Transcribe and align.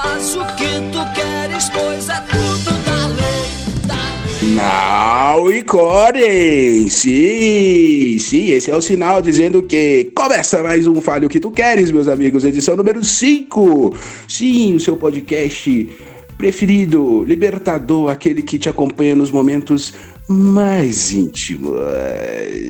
Faz 0.00 0.36
o 0.36 0.44
que 0.54 0.80
tu 0.92 1.12
queres, 1.12 1.68
pois 1.70 2.08
é 2.08 2.20
tudo 2.30 2.70
da 2.84 3.08
lei. 3.08 3.84
Da. 3.84 5.34
Now 5.34 5.50
e 5.50 5.60
Corem! 5.64 6.88
Sim, 6.88 8.16
sim, 8.20 8.50
esse 8.50 8.70
é 8.70 8.76
o 8.76 8.80
sinal 8.80 9.20
dizendo 9.20 9.60
que 9.60 10.12
começa 10.14 10.62
mais 10.62 10.86
um 10.86 11.00
Fale 11.00 11.26
o 11.26 11.28
que 11.28 11.40
tu 11.40 11.50
queres, 11.50 11.90
meus 11.90 12.06
amigos, 12.06 12.44
edição 12.44 12.76
número 12.76 13.04
5. 13.04 13.92
Sim, 14.28 14.76
o 14.76 14.80
seu 14.80 14.96
podcast 14.96 15.90
preferido, 16.36 17.24
libertador, 17.24 18.12
aquele 18.12 18.42
que 18.42 18.56
te 18.56 18.68
acompanha 18.68 19.16
nos 19.16 19.32
momentos 19.32 19.94
mais 20.28 21.10
íntimos. 21.10 21.76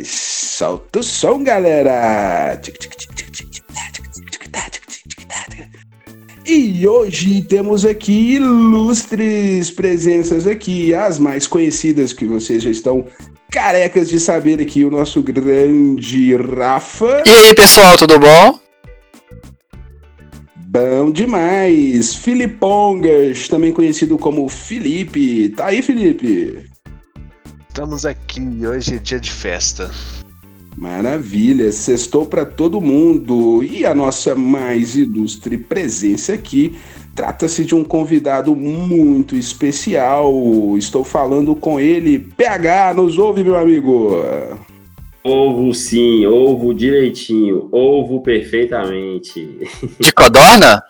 Solta 0.02 1.00
o 1.00 1.02
som, 1.02 1.44
galera! 1.44 2.58
E 6.50 6.88
hoje 6.88 7.42
temos 7.42 7.84
aqui 7.84 8.36
ilustres 8.36 9.70
presenças 9.70 10.46
aqui, 10.46 10.94
as 10.94 11.18
mais 11.18 11.46
conhecidas 11.46 12.14
que 12.14 12.24
vocês 12.24 12.62
já 12.62 12.70
estão 12.70 13.04
carecas 13.50 14.08
de 14.08 14.18
saber 14.18 14.58
aqui, 14.58 14.82
o 14.82 14.90
nosso 14.90 15.22
grande 15.22 16.34
Rafa. 16.36 17.22
E 17.26 17.28
aí, 17.28 17.54
pessoal, 17.54 17.98
tudo 17.98 18.18
bom? 18.18 18.58
Bom 20.56 21.10
demais! 21.10 22.14
Filipongas, 22.14 23.46
também 23.46 23.70
conhecido 23.70 24.16
como 24.16 24.48
Felipe. 24.48 25.50
Tá 25.50 25.66
aí, 25.66 25.82
Felipe? 25.82 26.64
Estamos 27.68 28.06
aqui, 28.06 28.66
hoje 28.66 28.94
é 28.94 28.98
dia 28.98 29.20
de 29.20 29.30
festa. 29.30 29.90
Maravilha, 30.78 31.72
sextou 31.72 32.24
para 32.24 32.46
todo 32.46 32.80
mundo. 32.80 33.64
E 33.64 33.84
a 33.84 33.92
nossa 33.92 34.36
mais 34.36 34.94
ilustre 34.94 35.58
presença 35.58 36.34
aqui 36.34 36.76
trata-se 37.16 37.64
de 37.64 37.74
um 37.74 37.82
convidado 37.82 38.54
muito 38.54 39.34
especial. 39.34 40.32
Estou 40.78 41.02
falando 41.02 41.56
com 41.56 41.80
ele. 41.80 42.20
PH, 42.20 42.94
nos 42.94 43.18
ouve, 43.18 43.42
meu 43.42 43.56
amigo? 43.56 44.22
Ovo 45.24 45.74
sim, 45.74 46.24
ovo 46.26 46.72
direitinho, 46.72 47.68
ovo 47.72 48.22
perfeitamente. 48.22 49.58
De 49.98 50.12
codorna? 50.12 50.80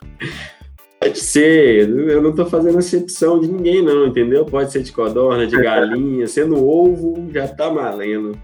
Pode 1.00 1.18
ser, 1.18 1.88
eu 1.88 2.20
não 2.20 2.34
tô 2.34 2.44
fazendo 2.44 2.78
exceção 2.78 3.40
de 3.40 3.48
ninguém 3.48 3.82
não, 3.82 4.06
entendeu? 4.06 4.44
Pode 4.44 4.70
ser 4.70 4.82
de 4.82 4.92
codorna, 4.92 5.46
de 5.46 5.56
galinha, 5.56 6.26
sendo 6.26 6.62
ovo 6.68 7.30
já 7.32 7.48
tá 7.48 7.70
valendo. 7.70 8.36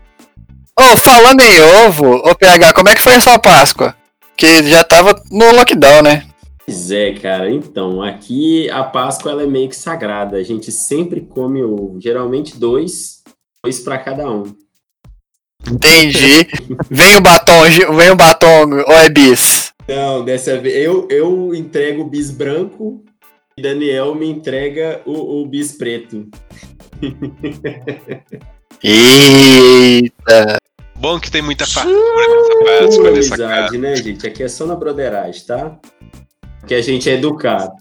Ô, 0.77 0.83
oh, 0.83 0.97
falando 0.97 1.41
em 1.41 1.61
ovo, 1.87 2.17
ô 2.17 2.35
PH, 2.35 2.73
como 2.73 2.89
é 2.89 2.97
que 2.97 3.01
foi 3.01 3.15
a 3.15 3.21
sua 3.21 3.39
Páscoa? 3.39 3.95
Que 4.37 4.61
já 4.65 4.83
tava 4.83 5.15
no 5.31 5.53
lockdown, 5.53 6.03
né? 6.03 6.27
Pois 6.67 6.91
é, 6.91 7.13
cara. 7.13 7.49
Então, 7.49 8.03
aqui 8.03 8.69
a 8.71 8.83
Páscoa 8.83 9.31
ela 9.31 9.45
é 9.45 9.47
meio 9.47 9.69
que 9.69 9.77
sagrada. 9.77 10.37
A 10.37 10.43
gente 10.43 10.73
sempre 10.73 11.21
come 11.21 11.63
ovo. 11.63 12.01
Geralmente 12.01 12.59
dois, 12.59 13.23
dois 13.63 13.79
para 13.79 13.99
cada 13.99 14.29
um. 14.29 14.43
Entendi. 15.71 16.49
vem 16.91 17.17
o 17.17 17.21
batom, 17.21 17.63
vem 17.97 18.11
o 18.11 18.17
batom 18.17 18.73
ou 18.73 18.95
é 18.95 19.09
bis? 19.09 19.73
Não, 19.87 20.25
dessa 20.25 20.59
vez 20.59 20.75
eu, 20.75 21.07
eu 21.09 21.55
entrego 21.55 22.03
o 22.03 22.09
bis 22.09 22.33
branco 22.33 23.05
e 23.57 23.63
Daniel 23.63 24.13
me 24.17 24.27
entrega 24.27 25.01
o, 25.07 25.43
o 25.43 25.47
bis 25.47 25.71
preto. 25.71 26.29
Eita! 28.87 30.59
Bom 30.97 31.19
que 31.19 31.31
tem 31.31 31.41
muita 31.41 31.67
fartura 31.67 31.95
nessa 31.97 32.87
Páscoa, 32.87 33.11
nessa 33.13 33.37
casa. 33.39 33.79
né, 33.79 33.97
gente? 33.97 34.27
Aqui 34.27 34.43
é 34.43 34.49
só 34.49 34.67
na 34.67 34.77
broderagem, 34.77 35.43
tá? 35.47 35.79
Que 36.67 36.75
a 36.75 36.83
gente 36.83 37.09
é 37.09 37.15
educado. 37.15 37.73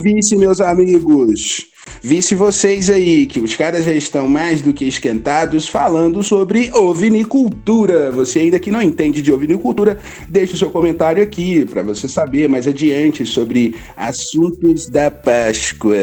Vice, 0.00 0.36
meus 0.36 0.60
amigos. 0.60 1.66
Vice 2.04 2.34
vocês 2.34 2.90
aí, 2.90 3.26
que 3.26 3.38
os 3.38 3.54
caras 3.54 3.84
já 3.84 3.92
estão 3.92 4.26
mais 4.26 4.60
do 4.60 4.72
que 4.72 4.84
esquentados 4.84 5.68
falando 5.68 6.20
sobre 6.24 6.68
ovinicultura. 6.74 8.10
Você 8.10 8.40
ainda 8.40 8.58
que 8.58 8.72
não 8.72 8.82
entende 8.82 9.22
de 9.22 9.32
ovinicultura, 9.32 9.98
deixe 10.28 10.54
o 10.54 10.56
seu 10.56 10.68
comentário 10.68 11.22
aqui 11.22 11.64
para 11.64 11.80
você 11.82 12.08
saber 12.08 12.48
mais 12.48 12.66
adiante 12.66 13.24
sobre 13.24 13.76
assuntos 13.96 14.88
da 14.88 15.12
Páscoa. 15.12 15.94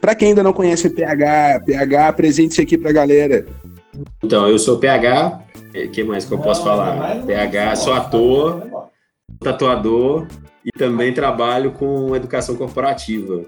Para 0.00 0.14
quem 0.14 0.28
ainda 0.28 0.42
não 0.42 0.54
conhece 0.54 0.88
PH, 0.88 1.64
PH, 1.66 2.08
apresente-se 2.08 2.62
aqui 2.62 2.78
para 2.78 2.88
a 2.88 2.94
galera. 2.94 3.46
Então, 4.24 4.48
eu 4.48 4.58
sou 4.58 4.78
PH, 4.78 5.42
o 5.54 5.76
é, 5.76 5.86
que 5.86 6.02
mais 6.02 6.24
que 6.24 6.32
eu 6.32 6.38
posso 6.38 6.64
falar? 6.64 7.22
PH, 7.26 7.76
sou 7.76 7.92
ator, 7.92 8.88
tatuador 9.38 10.26
e 10.64 10.70
também 10.70 11.12
trabalho 11.12 11.72
com 11.72 12.14
educação 12.14 12.54
corporativa. 12.56 13.44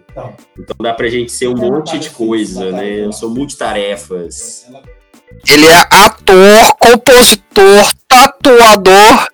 Então 0.59 0.77
dá 0.81 0.95
pra 0.95 1.09
gente 1.09 1.31
ser 1.31 1.49
um 1.49 1.57
monte 1.57 1.99
de 1.99 2.11
coisa, 2.11 2.73
né? 2.73 3.05
Eu 3.05 3.13
sou 3.13 3.31
multitarefas. 3.31 4.67
Ele 5.49 5.67
é 5.67 5.81
ator, 5.91 6.77
compositor, 6.79 7.93
tatuador 8.09 9.29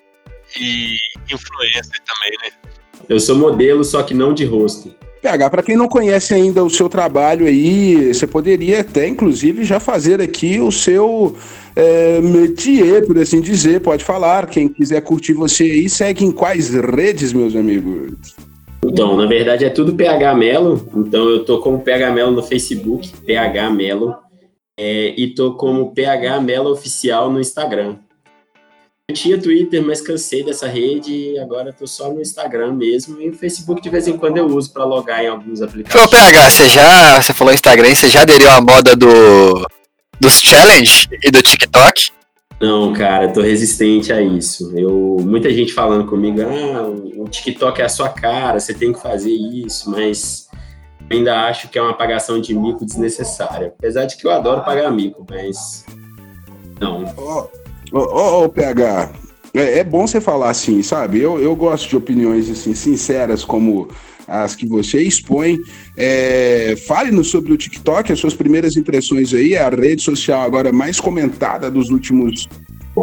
e 0.59 0.97
influencer 1.31 2.01
também, 2.05 2.37
né? 2.43 2.51
Eu 3.07 3.19
sou 3.19 3.35
modelo, 3.35 3.83
só 3.83 4.03
que 4.03 4.13
não 4.13 4.33
de 4.33 4.45
rosto. 4.45 4.93
PH, 5.21 5.49
para 5.49 5.63
quem 5.63 5.75
não 5.75 5.87
conhece 5.87 6.33
ainda 6.33 6.63
o 6.63 6.69
seu 6.69 6.87
trabalho 6.87 7.45
aí, 7.45 8.13
você 8.13 8.25
poderia 8.25 8.81
até, 8.81 9.07
inclusive, 9.07 9.65
já 9.65 9.79
fazer 9.79 10.21
aqui 10.21 10.59
o 10.59 10.71
seu 10.71 11.35
é, 11.75 12.21
métier, 12.21 13.05
por 13.05 13.17
assim 13.17 13.41
dizer. 13.41 13.81
Pode 13.81 14.03
falar. 14.03 14.47
Quem 14.47 14.67
quiser 14.67 15.01
curtir 15.01 15.33
você 15.33 15.63
aí, 15.63 15.89
segue 15.89 16.25
em 16.25 16.31
quais 16.31 16.69
redes, 16.73 17.33
meus 17.33 17.55
amigos? 17.55 18.35
Então, 18.85 19.17
na 19.17 19.25
verdade 19.25 19.65
é 19.65 19.69
tudo 19.69 19.95
PH 19.95 20.33
Melo. 20.35 20.87
Então 20.95 21.29
eu 21.29 21.43
tô 21.43 21.59
como 21.59 21.79
PH 21.79 22.11
Melo 22.11 22.31
no 22.31 22.43
Facebook, 22.43 23.09
PH 23.25 23.69
Melo. 23.69 24.15
É, 24.77 25.13
e 25.17 25.33
tô 25.33 25.55
como 25.55 25.93
PH 25.93 26.39
Melo 26.39 26.71
Oficial 26.71 27.31
no 27.31 27.39
Instagram. 27.39 27.97
Eu 29.09 29.15
tinha 29.15 29.41
Twitter, 29.41 29.83
mas 29.83 30.01
cansei 30.01 30.43
dessa 30.43 30.67
rede 30.67 31.11
e 31.11 31.39
agora 31.39 31.73
tô 31.73 31.87
só 31.87 32.13
no 32.13 32.21
Instagram 32.21 32.73
mesmo. 32.73 33.19
E 33.19 33.29
o 33.29 33.33
Facebook 33.33 33.81
de 33.81 33.89
vez 33.89 34.07
em 34.07 34.15
quando 34.15 34.37
eu 34.37 34.45
uso 34.45 34.71
para 34.71 34.85
logar 34.85 35.23
em 35.23 35.27
alguns 35.27 35.61
aplicativos. 35.61 36.05
Ô, 36.05 36.09
PH, 36.09 36.49
você 36.49 36.69
já. 36.69 37.21
Você 37.21 37.33
falou 37.33 37.53
Instagram, 37.53 37.93
você 37.93 38.07
já 38.07 38.21
aderiu 38.21 38.49
à 38.51 38.61
moda 38.61 38.95
do. 38.95 39.65
Dos 40.19 40.41
challenge 40.41 41.07
e 41.23 41.31
do 41.31 41.41
TikTok? 41.41 42.11
Não, 42.61 42.91
cara, 42.93 43.29
tô 43.29 43.41
resistente 43.41 44.11
a 44.11 44.21
isso. 44.21 44.77
Eu, 44.77 45.17
muita 45.21 45.51
gente 45.51 45.73
falando 45.73 46.05
comigo, 46.05 46.41
ah, 46.41 46.87
o 47.17 47.27
TikTok 47.29 47.81
é 47.81 47.85
a 47.85 47.89
sua 47.89 48.09
cara, 48.09 48.59
você 48.59 48.73
tem 48.73 48.91
que 48.91 49.01
fazer 49.01 49.31
isso, 49.31 49.89
mas 49.89 50.49
ainda 51.09 51.45
acho 51.47 51.69
que 51.69 51.79
é 51.79 51.81
uma 51.81 51.91
apagação 51.91 52.41
de 52.41 52.53
mico 52.53 52.85
desnecessária. 52.85 53.73
Apesar 53.77 54.05
de 54.05 54.17
que 54.17 54.27
eu 54.27 54.31
adoro 54.31 54.63
pagar 54.63 54.91
mico, 54.91 55.25
mas 55.29 55.85
não. 56.79 57.05
Oh, 57.17 57.47
Ô, 57.91 57.99
ô, 57.99 58.43
ô 58.43 58.49
PH, 58.49 59.11
é, 59.53 59.79
é, 59.79 59.83
bom 59.83 60.05
você 60.05 60.21
falar 60.21 60.49
assim, 60.49 60.83
sabe? 60.83 61.19
Eu, 61.19 61.39
eu 61.39 61.55
gosto 61.55 61.89
de 61.89 61.97
opiniões 61.97 62.49
assim, 62.49 62.75
sinceras, 62.75 63.43
como 63.43 63.89
as 64.29 64.55
que 64.55 64.65
você 64.65 65.01
expõe. 65.01 65.59
É, 65.97 66.75
Fale-nos 66.87 67.27
sobre 67.27 67.51
o 67.51 67.57
TikTok, 67.57 68.11
as 68.11 68.19
suas 68.19 68.33
primeiras 68.33 68.77
impressões 68.77 69.33
aí, 69.33 69.55
a 69.55 69.69
rede 69.69 70.01
social 70.01 70.41
agora 70.41 70.71
mais 70.71 70.99
comentada 70.99 71.69
dos 71.69 71.89
últimos 71.89 72.47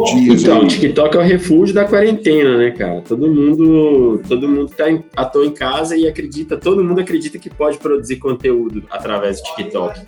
dias. 0.05 0.43
Então, 0.43 0.63
o 0.63 0.67
TikTok 0.67 1.17
é 1.17 1.19
o 1.19 1.23
refúgio 1.23 1.73
da 1.73 1.85
quarentena, 1.85 2.57
né, 2.57 2.71
cara? 2.71 3.01
Todo 3.01 3.27
mundo, 3.27 4.21
todo 4.27 4.47
mundo 4.47 4.69
tá 4.69 4.89
em, 4.89 5.03
à 5.15 5.25
toa 5.25 5.45
em 5.45 5.51
casa 5.51 5.95
e 5.95 6.07
acredita, 6.07 6.57
todo 6.57 6.83
mundo 6.83 7.01
acredita 7.01 7.37
que 7.39 7.49
pode 7.49 7.77
produzir 7.77 8.17
conteúdo 8.17 8.83
através 8.89 9.41
do 9.41 9.43
TikTok. 9.43 9.99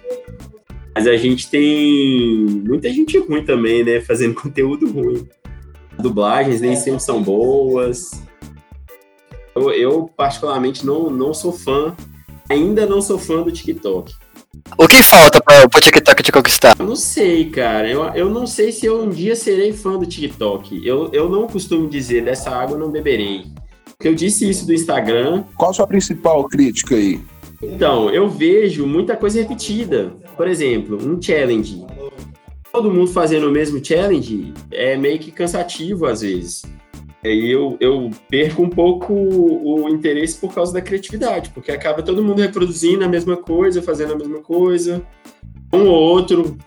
Mas 0.94 1.07
a 1.07 1.16
gente 1.16 1.50
tem 1.50 2.46
muita 2.66 2.90
gente 2.90 3.18
ruim 3.19 3.44
também, 3.44 3.84
né? 3.84 4.01
Fazendo 4.01 4.34
conteúdo 4.40 4.91
ruim. 4.91 5.28
Dublagens 5.97 6.62
nem 6.62 6.75
sempre 6.75 7.01
são 7.01 7.22
boas. 7.22 8.22
Eu, 9.56 9.72
eu, 9.72 10.10
particularmente, 10.16 10.86
não, 10.86 11.10
não 11.10 11.34
sou 11.34 11.51
fã. 11.51 11.96
Ainda 12.50 12.86
não 12.86 13.01
sou 13.01 13.19
fã 13.19 13.42
do 13.42 13.51
TikTok. 13.51 14.13
O 14.78 14.88
que 14.88 15.04
falta 15.04 15.42
para 15.42 15.66
o 15.66 15.81
TikTok 15.81 16.24
te 16.24 16.31
conquistar? 16.31 16.75
Eu 16.80 16.86
não 16.86 16.96
sei, 16.96 17.50
cara. 17.50 17.88
Eu, 17.88 18.04
eu 18.16 18.30
não 18.30 18.48
sei 18.48 18.72
se 18.72 18.86
eu 18.86 19.04
um 19.04 19.10
dia 19.10 19.36
serei 19.36 19.74
fã 19.74 19.98
do 19.98 20.06
TikTok. 20.06 20.86
Eu, 20.86 21.10
eu 21.13 21.30
não 21.30 21.48
costumo 21.48 21.88
dizer 21.88 22.24
dessa 22.24 22.50
água 22.50 22.75
eu 22.75 22.80
não 22.80 22.92
beberei. 22.92 23.46
Porque 23.86 24.07
eu 24.07 24.16
disse 24.16 24.50
isso 24.50 24.66
do 24.66 24.74
Instagram. 24.74 25.44
Qual 25.56 25.72
a 25.72 25.74
sua 25.74 25.86
principal 25.86 26.44
crítica 26.45 26.95
aí? 26.95 27.19
Então, 27.62 28.10
eu 28.10 28.30
vejo 28.30 28.88
muita 28.88 29.16
coisa 29.16 29.42
repetida. 29.42 30.13
Por 30.38 30.48
exemplo, 30.48 30.98
um 30.98 31.22
challenge. 31.22 31.86
Todo 32.72 32.92
mundo 32.92 33.12
fazendo 33.12 33.48
o 33.48 33.52
mesmo 33.52 33.84
challenge 33.84 34.54
é 34.72 34.95
meio 34.95 35.19
que 35.19 35.31
cansativo 35.31 36.06
às 36.06 36.22
vezes. 36.22 36.63
E 37.24 37.51
eu, 37.51 37.77
eu 37.81 38.10
perco 38.30 38.63
um 38.63 38.69
pouco 38.69 39.13
o 39.13 39.89
interesse 39.89 40.38
por 40.39 40.54
causa 40.54 40.71
da 40.71 40.81
criatividade, 40.81 41.50
porque 41.50 41.71
acaba 41.71 42.01
todo 42.01 42.24
mundo 42.24 42.42
reproduzindo 42.42 43.04
a 43.04 43.10
mesma 43.10 43.36
coisa, 43.36 43.81
fazendo 43.81 44.13
a 44.13 44.18
mesma 44.18 44.42
coisa. 44.42 45.06
Um 45.74 45.88
ou 45.88 45.95
outro. 45.95 46.57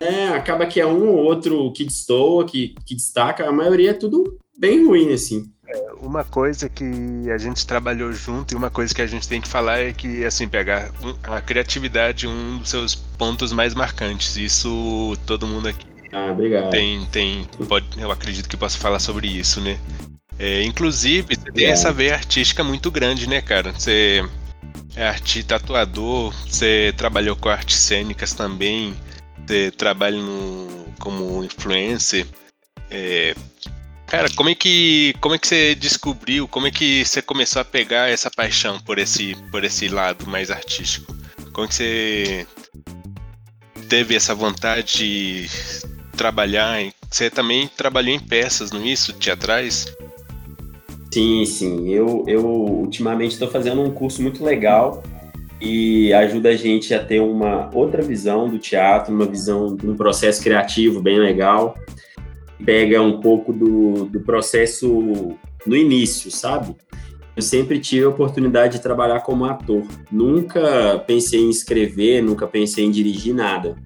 É, 0.00 0.28
acaba 0.28 0.66
que 0.66 0.80
é 0.80 0.86
um 0.86 1.08
ou 1.08 1.16
outro 1.16 1.70
que 1.72 1.84
destoa, 1.84 2.46
que, 2.46 2.74
que 2.84 2.94
destaca. 2.94 3.46
A 3.46 3.52
maioria 3.52 3.90
é 3.90 3.94
tudo 3.94 4.38
bem 4.58 4.86
ruim, 4.86 5.12
assim. 5.12 5.50
É, 5.68 5.92
uma 6.00 6.24
coisa 6.24 6.68
que 6.68 6.84
a 7.30 7.36
gente 7.36 7.66
trabalhou 7.66 8.12
junto 8.12 8.54
e 8.54 8.56
uma 8.56 8.70
coisa 8.70 8.94
que 8.94 9.02
a 9.02 9.06
gente 9.06 9.28
tem 9.28 9.40
que 9.40 9.48
falar 9.48 9.80
é 9.80 9.92
que, 9.92 10.24
assim, 10.24 10.48
pegar 10.48 10.90
a 11.24 11.40
criatividade 11.42 12.26
um 12.26 12.58
dos 12.58 12.70
seus 12.70 12.94
pontos 12.94 13.52
mais 13.52 13.74
marcantes. 13.74 14.36
Isso 14.36 15.14
todo 15.26 15.46
mundo 15.46 15.68
aqui 15.68 15.85
Ah, 16.12 16.30
obrigado. 16.32 16.70
tem, 16.70 17.04
tem 17.06 17.44
pode, 17.68 17.86
eu 17.98 18.10
acredito 18.10 18.48
que 18.48 18.56
possa 18.56 18.78
falar 18.78 18.98
sobre 19.00 19.26
isso, 19.28 19.60
né? 19.60 19.78
É, 20.38 20.62
inclusive, 20.64 21.34
você 21.34 21.50
tem 21.52 21.66
É. 21.66 21.70
essa 21.70 21.92
veia 21.92 22.14
artística 22.14 22.62
muito 22.62 22.90
grande, 22.90 23.28
né, 23.28 23.40
cara? 23.40 23.72
Você 23.72 24.22
é 24.94 25.06
artista 25.08 25.58
tatuador, 25.58 26.34
você 26.46 26.92
trabalhou 26.96 27.36
com 27.36 27.48
artes 27.48 27.76
cênicas 27.78 28.32
também, 28.34 28.94
você 29.46 29.70
trabalha 29.70 30.16
no, 30.16 30.86
como 30.98 31.42
influencer. 31.44 32.26
É, 32.90 33.34
cara, 34.06 34.28
como 34.36 34.50
é 34.50 34.54
que 34.54 35.14
como 35.20 35.34
é 35.34 35.38
que 35.38 35.46
você 35.46 35.74
descobriu, 35.74 36.46
como 36.48 36.66
é 36.66 36.70
que 36.70 37.04
você 37.04 37.20
começou 37.22 37.60
a 37.62 37.64
pegar 37.64 38.08
essa 38.10 38.30
paixão 38.30 38.78
por 38.80 38.98
esse 38.98 39.34
por 39.50 39.64
esse 39.64 39.88
lado 39.88 40.26
mais 40.26 40.50
artístico? 40.50 41.16
Como 41.52 41.64
é 41.64 41.68
que 41.68 41.74
você 41.74 42.46
teve 43.88 44.14
essa 44.14 44.34
vontade 44.34 44.98
de 44.98 45.50
trabalhar? 46.16 46.82
Você 47.10 47.30
também 47.30 47.68
trabalhou 47.68 48.14
em 48.14 48.18
peças, 48.18 48.72
não 48.72 48.80
é 48.80 48.88
isso? 48.88 49.12
Teatrais? 49.12 49.94
Sim, 51.12 51.44
sim. 51.44 51.88
Eu, 51.90 52.24
eu 52.26 52.44
ultimamente 52.44 53.32
estou 53.32 53.48
fazendo 53.48 53.82
um 53.82 53.90
curso 53.90 54.20
muito 54.22 54.44
legal 54.44 55.02
e 55.60 56.12
ajuda 56.12 56.50
a 56.50 56.56
gente 56.56 56.92
a 56.92 57.02
ter 57.02 57.20
uma 57.20 57.70
outra 57.72 58.02
visão 58.02 58.48
do 58.48 58.58
teatro, 58.58 59.14
uma 59.14 59.24
visão 59.24 59.74
de 59.74 59.88
um 59.88 59.96
processo 59.96 60.42
criativo 60.42 61.00
bem 61.00 61.18
legal. 61.18 61.74
Pega 62.64 63.00
um 63.00 63.20
pouco 63.20 63.52
do, 63.52 64.06
do 64.06 64.20
processo 64.20 65.36
no 65.66 65.76
início, 65.76 66.30
sabe? 66.30 66.74
Eu 67.34 67.42
sempre 67.42 67.78
tive 67.78 68.04
a 68.04 68.08
oportunidade 68.08 68.76
de 68.76 68.82
trabalhar 68.82 69.20
como 69.20 69.44
ator. 69.44 69.82
Nunca 70.10 71.02
pensei 71.06 71.40
em 71.40 71.50
escrever, 71.50 72.22
nunca 72.22 72.46
pensei 72.46 72.84
em 72.84 72.90
dirigir 72.90 73.34
nada. 73.34 73.76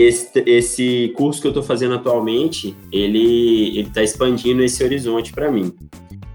Esse, 0.00 0.42
esse 0.46 1.12
curso 1.16 1.40
que 1.40 1.46
eu 1.46 1.50
estou 1.50 1.62
fazendo 1.62 1.94
atualmente, 1.94 2.74
ele 2.90 3.80
está 3.80 4.02
expandindo 4.02 4.62
esse 4.62 4.82
horizonte 4.82 5.32
para 5.32 5.50
mim. 5.50 5.72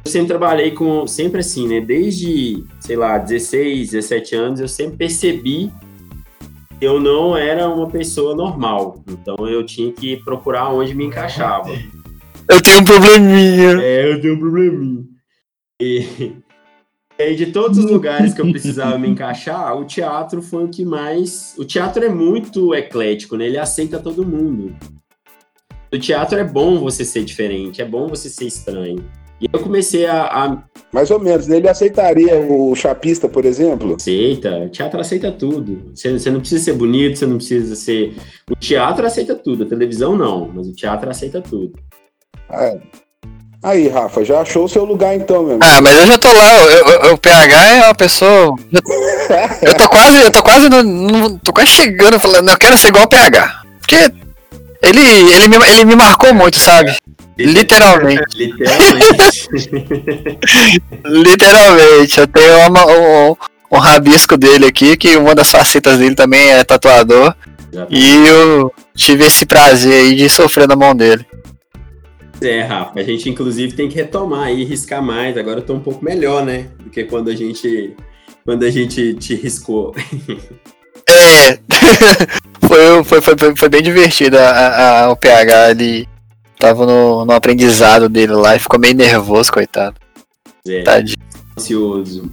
Eu 0.06 0.12
sempre 0.12 0.28
trabalhei 0.28 0.72
com, 0.72 1.08
sempre 1.08 1.40
assim, 1.40 1.68
né? 1.68 1.82
Desde, 1.82 2.64
sei 2.80 2.96
lá, 2.96 3.18
16, 3.18 3.92
17 3.92 4.36
anos, 4.36 4.60
eu 4.60 4.68
sempre 4.68 4.98
percebi 4.98 5.72
que 6.80 6.86
eu 6.86 7.00
não 7.00 7.36
era 7.36 7.68
uma 7.68 7.90
pessoa 7.90 8.36
normal. 8.36 9.04
Então 9.08 9.48
eu 9.48 9.66
tinha 9.66 9.92
que 9.92 10.18
procurar 10.18 10.70
onde 10.70 10.94
me 10.94 11.06
encaixava. 11.06 11.70
Eu 12.48 12.62
tenho 12.62 12.82
um 12.82 12.84
probleminha. 12.84 13.82
É, 13.82 14.14
eu 14.14 14.22
tenho 14.22 14.36
um 14.36 14.40
probleminha. 14.40 15.04
E, 15.82 16.36
e 17.18 17.24
aí, 17.24 17.36
de 17.36 17.48
todos 17.48 17.78
os 17.78 17.86
lugares 17.86 18.34
que 18.34 18.42
eu 18.42 18.52
precisava 18.52 18.98
me 18.98 19.08
encaixar, 19.08 19.78
o 19.78 19.86
teatro 19.86 20.42
foi 20.42 20.66
o 20.66 20.68
que 20.68 20.84
mais. 20.84 21.56
O 21.58 21.64
teatro 21.64 22.04
é 22.04 22.10
muito 22.10 22.76
eclético, 22.76 23.38
né? 23.38 23.46
Ele 23.46 23.58
aceita 23.58 24.00
todo 24.00 24.26
mundo. 24.26 24.76
O 25.94 25.98
teatro 25.98 26.38
é 26.38 26.44
bom 26.44 26.78
você 26.80 27.06
ser 27.06 27.24
diferente, 27.24 27.82
é 27.82 27.86
bom 27.86 28.08
você 28.08 28.30
ser 28.30 28.46
estranho. 28.46 29.02
E 29.40 29.48
eu 29.52 29.60
comecei 29.60 30.06
a, 30.06 30.24
a 30.24 30.64
Mais 30.92 31.10
ou 31.10 31.20
menos. 31.20 31.48
Ele 31.48 31.70
aceitaria 31.70 32.38
o 32.38 32.76
chapista, 32.76 33.30
por 33.30 33.46
exemplo? 33.46 33.96
aceita, 33.96 34.58
o 34.60 34.70
teatro 34.70 35.00
aceita 35.00 35.32
tudo. 35.32 35.92
Você, 35.94 36.20
você 36.20 36.30
não 36.30 36.40
precisa 36.42 36.64
ser 36.66 36.74
bonito, 36.74 37.18
você 37.18 37.26
não 37.26 37.38
precisa 37.38 37.76
ser. 37.76 38.16
O 38.50 38.56
teatro 38.56 39.06
aceita 39.06 39.36
tudo, 39.36 39.64
a 39.64 39.68
televisão 39.68 40.18
não, 40.18 40.50
mas 40.54 40.68
o 40.68 40.74
teatro 40.74 41.10
aceita 41.10 41.42
tudo. 41.42 41.74
Ah, 42.50 42.78
Aí, 43.66 43.88
Rafa, 43.88 44.24
já 44.24 44.42
achou 44.42 44.66
o 44.66 44.70
seu 44.70 44.86
lugar 44.86 45.16
então, 45.16 45.42
meu 45.42 45.56
amigo. 45.56 45.66
Ah, 45.68 45.82
mas 45.82 45.98
eu 45.98 46.06
já 46.06 46.18
tô 46.20 46.32
lá. 46.32 46.54
eu- 46.66 46.88
eu- 46.88 47.14
o 47.14 47.18
PH 47.18 47.66
é 47.68 47.84
uma 47.86 47.96
pessoa. 47.96 48.56
Eu 49.64 49.74
tô 49.74 49.90
quase, 49.90 50.22
eu 50.22 50.32
tô 50.32 50.44
quase, 50.44 50.70
no, 50.70 50.84
no- 50.84 51.40
tô 51.40 51.52
quase 51.52 51.72
chegando 51.72 52.20
falando, 52.20 52.48
eu 52.48 52.58
quero 52.60 52.78
ser 52.78 52.90
igual 52.90 53.06
o 53.06 53.10
PH. 53.10 53.62
Porque 53.80 53.96
ele, 54.84 55.02
ele, 55.34 55.48
me, 55.48 55.56
ele 55.68 55.84
me 55.84 55.96
marcou 55.96 56.32
muito, 56.32 56.60
sabe? 56.60 56.96
Literalmente. 57.40 58.22
Literalmente. 58.38 59.50
Literalmente. 61.04 62.20
Eu 62.20 62.28
tenho 62.28 62.68
uma- 62.68 62.86
um, 62.86 63.36
um 63.72 63.78
rabisco 63.80 64.38
dele 64.38 64.68
aqui, 64.68 64.96
que 64.96 65.18
uma 65.18 65.34
das 65.34 65.50
facetas 65.50 65.98
dele 65.98 66.14
também 66.16 66.52
é 66.52 66.64
tatuador. 66.64 67.34
E 67.90 68.28
eu 68.28 68.72
tive 68.96 69.26
esse 69.26 69.46
prazer 69.46 69.94
aí 69.94 70.16
de 70.16 70.30
sofrer 70.30 70.68
na 70.68 70.76
mão 70.76 70.96
dele. 70.96 71.26
É, 72.42 72.62
Rafa, 72.62 73.00
a 73.00 73.04
gente 73.04 73.30
inclusive 73.30 73.74
tem 73.76 73.88
que 73.90 73.96
retomar 73.96 74.48
aí, 74.48 74.64
riscar 74.64 75.02
mais. 75.02 75.38
Agora 75.38 75.60
eu 75.60 75.64
tô 75.66 75.74
um 75.74 75.80
pouco 75.80 76.04
melhor, 76.04 76.46
né? 76.46 76.68
Do 76.84 76.90
que 76.90 77.04
quando 77.06 77.30
a 77.30 77.36
gente 77.36 77.96
quando 78.44 78.64
a 78.64 78.70
gente 78.70 79.14
te 79.16 79.36
riscou. 79.36 79.94
É. 81.08 81.60
foi, 82.68 83.04
foi, 83.04 83.22
foi, 83.38 83.56
foi- 83.56 83.70
bem 83.70 83.82
divertido. 83.84 84.38
A, 84.40 84.42
a- 84.50 85.04
a- 85.06 85.12
o 85.12 85.16
PH 85.16 85.72
ele 85.72 86.08
tava 86.60 86.86
no, 86.86 87.26
no 87.26 87.32
aprendizado 87.32 88.10
dele 88.10 88.34
lá 88.34 88.56
e 88.56 88.60
ficou 88.60 88.80
meio 88.80 88.96
nervoso, 88.96 89.52
coitado. 89.52 89.96
É, 90.68 90.82
Tadinho. 90.82 91.16
ansioso. 91.58 92.32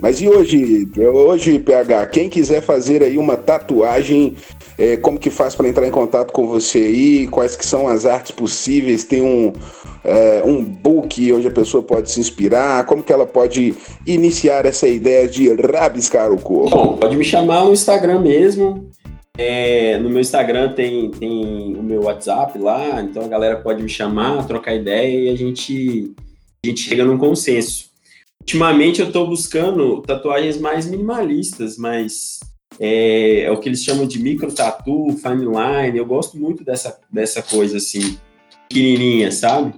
Mas 0.00 0.20
e 0.20 0.28
hoje, 0.28 0.88
hoje, 0.96 1.58
PH, 1.58 2.06
quem 2.06 2.28
quiser 2.28 2.60
fazer 2.60 3.02
aí 3.02 3.16
uma 3.16 3.36
tatuagem, 3.36 4.36
é, 4.78 4.96
como 4.96 5.18
que 5.18 5.30
faz 5.30 5.54
para 5.54 5.68
entrar 5.68 5.86
em 5.86 5.90
contato 5.90 6.32
com 6.32 6.46
você 6.46 6.78
aí? 6.78 7.26
Quais 7.28 7.56
que 7.56 7.64
são 7.64 7.88
as 7.88 8.04
artes 8.04 8.32
possíveis? 8.32 9.04
Tem 9.04 9.22
um, 9.22 9.52
é, 10.04 10.42
um 10.44 10.62
book 10.62 11.32
onde 11.32 11.48
a 11.48 11.50
pessoa 11.50 11.82
pode 11.82 12.10
se 12.10 12.20
inspirar? 12.20 12.84
Como 12.84 13.02
que 13.02 13.12
ela 13.12 13.26
pode 13.26 13.74
iniciar 14.06 14.66
essa 14.66 14.86
ideia 14.86 15.26
de 15.26 15.48
rabiscar 15.54 16.30
o 16.30 16.40
corpo? 16.40 16.76
Bom, 16.76 16.96
pode 16.98 17.16
me 17.16 17.24
chamar 17.24 17.64
no 17.64 17.72
Instagram 17.72 18.20
mesmo. 18.20 18.90
É, 19.38 19.98
no 19.98 20.08
meu 20.08 20.20
Instagram 20.20 20.72
tem, 20.72 21.10
tem 21.10 21.74
o 21.76 21.82
meu 21.82 22.04
WhatsApp 22.04 22.58
lá, 22.58 23.02
então 23.02 23.24
a 23.24 23.28
galera 23.28 23.56
pode 23.56 23.82
me 23.82 23.88
chamar, 23.88 24.46
trocar 24.46 24.74
ideia 24.74 25.28
e 25.28 25.28
a 25.28 25.36
gente, 25.36 26.14
a 26.64 26.68
gente 26.68 26.80
chega 26.80 27.04
num 27.04 27.18
consenso. 27.18 27.85
Ultimamente 28.56 29.00
eu 29.00 29.08
estou 29.08 29.26
buscando 29.26 30.00
tatuagens 30.02 30.56
mais 30.56 30.86
minimalistas, 30.88 31.76
mas 31.76 32.38
é, 32.78 33.40
é 33.40 33.50
o 33.50 33.56
que 33.58 33.68
eles 33.68 33.82
chamam 33.82 34.06
de 34.06 34.20
micro 34.22 34.52
tatu, 34.52 35.08
fine 35.20 35.44
line. 35.46 35.98
Eu 35.98 36.06
gosto 36.06 36.38
muito 36.38 36.62
dessa, 36.62 36.96
dessa 37.12 37.42
coisa 37.42 37.78
assim, 37.78 38.16
pequenininha, 38.68 39.32
sabe? 39.32 39.74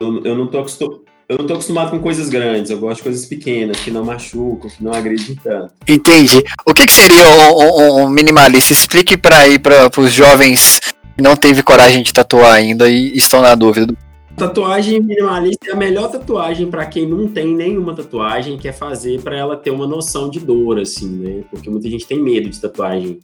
Eu, 0.00 0.24
eu 0.24 0.34
não 0.34 0.46
tô 0.46 0.60
acostum- 0.60 1.00
eu 1.28 1.36
não 1.36 1.46
tô 1.46 1.52
acostumado 1.52 1.90
com 1.90 2.00
coisas 2.00 2.30
grandes, 2.30 2.70
eu 2.70 2.78
gosto 2.78 2.96
de 2.96 3.02
coisas 3.02 3.26
pequenas, 3.26 3.78
que 3.78 3.90
não 3.90 4.06
machucam, 4.06 4.70
que 4.70 4.82
não 4.82 4.94
agridem 4.94 5.36
tanto. 5.44 5.74
Entendi. 5.86 6.42
O 6.64 6.72
que, 6.72 6.86
que 6.86 6.92
seria 6.94 7.28
um, 7.28 7.58
um- 7.60 8.04
um 8.04 8.08
minimalista? 8.08 8.72
Explique 8.72 9.18
para 9.18 9.36
aí 9.36 9.58
para 9.58 9.90
os 9.98 10.10
jovens 10.14 10.80
que 11.14 11.22
não 11.22 11.36
teve 11.36 11.62
coragem 11.62 12.02
de 12.02 12.10
tatuar 12.10 12.54
ainda 12.54 12.88
e 12.88 13.14
estão 13.18 13.42
na 13.42 13.54
dúvida. 13.54 13.94
Tatuagem 14.36 15.00
minimalista 15.00 15.68
é 15.68 15.72
a 15.72 15.76
melhor 15.76 16.10
tatuagem 16.10 16.70
para 16.70 16.86
quem 16.86 17.06
não 17.06 17.28
tem 17.28 17.54
nenhuma 17.54 17.94
tatuagem, 17.94 18.56
quer 18.56 18.72
fazer 18.72 19.20
para 19.20 19.36
ela 19.36 19.56
ter 19.56 19.70
uma 19.70 19.86
noção 19.86 20.30
de 20.30 20.40
dor, 20.40 20.78
assim, 20.78 21.10
né? 21.10 21.44
Porque 21.50 21.68
muita 21.68 21.90
gente 21.90 22.06
tem 22.06 22.18
medo 22.18 22.48
de 22.48 22.58
tatuagem. 22.58 23.20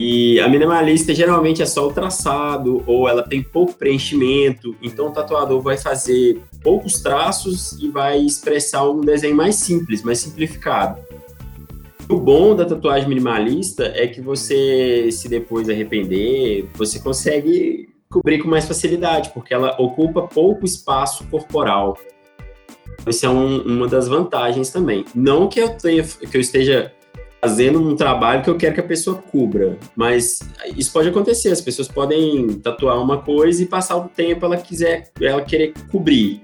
E 0.00 0.38
a 0.40 0.48
minimalista 0.48 1.14
geralmente 1.14 1.60
é 1.60 1.66
só 1.66 1.86
o 1.86 1.92
traçado, 1.92 2.82
ou 2.86 3.08
ela 3.08 3.22
tem 3.22 3.42
pouco 3.42 3.74
preenchimento, 3.74 4.74
então 4.80 5.08
o 5.08 5.10
tatuador 5.10 5.60
vai 5.60 5.76
fazer 5.76 6.40
poucos 6.62 7.00
traços 7.00 7.72
e 7.80 7.88
vai 7.88 8.20
expressar 8.20 8.88
um 8.88 9.00
desenho 9.00 9.36
mais 9.36 9.56
simples, 9.56 10.02
mais 10.02 10.18
simplificado. 10.18 11.00
O 12.08 12.16
bom 12.16 12.56
da 12.56 12.64
tatuagem 12.64 13.08
minimalista 13.08 13.92
é 13.94 14.06
que 14.06 14.20
você, 14.20 15.10
se 15.12 15.28
depois 15.28 15.68
arrepender, 15.68 16.66
você 16.74 17.00
consegue 17.00 17.88
cobrir 18.10 18.38
com 18.38 18.48
mais 18.48 18.66
facilidade, 18.66 19.30
porque 19.34 19.52
ela 19.52 19.76
ocupa 19.78 20.22
pouco 20.22 20.64
espaço 20.64 21.24
corporal. 21.30 21.96
Essa 23.06 23.26
é 23.26 23.28
um- 23.28 23.62
uma 23.62 23.86
das 23.86 24.08
vantagens 24.08 24.70
também. 24.70 25.04
Não 25.14 25.48
que 25.48 25.60
eu, 25.60 25.70
tenha, 25.70 26.02
que 26.02 26.36
eu 26.36 26.40
esteja 26.40 26.92
fazendo 27.40 27.80
um 27.80 27.94
trabalho 27.94 28.42
que 28.42 28.50
eu 28.50 28.56
quero 28.56 28.74
que 28.74 28.80
a 28.80 28.84
pessoa 28.84 29.16
cubra, 29.16 29.78
mas 29.94 30.40
isso 30.76 30.92
pode 30.92 31.08
acontecer. 31.08 31.50
As 31.50 31.60
pessoas 31.60 31.86
podem 31.86 32.48
tatuar 32.58 33.00
uma 33.00 33.18
coisa 33.18 33.62
e 33.62 33.66
passar 33.66 33.96
o 33.96 34.08
tempo 34.08 34.44
ela 34.44 34.56
quiser, 34.56 35.10
ela 35.20 35.42
querer 35.42 35.72
cobrir. 35.90 36.42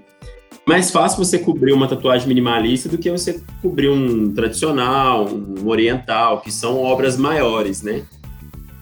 Mais 0.65 0.89
fácil 0.89 1.23
você 1.23 1.37
cobrir 1.37 1.73
uma 1.73 1.87
tatuagem 1.87 2.27
minimalista 2.27 2.89
do 2.89 2.97
que 2.97 3.11
você 3.11 3.39
cobrir 3.61 3.89
um 3.89 4.33
tradicional, 4.33 5.27
um 5.27 5.67
oriental, 5.67 6.41
que 6.41 6.51
são 6.51 6.81
obras 6.81 7.17
maiores, 7.17 7.83
né? 7.83 8.03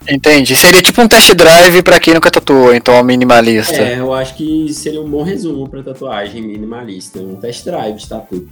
Entendi. 0.09 0.55
Seria 0.55 0.81
tipo 0.81 1.01
um 1.01 1.07
test 1.07 1.33
drive 1.33 1.81
para 1.81 1.99
quem 1.99 2.13
nunca 2.13 2.29
tatuou, 2.29 2.73
então 2.73 3.01
minimalista. 3.03 3.75
É, 3.75 3.99
eu 3.99 4.13
acho 4.13 4.35
que 4.35 4.73
seria 4.73 5.01
um 5.01 5.09
bom 5.09 5.23
resumo 5.23 5.69
para 5.69 5.81
tatuagem 5.81 6.41
minimalista, 6.41 7.19
um 7.19 7.35
test 7.35 7.63
drive 7.63 7.97
de 7.97 8.07
tatu. 8.07 8.47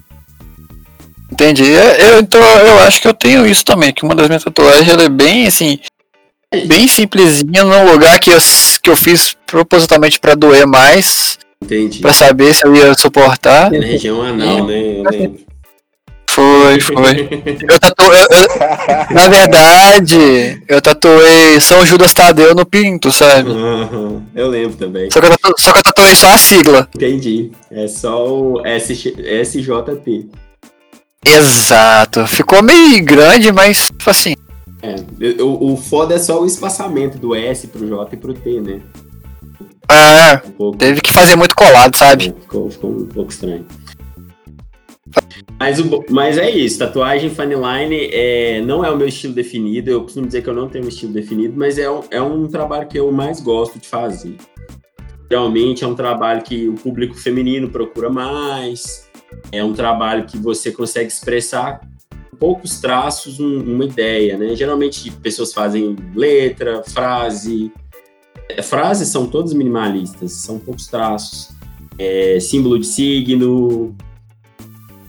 Entendi. 1.31 1.73
É, 1.73 2.11
Eu, 2.11 2.19
então 2.19 2.41
eu 2.41 2.79
acho 2.79 3.01
que 3.01 3.07
eu 3.07 3.13
tenho 3.13 3.45
isso 3.45 3.63
também, 3.65 3.93
que 3.93 4.03
uma 4.03 4.15
das 4.15 4.27
minhas 4.27 4.43
tatuagens 4.43 4.87
ela 4.87 5.03
é 5.03 5.09
bem 5.09 5.47
assim, 5.47 5.79
bem 6.67 6.87
simplesinha, 6.87 7.63
num 7.63 7.91
lugar 7.91 8.19
que 8.19 8.29
eu, 8.29 8.37
que 8.81 8.89
eu 8.89 8.95
fiz 8.95 9.35
propositalmente 9.45 10.19
para 10.19 10.35
doer 10.35 10.67
mais 10.67 11.37
Entendi. 11.61 11.99
pra 11.99 12.13
saber 12.13 12.53
se 12.53 12.65
eu 12.65 12.75
ia 12.75 12.93
suportar. 12.93 13.71
Na 13.71 13.79
região 13.79 14.21
anal, 14.21 14.65
né? 14.67 14.99
Eu 14.99 15.03
lembro. 15.03 15.50
Foi, 16.41 16.79
foi. 16.81 17.29
Eu 17.69 17.79
tatu... 17.79 18.03
eu- 18.03 18.37
eu- 18.37 19.15
Na 19.15 19.27
verdade, 19.27 20.61
eu 20.67 20.81
tatuei 20.81 21.59
São 21.61 21.85
Judas 21.85 22.13
Tadeu 22.13 22.55
no 22.55 22.65
pinto, 22.65 23.11
sabe? 23.11 23.51
Aham, 23.51 24.23
Eu 24.33 24.47
lembro 24.49 24.75
também. 24.77 25.09
Só 25.11 25.19
que, 25.19 25.27
eu 25.27 25.37
tatu... 25.37 25.53
só 25.59 25.71
que 25.71 25.79
eu 25.79 25.83
tatuei 25.83 26.15
só 26.15 26.29
a 26.33 26.37
sigla. 26.37 26.87
Entendi. 26.95 27.51
É 27.69 27.87
só 27.87 28.27
o 28.27 28.65
SG 28.65 29.13
SJT. 29.43 30.29
Exato. 31.25 32.25
Ficou 32.27 32.63
meio 32.63 33.03
grande, 33.03 33.51
mas 33.51 33.85
tipo 33.87 34.09
assim. 34.09 34.35
É, 34.81 34.95
o, 35.43 35.73
o 35.73 35.77
foda 35.77 36.15
é 36.15 36.19
só 36.19 36.41
o 36.41 36.45
espaçamento 36.45 37.17
do 37.19 37.35
S 37.35 37.67
pro 37.67 37.87
J 37.87 38.15
e 38.15 38.17
pro 38.17 38.33
T, 38.33 38.59
né? 38.59 38.79
É, 39.89 40.47
Um 40.47 40.51
pouco. 40.51 40.77
teve 40.77 41.01
que 41.01 41.11
fazer 41.13 41.35
muito 41.35 41.55
colado, 41.55 41.95
sabe? 41.97 42.33
Ficou, 42.41 42.71
ficou 42.71 42.89
um 42.91 43.05
pouco 43.05 43.31
estranho. 43.31 43.65
Mas, 45.61 45.79
o 45.79 46.03
mas 46.09 46.39
é 46.39 46.49
isso, 46.49 46.79
tatuagem 46.79 47.29
funline 47.29 48.09
é, 48.11 48.63
não 48.65 48.83
é 48.83 48.89
o 48.89 48.97
meu 48.97 49.07
estilo 49.07 49.31
definido. 49.31 49.91
Eu 49.91 50.01
costumo 50.01 50.25
dizer 50.25 50.41
que 50.41 50.49
eu 50.49 50.55
não 50.55 50.67
tenho 50.67 50.85
um 50.85 50.87
estilo 50.87 51.13
definido, 51.13 51.53
mas 51.55 51.77
é 51.77 51.87
um, 51.87 52.01
é 52.09 52.19
um 52.19 52.47
trabalho 52.47 52.87
que 52.87 52.97
eu 52.97 53.11
mais 53.11 53.39
gosto 53.39 53.77
de 53.77 53.87
fazer. 53.87 54.37
Geralmente 55.29 55.83
é 55.83 55.87
um 55.87 55.93
trabalho 55.93 56.41
que 56.41 56.67
o 56.67 56.73
público 56.73 57.13
feminino 57.13 57.69
procura 57.69 58.09
mais, 58.09 59.07
é 59.51 59.63
um 59.63 59.71
trabalho 59.71 60.25
que 60.25 60.35
você 60.35 60.71
consegue 60.71 61.09
expressar 61.09 61.79
com 62.31 62.37
poucos 62.37 62.79
traços 62.81 63.39
um- 63.39 63.61
uma 63.61 63.85
ideia, 63.85 64.39
né? 64.39 64.55
Geralmente 64.55 65.11
pessoas 65.11 65.53
fazem 65.53 65.95
letra, 66.15 66.81
frase. 66.81 67.71
É, 68.49 68.63
Frases 68.63 69.09
são 69.09 69.27
todas 69.27 69.53
minimalistas, 69.53 70.31
são 70.31 70.57
poucos 70.57 70.87
traços 70.87 71.49
é, 71.99 72.39
símbolo 72.39 72.79
de 72.79 72.87
signo, 72.87 73.95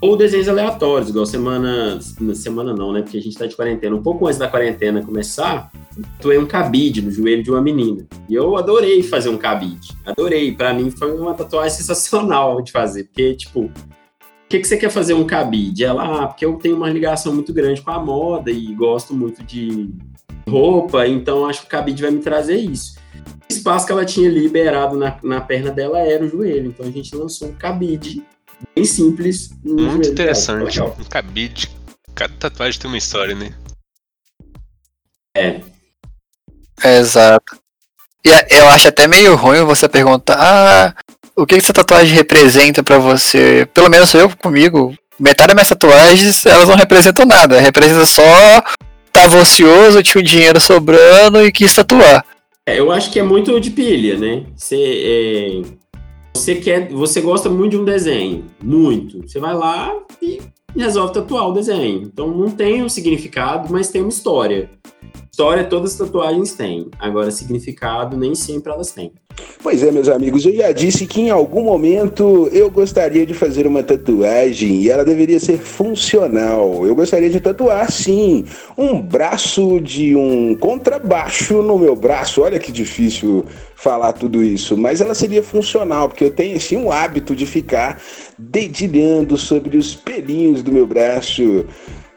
ou 0.02 0.16
desenhos 0.16 0.48
aleatórios, 0.48 1.10
igual 1.10 1.24
semana. 1.24 2.00
Semana 2.34 2.74
não, 2.74 2.92
né? 2.92 3.02
Porque 3.02 3.16
a 3.16 3.20
gente 3.22 3.38
tá 3.38 3.46
de 3.46 3.54
quarentena. 3.54 3.94
Um 3.94 4.02
pouco 4.02 4.26
antes 4.26 4.36
da 4.36 4.48
quarentena 4.48 5.00
começar, 5.00 5.70
tatuei 6.18 6.38
um 6.38 6.46
cabide 6.46 7.00
no 7.00 7.10
joelho 7.10 7.40
de 7.40 7.50
uma 7.50 7.62
menina. 7.62 8.04
E 8.28 8.34
eu 8.34 8.56
adorei 8.56 9.00
fazer 9.04 9.28
um 9.28 9.38
cabide. 9.38 9.96
Adorei. 10.04 10.50
Pra 10.52 10.74
mim 10.74 10.90
foi 10.90 11.16
uma 11.16 11.34
tatuagem 11.34 11.78
sensacional 11.78 12.60
de 12.60 12.72
fazer. 12.72 13.04
Porque, 13.04 13.34
tipo, 13.34 13.60
o 13.60 13.72
que, 14.48 14.58
que 14.58 14.66
você 14.66 14.76
quer 14.76 14.90
fazer 14.90 15.14
um 15.14 15.24
cabide? 15.24 15.84
Ela, 15.84 16.24
ah, 16.24 16.26
porque 16.26 16.44
eu 16.44 16.54
tenho 16.54 16.76
uma 16.76 16.90
ligação 16.90 17.32
muito 17.32 17.52
grande 17.52 17.80
com 17.80 17.92
a 17.92 18.00
moda 18.00 18.50
e 18.50 18.74
gosto 18.74 19.14
muito 19.14 19.44
de 19.44 19.88
roupa, 20.48 21.06
então 21.06 21.46
acho 21.46 21.60
que 21.60 21.66
o 21.66 21.70
cabide 21.70 22.02
vai 22.02 22.10
me 22.10 22.18
trazer 22.18 22.56
isso. 22.56 22.96
O 23.48 23.52
espaço 23.52 23.86
que 23.86 23.92
ela 23.92 24.04
tinha 24.04 24.28
liberado 24.28 24.96
na, 24.96 25.16
na 25.22 25.40
perna 25.40 25.70
dela 25.70 26.00
era 26.00 26.24
o 26.24 26.28
joelho. 26.28 26.66
Então 26.66 26.84
a 26.84 26.90
gente 26.90 27.14
lançou 27.14 27.48
um 27.48 27.54
cabide 27.54 28.24
bem 28.74 28.84
simples. 28.84 29.50
Muito 29.64 30.08
interessante. 30.08 30.64
Legal. 30.64 30.96
Um 30.98 31.04
cabide. 31.04 31.70
Cada 32.14 32.34
tatuagem 32.34 32.80
tem 32.80 32.90
uma 32.90 32.98
história, 32.98 33.34
né? 33.34 33.54
Exato. 36.84 37.56
E 38.24 38.30
eu 38.54 38.68
acho 38.68 38.88
até 38.88 39.06
meio 39.06 39.34
ruim 39.34 39.64
você 39.64 39.88
perguntar, 39.88 40.36
ah, 40.38 40.94
o 41.34 41.46
que 41.46 41.54
essa 41.54 41.72
tatuagem 41.72 42.14
representa 42.14 42.82
pra 42.82 42.98
você? 42.98 43.66
Pelo 43.72 43.88
menos 43.90 44.12
eu 44.14 44.30
comigo, 44.36 44.94
metade 45.18 45.48
das 45.48 45.54
minhas 45.54 45.68
tatuagens, 45.68 46.46
elas 46.46 46.68
não 46.68 46.76
representam 46.76 47.24
nada. 47.24 47.60
Representa 47.60 48.06
só 48.06 48.62
tava 49.12 49.40
ocioso, 49.40 50.02
tinha 50.02 50.20
um 50.20 50.24
dinheiro 50.24 50.60
sobrando 50.60 51.44
e 51.44 51.52
quis 51.52 51.74
tatuar. 51.74 52.24
É, 52.66 52.78
eu 52.78 52.90
acho 52.92 53.10
que 53.10 53.18
é 53.18 53.22
muito 53.22 53.58
de 53.60 53.70
pilha, 53.70 54.16
né? 54.16 54.44
Você, 54.56 54.76
é, 54.76 55.62
você 56.34 56.56
quer, 56.56 56.88
você 56.90 57.20
gosta 57.20 57.48
muito 57.48 57.72
de 57.72 57.78
um 57.78 57.84
desenho, 57.84 58.44
muito. 58.62 59.22
Você 59.22 59.38
vai 59.38 59.54
lá 59.54 59.94
e 60.20 60.40
resolve 60.76 61.12
tatuar 61.12 61.48
o 61.48 61.52
desenho. 61.52 62.02
Então 62.02 62.28
não 62.28 62.50
tem 62.50 62.82
um 62.82 62.88
significado, 62.88 63.72
mas 63.72 63.90
tem 63.90 64.02
uma 64.02 64.08
história. 64.08 64.70
História 65.34 65.64
todas 65.64 65.92
as 65.92 65.96
tatuagens 65.96 66.52
têm. 66.52 66.90
Agora 66.98 67.30
significado 67.30 68.18
nem 68.18 68.34
sempre 68.34 68.70
elas 68.70 68.90
têm. 68.90 69.14
Pois 69.62 69.82
é, 69.82 69.90
meus 69.90 70.06
amigos, 70.06 70.44
eu 70.44 70.54
já 70.54 70.70
disse 70.72 71.06
que 71.06 71.22
em 71.22 71.30
algum 71.30 71.64
momento 71.64 72.50
eu 72.52 72.70
gostaria 72.70 73.24
de 73.24 73.32
fazer 73.32 73.66
uma 73.66 73.82
tatuagem 73.82 74.82
e 74.82 74.90
ela 74.90 75.06
deveria 75.06 75.40
ser 75.40 75.56
funcional. 75.56 76.86
Eu 76.86 76.94
gostaria 76.94 77.30
de 77.30 77.40
tatuar, 77.40 77.90
sim, 77.90 78.44
um 78.76 79.00
braço 79.00 79.80
de 79.80 80.14
um 80.14 80.54
contrabaixo 80.54 81.62
no 81.62 81.78
meu 81.78 81.96
braço. 81.96 82.42
Olha 82.42 82.58
que 82.58 82.70
difícil 82.70 83.46
falar 83.74 84.12
tudo 84.12 84.42
isso, 84.42 84.76
mas 84.76 85.00
ela 85.00 85.14
seria 85.14 85.42
funcional, 85.42 86.10
porque 86.10 86.24
eu 86.24 86.30
tenho 86.30 86.58
assim 86.58 86.76
um 86.76 86.92
hábito 86.92 87.34
de 87.34 87.46
ficar 87.46 88.02
dedilhando 88.38 89.38
sobre 89.38 89.78
os 89.78 89.94
pelinhos 89.94 90.62
do 90.62 90.70
meu 90.70 90.86
braço. 90.86 91.64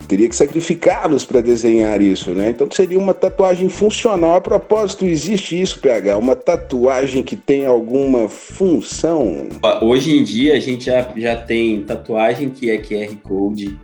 Teria 0.07 0.29
que 0.29 0.35
sacrificá-los 0.35 1.25
para 1.25 1.41
desenhar 1.41 2.01
isso, 2.01 2.31
né? 2.31 2.49
Então 2.51 2.67
seria 2.71 2.99
uma 2.99 3.13
tatuagem 3.13 3.69
funcional. 3.69 4.35
A 4.35 4.41
propósito, 4.41 5.05
existe 5.05 5.59
isso, 5.59 5.79
PH? 5.79 6.17
Uma 6.17 6.35
tatuagem 6.35 7.23
que 7.23 7.35
tem 7.35 7.65
alguma 7.65 8.29
função? 8.29 9.47
Hoje 9.81 10.17
em 10.17 10.23
dia 10.23 10.53
a 10.55 10.59
gente 10.59 10.85
já, 10.85 11.07
já 11.17 11.35
tem 11.35 11.81
tatuagem 11.83 12.49
que 12.49 12.69
é 12.69 12.77
QR 12.77 13.15
Code. 13.23 13.79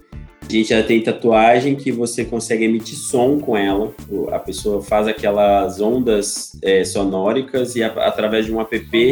A 0.48 0.52
gente 0.52 0.70
já 0.70 0.84
tem 0.84 1.02
tatuagem 1.02 1.76
que 1.76 1.92
você 1.92 2.26
consegue 2.26 2.66
emitir 2.66 2.98
som 2.98 3.40
com 3.40 3.56
ela. 3.56 3.94
A 4.32 4.38
pessoa 4.40 4.82
faz 4.82 5.08
aquelas 5.08 5.80
ondas 5.80 6.52
é, 6.62 6.84
sonóricas 6.84 7.76
e 7.76 7.84
a- 7.84 7.88
através 8.08 8.46
de 8.46 8.54
um 8.54 8.60
app 8.60 9.12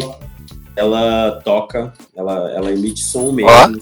ela 0.75 1.41
toca, 1.43 1.93
ela, 2.15 2.51
ela 2.51 2.71
emite 2.71 3.03
som 3.03 3.31
mesmo. 3.31 3.79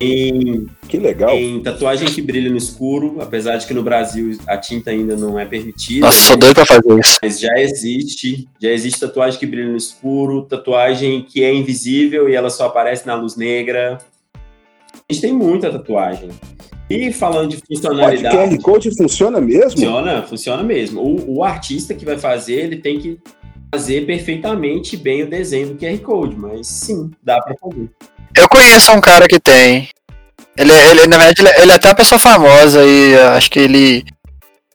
Em, 0.00 0.66
Que 0.88 0.98
legal. 0.98 1.30
em 1.34 1.60
tatuagem 1.62 2.06
que 2.08 2.20
brilha 2.20 2.50
no 2.50 2.56
escuro, 2.56 3.16
apesar 3.20 3.56
de 3.56 3.66
que 3.66 3.72
no 3.72 3.82
Brasil 3.82 4.38
a 4.46 4.58
tinta 4.58 4.90
ainda 4.90 5.16
não 5.16 5.38
é 5.38 5.46
permitida. 5.46 6.04
Nossa, 6.06 6.18
sou 6.28 6.36
doido 6.36 6.54
pra 6.54 6.66
fazer 6.66 7.00
isso. 7.00 7.18
Mas 7.22 7.40
já 7.40 7.58
existe, 7.58 8.46
já 8.60 8.70
existe 8.70 9.00
tatuagem 9.00 9.38
que 9.38 9.46
brilha 9.46 9.68
no 9.70 9.76
escuro, 9.76 10.42
tatuagem 10.42 11.22
que 11.22 11.42
é 11.42 11.52
invisível 11.52 12.28
e 12.28 12.34
ela 12.34 12.50
só 12.50 12.66
aparece 12.66 13.06
na 13.06 13.14
luz 13.14 13.36
negra. 13.36 13.98
A 15.08 15.12
gente 15.12 15.22
tem 15.22 15.32
muita 15.32 15.70
tatuagem. 15.70 16.28
E 16.90 17.12
falando 17.12 17.50
de 17.50 17.56
funcionalidade, 17.66 18.36
QR 18.36 18.62
Code 18.62 18.96
funciona 18.96 19.40
mesmo? 19.40 19.72
funciona, 19.72 20.22
funciona 20.22 20.62
mesmo. 20.62 21.00
O, 21.00 21.38
o 21.38 21.42
artista 21.44 21.94
que 21.94 22.04
vai 22.04 22.18
fazer, 22.18 22.64
ele 22.64 22.76
tem 22.76 23.00
que 23.00 23.18
fazer 23.74 24.06
perfeitamente 24.06 24.96
bem 24.96 25.22
o 25.24 25.28
desenho 25.30 25.68
do 25.70 25.74
QR 25.76 25.98
Code, 25.98 26.36
mas 26.36 26.66
sim, 26.66 27.10
dá 27.22 27.40
pra 27.40 27.54
fazer. 27.56 27.90
Eu 28.36 28.48
conheço 28.48 28.92
um 28.92 29.00
cara 29.00 29.26
que 29.26 29.40
tem. 29.40 29.88
Ele, 30.56 30.72
ele 30.72 31.06
na 31.06 31.18
verdade, 31.18 31.42
ele, 31.42 31.62
ele 31.62 31.72
é 31.72 31.74
até 31.74 31.88
uma 31.88 31.94
pessoa 31.94 32.18
famosa 32.18 32.84
e 32.84 33.14
uh, 33.14 33.28
acho 33.36 33.50
que 33.50 33.58
ele. 33.58 34.04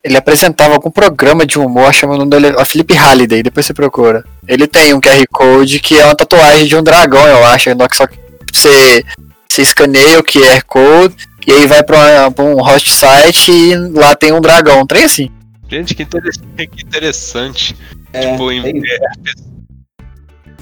Ele 0.03 0.17
apresentava 0.17 0.73
algum 0.73 0.89
programa 0.89 1.45
de 1.45 1.59
humor, 1.59 1.93
chama 1.93 2.15
o 2.15 2.17
nome 2.17 2.31
dele 2.31 2.47
é 2.57 2.65
Felipe 2.65 2.95
Halliday, 2.95 3.43
depois 3.43 3.67
você 3.67 3.73
procura. 3.73 4.23
Ele 4.47 4.65
tem 4.65 4.95
um 4.95 4.99
QR 4.99 5.23
Code 5.31 5.79
que 5.79 5.99
é 5.99 6.03
uma 6.05 6.15
tatuagem 6.15 6.65
de 6.65 6.75
um 6.75 6.81
dragão, 6.81 7.27
eu 7.27 7.45
acho. 7.45 7.69
Só 7.93 8.07
que 8.07 8.17
você, 8.51 9.05
você 9.47 9.61
escaneia 9.61 10.17
o 10.19 10.23
QR 10.23 10.63
Code 10.65 11.15
e 11.45 11.51
aí 11.51 11.67
vai 11.67 11.83
pra, 11.83 12.31
pra 12.31 12.43
um 12.43 12.55
host 12.63 12.91
site 12.91 13.51
e 13.51 13.75
lá 13.75 14.15
tem 14.15 14.31
um 14.31 14.41
dragão. 14.41 14.81
Um 14.81 14.87
trem 14.87 15.03
assim. 15.03 15.29
Gente, 15.69 15.93
que 15.93 16.01
interessante. 16.01 16.67
Que 16.67 16.81
interessante. 16.83 17.77
É, 18.11 18.31
Tipo, 18.31 18.51
em- 18.51 18.63
tem- 18.63 18.81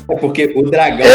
É 0.10 0.16
porque 0.16 0.54
o 0.56 0.64
dragão, 0.64 1.06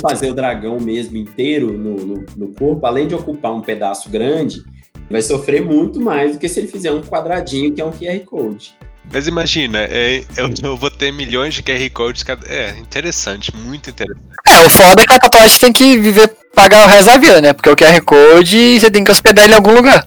fazer 0.00 0.30
o 0.30 0.34
dragão 0.34 0.78
mesmo 0.78 1.16
inteiro 1.16 1.72
no, 1.72 1.96
no, 1.96 2.26
no 2.36 2.48
corpo, 2.48 2.86
além 2.86 3.08
de 3.08 3.14
ocupar 3.14 3.52
um 3.52 3.60
pedaço 3.60 4.08
grande, 4.08 4.62
vai 5.10 5.22
sofrer 5.22 5.62
muito 5.62 6.00
mais 6.00 6.32
do 6.32 6.38
que 6.38 6.48
se 6.48 6.60
ele 6.60 6.68
fizer 6.68 6.92
um 6.92 7.02
quadradinho 7.02 7.72
que 7.72 7.80
é 7.80 7.84
um 7.84 7.90
QR 7.90 8.18
Code. 8.20 8.74
Mas 9.12 9.26
imagina, 9.26 9.80
é, 9.80 10.24
eu, 10.36 10.50
eu 10.62 10.76
vou 10.76 10.90
ter 10.90 11.12
milhões 11.12 11.54
de 11.54 11.62
QR 11.62 11.90
Codes. 11.92 12.22
Cada... 12.22 12.46
É, 12.48 12.70
interessante, 12.78 13.54
muito 13.54 13.90
interessante. 13.90 14.24
É, 14.46 14.66
o 14.66 14.70
foda 14.70 15.02
é 15.02 15.06
que 15.06 15.14
a 15.14 15.18
tatuagem 15.18 15.58
tem 15.58 15.72
que 15.72 15.98
viver, 15.98 16.28
pagar 16.54 16.84
o 16.84 16.88
resto 16.88 17.06
da 17.06 17.16
vida, 17.18 17.40
né? 17.40 17.52
Porque 17.52 17.68
o 17.68 17.76
QR 17.76 18.00
Code 18.02 18.80
você 18.80 18.90
tem 18.90 19.04
que 19.04 19.10
hospedar 19.10 19.44
ele 19.44 19.52
em 19.52 19.56
algum 19.56 19.74
lugar. 19.74 20.06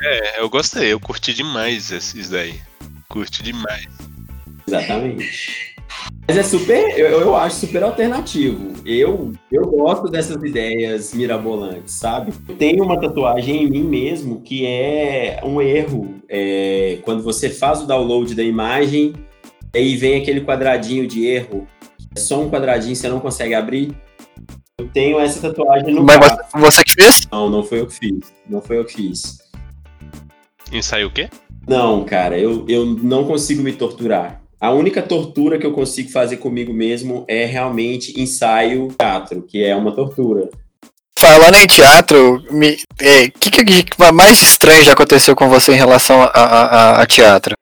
É, 0.00 0.40
eu 0.40 0.48
gostei, 0.48 0.92
eu 0.92 1.00
curti 1.00 1.34
demais 1.34 1.90
esses 1.90 2.30
daí. 2.30 2.60
Curti 3.08 3.42
demais. 3.42 3.86
Exatamente. 4.66 5.67
Mas 6.26 6.36
é 6.36 6.42
super, 6.42 6.98
eu, 6.98 7.20
eu 7.20 7.36
acho 7.36 7.56
super 7.56 7.82
alternativo. 7.82 8.74
Eu, 8.84 9.32
eu 9.50 9.66
gosto 9.66 10.08
dessas 10.08 10.36
ideias 10.42 11.14
mirabolantes, 11.14 11.94
sabe? 11.94 12.32
Eu 12.46 12.54
tenho 12.54 12.84
uma 12.84 13.00
tatuagem 13.00 13.64
em 13.64 13.70
mim 13.70 13.82
mesmo 13.82 14.42
que 14.42 14.66
é 14.66 15.40
um 15.42 15.62
erro. 15.62 16.16
É, 16.28 16.98
quando 17.02 17.22
você 17.22 17.48
faz 17.48 17.80
o 17.80 17.86
download 17.86 18.34
da 18.34 18.42
imagem, 18.42 19.14
aí 19.74 19.96
vem 19.96 20.20
aquele 20.20 20.42
quadradinho 20.42 21.06
de 21.06 21.26
erro. 21.26 21.66
É 22.14 22.20
só 22.20 22.40
um 22.40 22.50
quadradinho, 22.50 22.94
você 22.94 23.08
não 23.08 23.20
consegue 23.20 23.54
abrir. 23.54 23.96
Eu 24.78 24.86
tenho 24.88 25.18
essa 25.18 25.40
tatuagem 25.40 25.94
no 25.94 26.04
Mas 26.04 26.18
braço. 26.18 26.42
você 26.54 26.84
que 26.84 26.92
fez? 26.92 27.26
Não, 27.32 27.48
não 27.48 27.62
foi 27.62 27.80
eu 27.80 27.86
que 27.86 27.94
fiz. 27.94 28.32
Não 28.48 28.60
foi 28.60 28.78
eu 28.78 28.84
que 28.84 28.92
fiz. 28.94 29.38
Ensaio 30.70 31.08
o 31.08 31.10
quê? 31.10 31.30
Não, 31.66 32.04
cara, 32.04 32.38
eu, 32.38 32.66
eu 32.68 32.84
não 32.84 33.24
consigo 33.24 33.62
me 33.62 33.72
torturar. 33.72 34.42
A 34.60 34.72
única 34.72 35.00
tortura 35.00 35.56
que 35.56 35.64
eu 35.64 35.72
consigo 35.72 36.10
fazer 36.10 36.38
comigo 36.38 36.72
mesmo 36.72 37.24
é 37.28 37.44
realmente 37.44 38.20
ensaio 38.20 38.88
teatro, 38.98 39.42
que 39.42 39.64
é 39.64 39.74
uma 39.74 39.92
tortura. 39.92 40.48
Falando 41.16 41.56
em 41.56 41.66
teatro, 41.66 42.42
o 42.50 42.64
é, 43.00 43.28
que, 43.28 43.50
que 43.50 44.12
mais 44.12 44.40
estranho 44.40 44.82
já 44.82 44.92
aconteceu 44.92 45.36
com 45.36 45.48
você 45.48 45.72
em 45.72 45.76
relação 45.76 46.22
a, 46.22 46.26
a, 46.26 47.02
a, 47.02 47.06
teatro? 47.06 47.56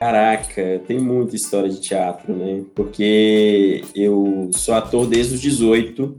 Caraca, 0.00 0.80
tem 0.86 0.98
muita 0.98 1.36
história 1.36 1.68
de 1.68 1.80
teatro, 1.80 2.34
né? 2.34 2.62
Porque 2.74 3.84
eu 3.94 4.50
sou 4.52 4.74
ator 4.74 5.06
desde 5.06 5.34
os 5.34 5.40
18 5.40 6.16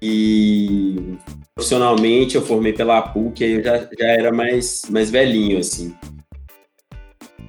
e 0.00 1.16
profissionalmente 1.54 2.36
eu 2.36 2.42
formei 2.42 2.72
pela 2.72 3.02
PUC, 3.02 3.42
aí 3.42 3.52
eu 3.52 3.62
já, 3.62 3.78
já 3.78 4.06
era 4.06 4.32
mais, 4.32 4.82
mais 4.90 5.10
velhinho, 5.10 5.58
assim. 5.58 5.94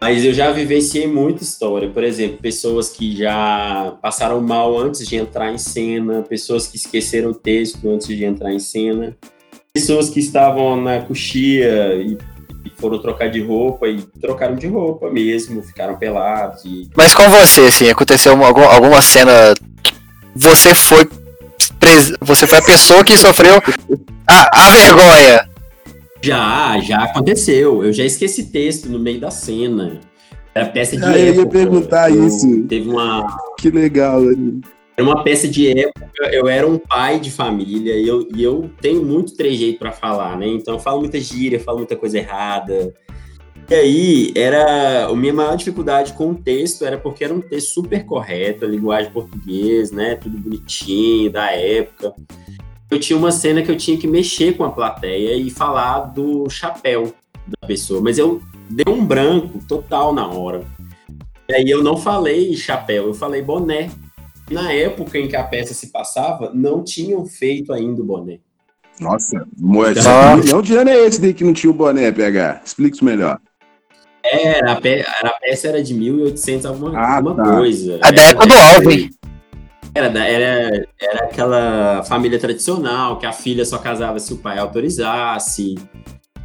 Mas 0.01 0.23
eu 0.23 0.33
já 0.33 0.49
vivenciei 0.51 1.05
muita 1.07 1.43
história. 1.43 1.89
Por 1.89 2.03
exemplo, 2.03 2.37
pessoas 2.37 2.89
que 2.89 3.17
já 3.17 3.93
passaram 4.01 4.39
mal 4.39 4.77
antes 4.77 5.05
de 5.05 5.17
entrar 5.17 5.51
em 5.51 5.57
cena, 5.57 6.21
pessoas 6.21 6.67
que 6.67 6.77
esqueceram 6.77 7.31
o 7.31 7.33
texto 7.33 7.89
antes 7.89 8.07
de 8.07 8.23
entrar 8.23 8.53
em 8.53 8.59
cena, 8.59 9.15
pessoas 9.73 10.09
que 10.09 10.19
estavam 10.19 10.81
na 10.81 11.01
coxia 11.01 11.95
e, 11.95 12.17
foram 12.77 12.97
trocar 12.99 13.29
de 13.29 13.41
roupa 13.41 13.89
e 13.89 14.01
trocaram 14.21 14.55
de 14.55 14.67
roupa 14.67 15.09
mesmo, 15.09 15.61
ficaram 15.61 15.97
pelados. 15.97 16.63
E... 16.63 16.89
Mas 16.95 17.13
com 17.13 17.29
você, 17.29 17.61
assim, 17.61 17.89
aconteceu 17.89 18.41
algum, 18.43 18.63
alguma 18.63 19.01
cena. 19.01 19.53
Você 20.33 20.73
foi. 20.73 21.07
Você 22.21 22.47
foi 22.47 22.59
a 22.59 22.61
pessoa 22.61 23.03
que 23.03 23.17
sofreu 23.17 23.61
a, 24.27 24.67
a 24.67 24.71
vergonha 24.71 25.49
já, 26.21 26.79
já 26.79 27.03
aconteceu. 27.03 27.83
Eu 27.83 27.93
já 27.93 28.03
esqueci 28.03 28.45
texto 28.45 28.89
no 28.89 28.99
meio 28.99 29.19
da 29.19 29.31
cena. 29.31 29.99
Era 30.53 30.65
peça 30.67 30.97
de 30.97 31.03
ah, 31.03 31.17
época. 31.17 31.19
Eu 31.19 31.35
ia 31.35 31.45
perguntar 31.47 32.11
eu, 32.11 32.27
isso. 32.27 32.63
Teve 32.63 32.89
uma. 32.89 33.25
Que 33.57 33.69
legal. 33.69 34.21
Era 34.97 35.07
uma 35.07 35.23
peça 35.23 35.47
de 35.47 35.69
época. 35.69 36.29
Eu 36.31 36.47
era 36.47 36.67
um 36.67 36.77
pai 36.77 37.19
de 37.19 37.31
família 37.31 37.95
e 37.95 38.07
eu, 38.07 38.27
e 38.35 38.43
eu 38.43 38.69
tenho 38.81 39.03
muito 39.03 39.35
trejeito 39.35 39.79
para 39.79 39.91
falar, 39.91 40.37
né? 40.37 40.47
Então 40.47 40.73
eu 40.73 40.79
falo 40.79 40.99
muita 40.99 41.19
gíria, 41.19 41.59
falo 41.59 41.77
muita 41.77 41.95
coisa 41.95 42.17
errada. 42.17 42.93
E 43.69 43.75
aí, 43.75 44.33
era 44.35 45.05
a 45.05 45.15
minha 45.15 45.31
maior 45.31 45.55
dificuldade 45.55 46.13
com 46.13 46.31
o 46.31 46.35
texto 46.35 46.83
era 46.83 46.97
porque 46.97 47.23
era 47.23 47.31
um 47.31 47.39
texto 47.39 47.75
super 47.75 48.03
correto, 48.03 48.65
a 48.65 48.67
linguagem 48.67 49.11
portuguesa, 49.11 49.95
né? 49.95 50.15
Tudo 50.15 50.39
bonitinho, 50.39 51.31
da 51.31 51.51
época 51.51 52.15
eu 52.89 52.99
tinha 52.99 53.17
uma 53.17 53.31
cena 53.31 53.61
que 53.61 53.69
eu 53.69 53.77
tinha 53.77 53.97
que 53.97 54.07
mexer 54.07 54.57
com 54.57 54.63
a 54.63 54.71
plateia 54.71 55.35
e 55.35 55.49
falar 55.49 55.99
do 55.99 56.49
chapéu 56.49 57.13
da 57.47 57.67
pessoa, 57.67 58.01
mas 58.01 58.17
eu 58.17 58.41
dei 58.69 58.91
um 58.91 59.05
branco 59.05 59.59
total 59.67 60.13
na 60.13 60.27
hora. 60.27 60.65
E 61.47 61.53
aí 61.53 61.69
eu 61.69 61.83
não 61.83 61.97
falei 61.97 62.55
chapéu, 62.55 63.07
eu 63.07 63.13
falei 63.13 63.41
boné. 63.41 63.89
Na 64.49 64.71
época 64.71 65.19
em 65.19 65.27
que 65.27 65.35
a 65.35 65.43
peça 65.43 65.75
se 65.75 65.91
passava, 65.91 66.51
não 66.53 66.83
tinham 66.83 67.23
feito 67.25 67.71
ainda 67.71 68.01
o 68.01 68.05
boné. 68.05 68.39
Nossa, 68.99 69.47
moeda. 69.57 70.01
Milhão 70.37 70.61
de 70.61 70.75
ano 70.75 70.89
é 70.89 71.05
esse 71.05 71.21
daí 71.21 71.33
que 71.33 71.43
não 71.43 71.53
tinha 71.53 71.69
o 71.69 71.73
boné, 71.73 72.11
PH? 72.11 72.61
Explica 72.65 72.95
isso 72.95 73.05
melhor. 73.05 73.39
Era, 74.23 74.73
a, 74.73 75.27
a 75.27 75.39
peça 75.39 75.67
era 75.67 75.81
de 75.81 75.93
1800 75.93 76.65
alguma, 76.65 76.97
ah, 76.97 77.15
alguma 77.15 77.35
tá. 77.35 77.57
coisa. 77.57 77.99
A 78.01 78.11
da 78.11 78.23
época 78.23 78.47
do 78.47 78.53
Alvin. 78.53 79.09
Era, 79.99 80.25
era, 80.25 80.87
era 80.97 81.25
aquela 81.25 82.03
família 82.03 82.39
tradicional, 82.39 83.19
que 83.19 83.25
a 83.25 83.33
filha 83.33 83.65
só 83.65 83.77
casava 83.77 84.17
se 84.17 84.33
o 84.33 84.37
pai 84.37 84.57
autorizasse. 84.57 85.75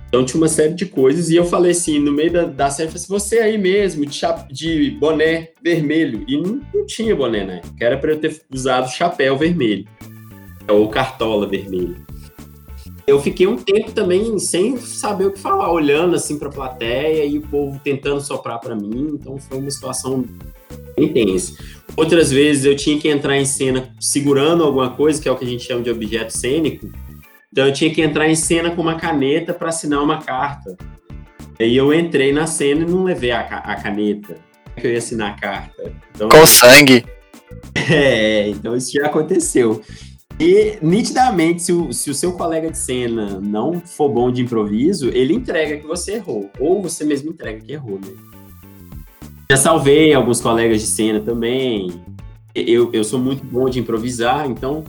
Então 0.09 0.25
tinha 0.25 0.41
uma 0.41 0.49
série 0.49 0.75
de 0.75 0.87
coisas, 0.87 1.31
e 1.31 1.37
eu 1.37 1.45
falei 1.45 1.73
assim, 1.73 1.99
no 1.99 2.13
meio 2.13 2.33
da, 2.33 2.45
da 2.45 2.71
série, 2.71 2.89
assim, 2.89 3.07
você 3.09 3.39
aí 3.39 3.57
mesmo, 3.57 4.05
de, 4.05 4.21
de 4.51 4.91
boné 4.93 5.51
vermelho. 5.63 6.25
E 6.27 6.37
não, 6.37 6.61
não 6.75 6.87
tinha 6.87 7.15
boné, 7.15 7.45
né? 7.45 7.61
Que 7.77 7.85
era 7.85 7.97
para 7.97 8.13
eu 8.13 8.21
ter 8.21 8.43
usado 8.53 8.91
chapéu 8.91 9.37
vermelho. 9.37 9.87
Ou 10.69 10.89
cartola 10.89 11.47
vermelha. 11.47 11.97
Eu 13.07 13.21
fiquei 13.21 13.47
um 13.47 13.57
tempo 13.57 13.93
também 13.93 14.39
sem 14.39 14.77
saber 14.79 15.27
o 15.27 15.33
que 15.33 15.39
falar, 15.39 15.71
olhando 15.71 16.17
assim 16.17 16.39
para 16.39 16.49
a 16.49 16.53
plateia 16.53 17.25
e 17.25 17.39
o 17.39 17.43
povo 17.43 17.81
tentando 17.85 18.21
soprar 18.21 18.59
para 18.59 18.75
mim. 18.75 19.11
Então 19.15 19.39
foi 19.39 19.59
uma 19.59 19.71
situação 19.71 20.25
bem 20.97 21.13
tensa. 21.13 21.55
Outras 21.97 22.31
vezes 22.31 22.65
eu 22.65 22.75
tinha 22.75 22.99
que 22.99 23.09
entrar 23.09 23.37
em 23.37 23.45
cena 23.45 23.95
segurando 24.01 24.65
alguma 24.65 24.91
coisa, 24.91 25.21
que 25.23 25.29
é 25.29 25.33
o 25.33 25.37
que 25.37 25.45
a 25.45 25.49
gente 25.49 25.65
chama 25.65 25.83
de 25.83 25.91
objeto 25.91 26.37
cênico. 26.37 26.91
Então 27.53 27.67
eu 27.67 27.73
tinha 27.73 27.93
que 27.95 28.03
entrar 28.03 28.29
em 28.29 28.35
cena 28.35 28.71
com 28.73 28.83
uma 28.83 28.97
caneta 28.97 29.55
para 29.55 29.69
assinar 29.69 30.03
uma 30.03 30.21
carta. 30.21 30.77
E 31.61 31.77
eu 31.77 31.95
entrei 31.95 32.33
na 32.33 32.49
cena 32.49 32.83
e 32.83 32.91
não 32.91 33.05
levei 33.05 33.31
a, 33.31 33.41
a 33.41 33.77
caneta. 33.77 34.37
Que 34.77 34.89
eu 34.89 34.91
ia 34.91 34.99
assinar 34.99 35.31
a 35.31 35.41
carta. 35.41 35.93
Então, 36.15 36.29
com 36.29 36.47
sangue. 36.47 37.05
É, 37.91 38.49
então 38.49 38.75
isso 38.75 38.93
já 38.93 39.07
aconteceu. 39.07 39.83
E 40.41 40.79
nitidamente, 40.83 41.63
se 41.63 41.73
o, 41.73 41.93
se 41.93 42.11
o 42.11 42.15
seu 42.15 42.33
colega 42.33 42.71
de 42.71 42.79
cena 42.79 43.41
não 43.41 43.81
for 43.81 44.09
bom 44.09 44.33
de 44.33 44.43
improviso, 44.43 45.11
ele 45.11 45.35
entrega 45.35 45.77
que 45.77 45.87
você 45.87 46.15
errou. 46.15 46.51
Ou 46.59 46.83
você 46.83 47.05
mesmo 47.05 47.31
entrega 47.31 47.61
que 47.61 47.73
errou, 47.73 48.01
né? 48.01 48.09
Já 49.55 49.59
salvei 49.59 50.13
alguns 50.13 50.41
colegas 50.41 50.81
de 50.81 50.89
cena 50.89 51.21
também. 51.21 52.03
Eu, 52.53 52.91
eu 52.93 53.05
sou 53.05 53.21
muito 53.21 53.45
bom 53.45 53.71
de 53.71 53.79
improvisar, 53.79 54.51
então 54.51 54.83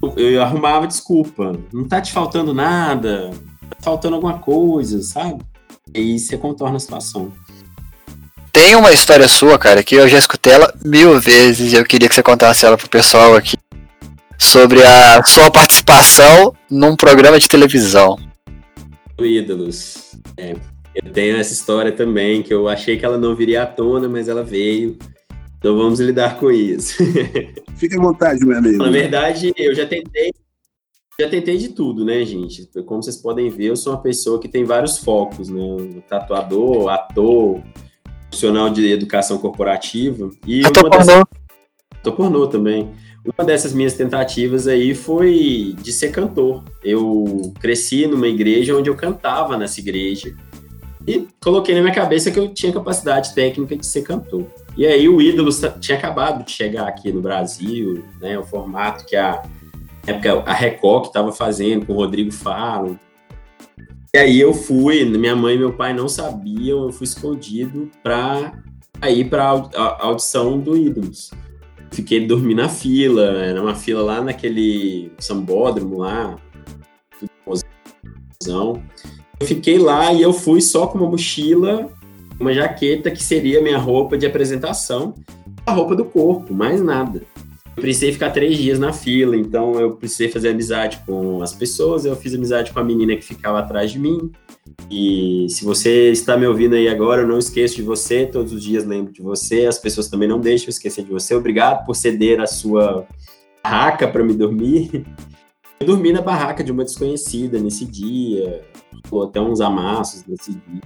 eu, 0.00 0.14
eu 0.16 0.40
arrumava 0.40 0.86
desculpa. 0.86 1.58
Não 1.72 1.82
tá 1.82 2.00
te 2.00 2.12
faltando 2.12 2.54
nada, 2.54 3.32
tá 3.68 3.76
faltando 3.80 4.14
alguma 4.14 4.38
coisa, 4.38 5.02
sabe? 5.02 5.42
E 5.92 6.16
você 6.16 6.38
contorna 6.38 6.76
a 6.76 6.78
situação. 6.78 7.32
Tem 8.52 8.76
uma 8.76 8.92
história 8.92 9.26
sua, 9.26 9.58
cara, 9.58 9.82
que 9.82 9.96
eu 9.96 10.08
já 10.08 10.18
escutei 10.18 10.52
ela 10.52 10.72
mil 10.84 11.18
vezes 11.18 11.72
e 11.72 11.76
eu 11.76 11.84
queria 11.84 12.08
que 12.08 12.14
você 12.14 12.22
contasse 12.22 12.64
ela 12.64 12.76
pro 12.76 12.88
pessoal 12.88 13.34
aqui. 13.34 13.56
Sobre 14.38 14.80
a 14.84 15.24
sua 15.24 15.50
participação 15.50 16.54
num 16.70 16.94
programa 16.94 17.36
de 17.36 17.48
televisão. 17.48 18.16
Ídolos. 19.18 20.14
É, 20.36 20.54
eu 20.94 21.12
tenho 21.12 21.36
essa 21.36 21.52
história 21.52 21.92
também, 21.92 22.42
que 22.42 22.52
eu 22.52 22.68
achei 22.68 22.96
que 22.96 23.04
ela 23.04 23.18
não 23.18 23.34
viria 23.34 23.62
à 23.62 23.66
tona, 23.66 24.08
mas 24.08 24.28
ela 24.28 24.42
veio. 24.42 24.96
Então 25.58 25.76
vamos 25.76 25.98
lidar 25.98 26.38
com 26.38 26.50
isso. 26.50 27.02
Fique 27.76 27.96
à 27.96 28.00
vontade, 28.00 28.44
meu 28.44 28.58
amigo. 28.58 28.78
Na 28.78 28.90
verdade, 28.90 29.52
eu 29.56 29.74
já 29.74 29.86
tentei, 29.86 30.30
já 31.18 31.28
tentei 31.28 31.56
de 31.56 31.70
tudo, 31.70 32.04
né, 32.04 32.24
gente? 32.24 32.68
Como 32.84 33.02
vocês 33.02 33.16
podem 33.16 33.48
ver, 33.48 33.66
eu 33.66 33.76
sou 33.76 33.92
uma 33.92 34.02
pessoa 34.02 34.40
que 34.40 34.48
tem 34.48 34.64
vários 34.64 34.98
focos, 34.98 35.48
né? 35.48 35.62
Tatuador, 36.08 36.88
ator, 36.88 37.62
profissional 38.28 38.68
de 38.68 38.90
educação 38.90 39.38
corporativa. 39.38 40.30
E 40.46 40.64
ator 40.66 40.90
pornô. 40.90 40.98
Dessas... 40.98 41.24
Ator 42.00 42.12
pornô 42.12 42.46
também. 42.46 42.90
Uma 43.24 43.46
dessas 43.46 43.72
minhas 43.72 43.94
tentativas 43.94 44.68
aí 44.68 44.94
foi 44.94 45.74
de 45.80 45.92
ser 45.92 46.10
cantor. 46.10 46.62
Eu 46.82 47.54
cresci 47.58 48.06
numa 48.06 48.28
igreja 48.28 48.76
onde 48.76 48.90
eu 48.90 48.94
cantava 48.94 49.56
nessa 49.56 49.80
igreja. 49.80 50.36
E 51.06 51.28
coloquei 51.42 51.74
na 51.74 51.82
minha 51.82 51.94
cabeça 51.94 52.30
que 52.30 52.38
eu 52.38 52.48
tinha 52.48 52.72
capacidade 52.72 53.34
técnica 53.34 53.76
de 53.76 53.84
ser 53.84 54.02
cantor. 54.02 54.46
E 54.76 54.86
aí 54.86 55.08
o 55.08 55.20
ídolo 55.20 55.50
tinha 55.80 55.98
acabado 55.98 56.44
de 56.44 56.50
chegar 56.50 56.88
aqui 56.88 57.12
no 57.12 57.20
Brasil, 57.20 58.04
né? 58.20 58.38
O 58.38 58.44
formato 58.44 59.04
que 59.04 59.14
a 59.14 59.42
época 60.06 60.42
a 60.46 60.52
Record 60.52 61.06
estava 61.06 61.30
fazendo 61.32 61.86
com 61.86 61.92
o 61.92 61.96
Rodrigo 61.96 62.32
Faro. 62.32 62.98
E 64.14 64.18
aí 64.18 64.40
eu 64.40 64.54
fui, 64.54 65.04
minha 65.04 65.36
mãe 65.36 65.56
e 65.56 65.58
meu 65.58 65.72
pai 65.72 65.92
não 65.92 66.08
sabiam, 66.08 66.84
eu 66.84 66.92
fui 66.92 67.04
escondido 67.04 67.90
para 68.02 68.52
ir 69.08 69.28
para 69.28 69.44
a 69.74 70.06
audição 70.06 70.58
do 70.58 70.76
Ídolos. 70.76 71.32
Fiquei 71.90 72.26
dormindo 72.26 72.62
na 72.62 72.68
fila, 72.68 73.22
era 73.22 73.60
uma 73.60 73.74
fila 73.74 74.02
lá 74.02 74.20
naquele 74.20 75.12
sambódromo 75.18 75.98
lá, 75.98 76.36
tudo 77.18 77.30
eu 79.40 79.46
fiquei 79.46 79.78
lá 79.78 80.12
e 80.12 80.22
eu 80.22 80.32
fui 80.32 80.60
só 80.60 80.86
com 80.86 80.98
uma 80.98 81.10
mochila, 81.10 81.90
uma 82.38 82.52
jaqueta 82.52 83.10
que 83.10 83.22
seria 83.22 83.62
minha 83.62 83.78
roupa 83.78 84.16
de 84.16 84.26
apresentação, 84.26 85.14
a 85.66 85.72
roupa 85.72 85.94
do 85.96 86.04
corpo, 86.04 86.54
mais 86.54 86.80
nada. 86.80 87.22
Eu 87.76 87.82
precisei 87.82 88.12
ficar 88.12 88.30
três 88.30 88.56
dias 88.56 88.78
na 88.78 88.92
fila, 88.92 89.36
então 89.36 89.74
eu 89.80 89.96
precisei 89.96 90.28
fazer 90.28 90.50
amizade 90.50 91.00
com 91.04 91.42
as 91.42 91.52
pessoas. 91.52 92.04
Eu 92.04 92.14
fiz 92.14 92.32
amizade 92.32 92.72
com 92.72 92.78
a 92.78 92.84
menina 92.84 93.16
que 93.16 93.24
ficava 93.24 93.58
atrás 93.58 93.90
de 93.90 93.98
mim. 93.98 94.30
E 94.88 95.46
se 95.48 95.64
você 95.64 96.10
está 96.12 96.36
me 96.36 96.46
ouvindo 96.46 96.76
aí 96.76 96.86
agora, 96.86 97.22
eu 97.22 97.26
não 97.26 97.38
esqueço 97.38 97.74
de 97.74 97.82
você. 97.82 98.26
Todos 98.26 98.52
os 98.52 98.62
dias 98.62 98.84
lembro 98.84 99.12
de 99.12 99.20
você. 99.20 99.66
As 99.66 99.76
pessoas 99.76 100.08
também 100.08 100.28
não 100.28 100.38
deixam 100.38 100.66
eu 100.66 100.70
esquecer 100.70 101.04
de 101.04 101.10
você. 101.10 101.34
Obrigado 101.34 101.84
por 101.84 101.96
ceder 101.96 102.40
a 102.40 102.46
sua 102.46 103.08
barraca 103.62 104.06
para 104.06 104.22
me 104.22 104.34
dormir. 104.34 105.04
Eu 105.80 105.88
dormi 105.88 106.12
na 106.12 106.22
barraca 106.22 106.62
de 106.62 106.70
uma 106.70 106.84
desconhecida 106.84 107.58
nesse 107.58 107.84
dia 107.84 108.62
até 109.22 109.40
uns 109.40 109.60
amassos 109.60 110.24
nesse 110.26 110.52
dia. 110.52 110.80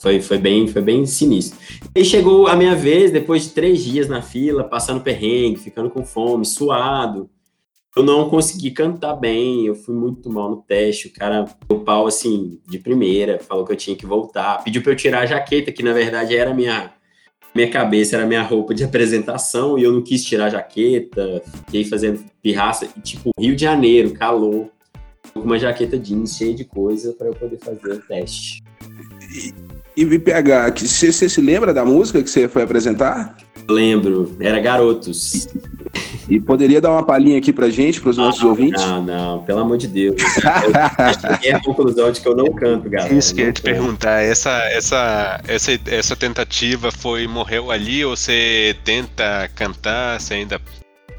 Foi, 0.00 0.20
foi, 0.20 0.38
bem, 0.38 0.66
foi 0.66 0.82
bem 0.82 1.06
sinistro. 1.06 1.58
E 1.94 2.04
chegou 2.04 2.46
a 2.46 2.56
minha 2.56 2.74
vez, 2.74 3.10
depois 3.10 3.44
de 3.44 3.50
três 3.50 3.82
dias 3.82 4.08
na 4.08 4.20
fila, 4.20 4.64
passando 4.64 5.00
perrengue, 5.00 5.60
ficando 5.60 5.90
com 5.90 6.04
fome, 6.04 6.44
suado. 6.44 7.30
Eu 7.96 8.02
não 8.02 8.28
consegui 8.28 8.72
cantar 8.72 9.14
bem, 9.14 9.66
eu 9.66 9.74
fui 9.74 9.94
muito 9.94 10.28
mal 10.28 10.50
no 10.50 10.56
teste. 10.56 11.08
O 11.08 11.12
cara 11.12 11.46
deu 11.68 11.80
pau 11.80 12.06
assim, 12.06 12.60
de 12.68 12.78
primeira, 12.78 13.38
falou 13.38 13.64
que 13.64 13.72
eu 13.72 13.76
tinha 13.76 13.96
que 13.96 14.04
voltar. 14.04 14.62
Pediu 14.62 14.82
para 14.82 14.92
eu 14.92 14.96
tirar 14.96 15.20
a 15.20 15.26
jaqueta, 15.26 15.72
que 15.72 15.82
na 15.82 15.92
verdade 15.92 16.36
era 16.36 16.52
minha 16.52 16.92
minha 17.54 17.70
cabeça 17.70 18.16
era 18.16 18.26
minha 18.26 18.42
roupa 18.42 18.74
de 18.74 18.84
apresentação 18.84 19.78
e 19.78 19.82
eu 19.82 19.90
não 19.90 20.02
quis 20.02 20.22
tirar 20.22 20.46
a 20.46 20.50
jaqueta, 20.50 21.42
fiquei 21.64 21.84
fazendo 21.84 22.22
pirraça, 22.42 22.86
tipo, 23.02 23.30
Rio 23.40 23.56
de 23.56 23.62
Janeiro, 23.62 24.12
calor, 24.12 24.68
uma 25.44 25.58
jaqueta 25.58 25.98
jeans 25.98 26.36
cheia 26.36 26.54
de 26.54 26.64
coisa 26.64 27.12
para 27.12 27.28
eu 27.28 27.34
poder 27.34 27.58
fazer 27.58 27.92
o 27.92 27.98
teste. 27.98 28.62
E 29.96 30.04
VPH, 30.04 30.72
que 30.74 30.86
você 30.86 31.12
você 31.12 31.28
se 31.28 31.40
lembra 31.40 31.72
da 31.72 31.84
música 31.84 32.22
que 32.22 32.28
você 32.28 32.48
foi 32.48 32.62
apresentar? 32.62 33.36
Lembro, 33.68 34.36
era 34.38 34.60
Garotos. 34.60 35.48
E 36.28 36.40
poderia 36.40 36.80
dar 36.80 36.90
uma 36.90 37.04
palhinha 37.04 37.38
aqui 37.38 37.52
pra 37.52 37.70
gente, 37.70 38.00
pros 38.00 38.16
nossos 38.16 38.42
ouvintes? 38.42 38.84
Não, 38.84 39.02
não, 39.02 39.42
pelo 39.44 39.60
amor 39.60 39.78
de 39.78 39.86
Deus. 39.86 40.16
Eu 40.20 41.30
cheguei 41.30 41.52
à 41.52 41.60
conclusão 41.60 42.10
de 42.10 42.20
que 42.20 42.28
eu 42.28 42.34
não 42.34 42.52
canto, 42.52 42.90
galera. 42.90 43.14
Isso 43.14 43.34
que 43.34 43.42
eu 43.42 43.46
ia 43.46 43.52
te 43.52 43.62
perguntar, 43.62 44.22
essa, 44.22 44.50
essa, 44.70 45.40
essa, 45.46 45.70
essa 45.86 46.16
tentativa 46.16 46.90
foi 46.90 47.28
morreu 47.28 47.70
ali 47.70 48.04
ou 48.04 48.16
você 48.16 48.76
tenta 48.84 49.48
cantar, 49.54 50.20
você 50.20 50.34
ainda 50.34 50.60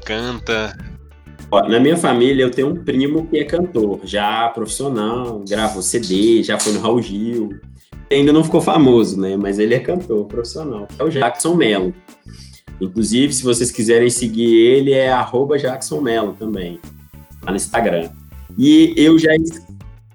canta? 0.04 0.76
Ó, 1.50 1.66
Na 1.68 1.80
minha 1.80 1.96
família, 1.96 2.42
eu 2.42 2.50
tenho 2.50 2.68
um 2.68 2.76
primo 2.76 3.26
que 3.26 3.38
é 3.38 3.44
cantor, 3.44 4.00
já 4.04 4.48
profissional, 4.48 5.42
gravou 5.48 5.80
CD, 5.82 6.42
já 6.42 6.58
foi 6.58 6.72
no 6.72 6.80
Raul 6.80 7.00
Gil. 7.02 7.58
Ainda 8.10 8.32
não 8.32 8.42
ficou 8.44 8.60
famoso, 8.60 9.20
né? 9.20 9.36
Mas 9.36 9.58
ele 9.58 9.74
é 9.74 9.78
cantor 9.78 10.24
profissional. 10.26 10.88
É 10.98 11.04
o 11.04 11.08
Jackson 11.10 11.54
Mello. 11.54 11.92
Inclusive, 12.80 13.32
se 13.32 13.42
vocês 13.42 13.70
quiserem 13.70 14.08
seguir 14.08 14.54
ele, 14.54 14.92
é 14.92 15.10
arroba 15.10 15.58
Jackson 15.58 16.00
Mello 16.00 16.34
também, 16.38 16.78
lá 17.42 17.50
no 17.50 17.56
Instagram. 17.56 18.08
E 18.56 18.94
eu 18.96 19.18
já 19.18 19.34
es- 19.34 19.62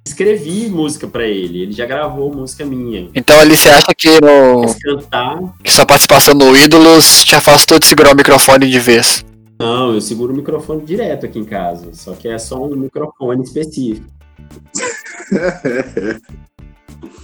escrevi 0.05 0.69
música 0.69 1.07
pra 1.07 1.27
ele, 1.27 1.61
ele 1.63 1.71
já 1.73 1.85
gravou 1.85 2.33
música 2.33 2.63
minha. 2.65 3.09
Então 3.13 3.37
ali 3.39 3.55
você 3.57 3.69
acha 3.69 3.93
que, 3.97 4.09
no, 4.21 4.65
cantar, 4.81 5.39
que 5.63 5.71
sua 5.71 5.85
participação 5.85 6.33
no 6.33 6.55
Ídolos 6.55 7.23
te 7.25 7.35
afastou 7.35 7.79
de 7.79 7.85
segurar 7.85 8.13
o 8.13 8.15
microfone 8.15 8.69
de 8.69 8.79
vez? 8.79 9.25
Não, 9.59 9.93
eu 9.93 10.01
seguro 10.01 10.33
o 10.33 10.35
microfone 10.35 10.83
direto 10.83 11.25
aqui 11.25 11.39
em 11.39 11.45
casa, 11.45 11.93
só 11.93 12.13
que 12.13 12.27
é 12.27 12.37
só 12.37 12.63
um 12.63 12.75
microfone 12.75 13.43
específico. 13.43 14.07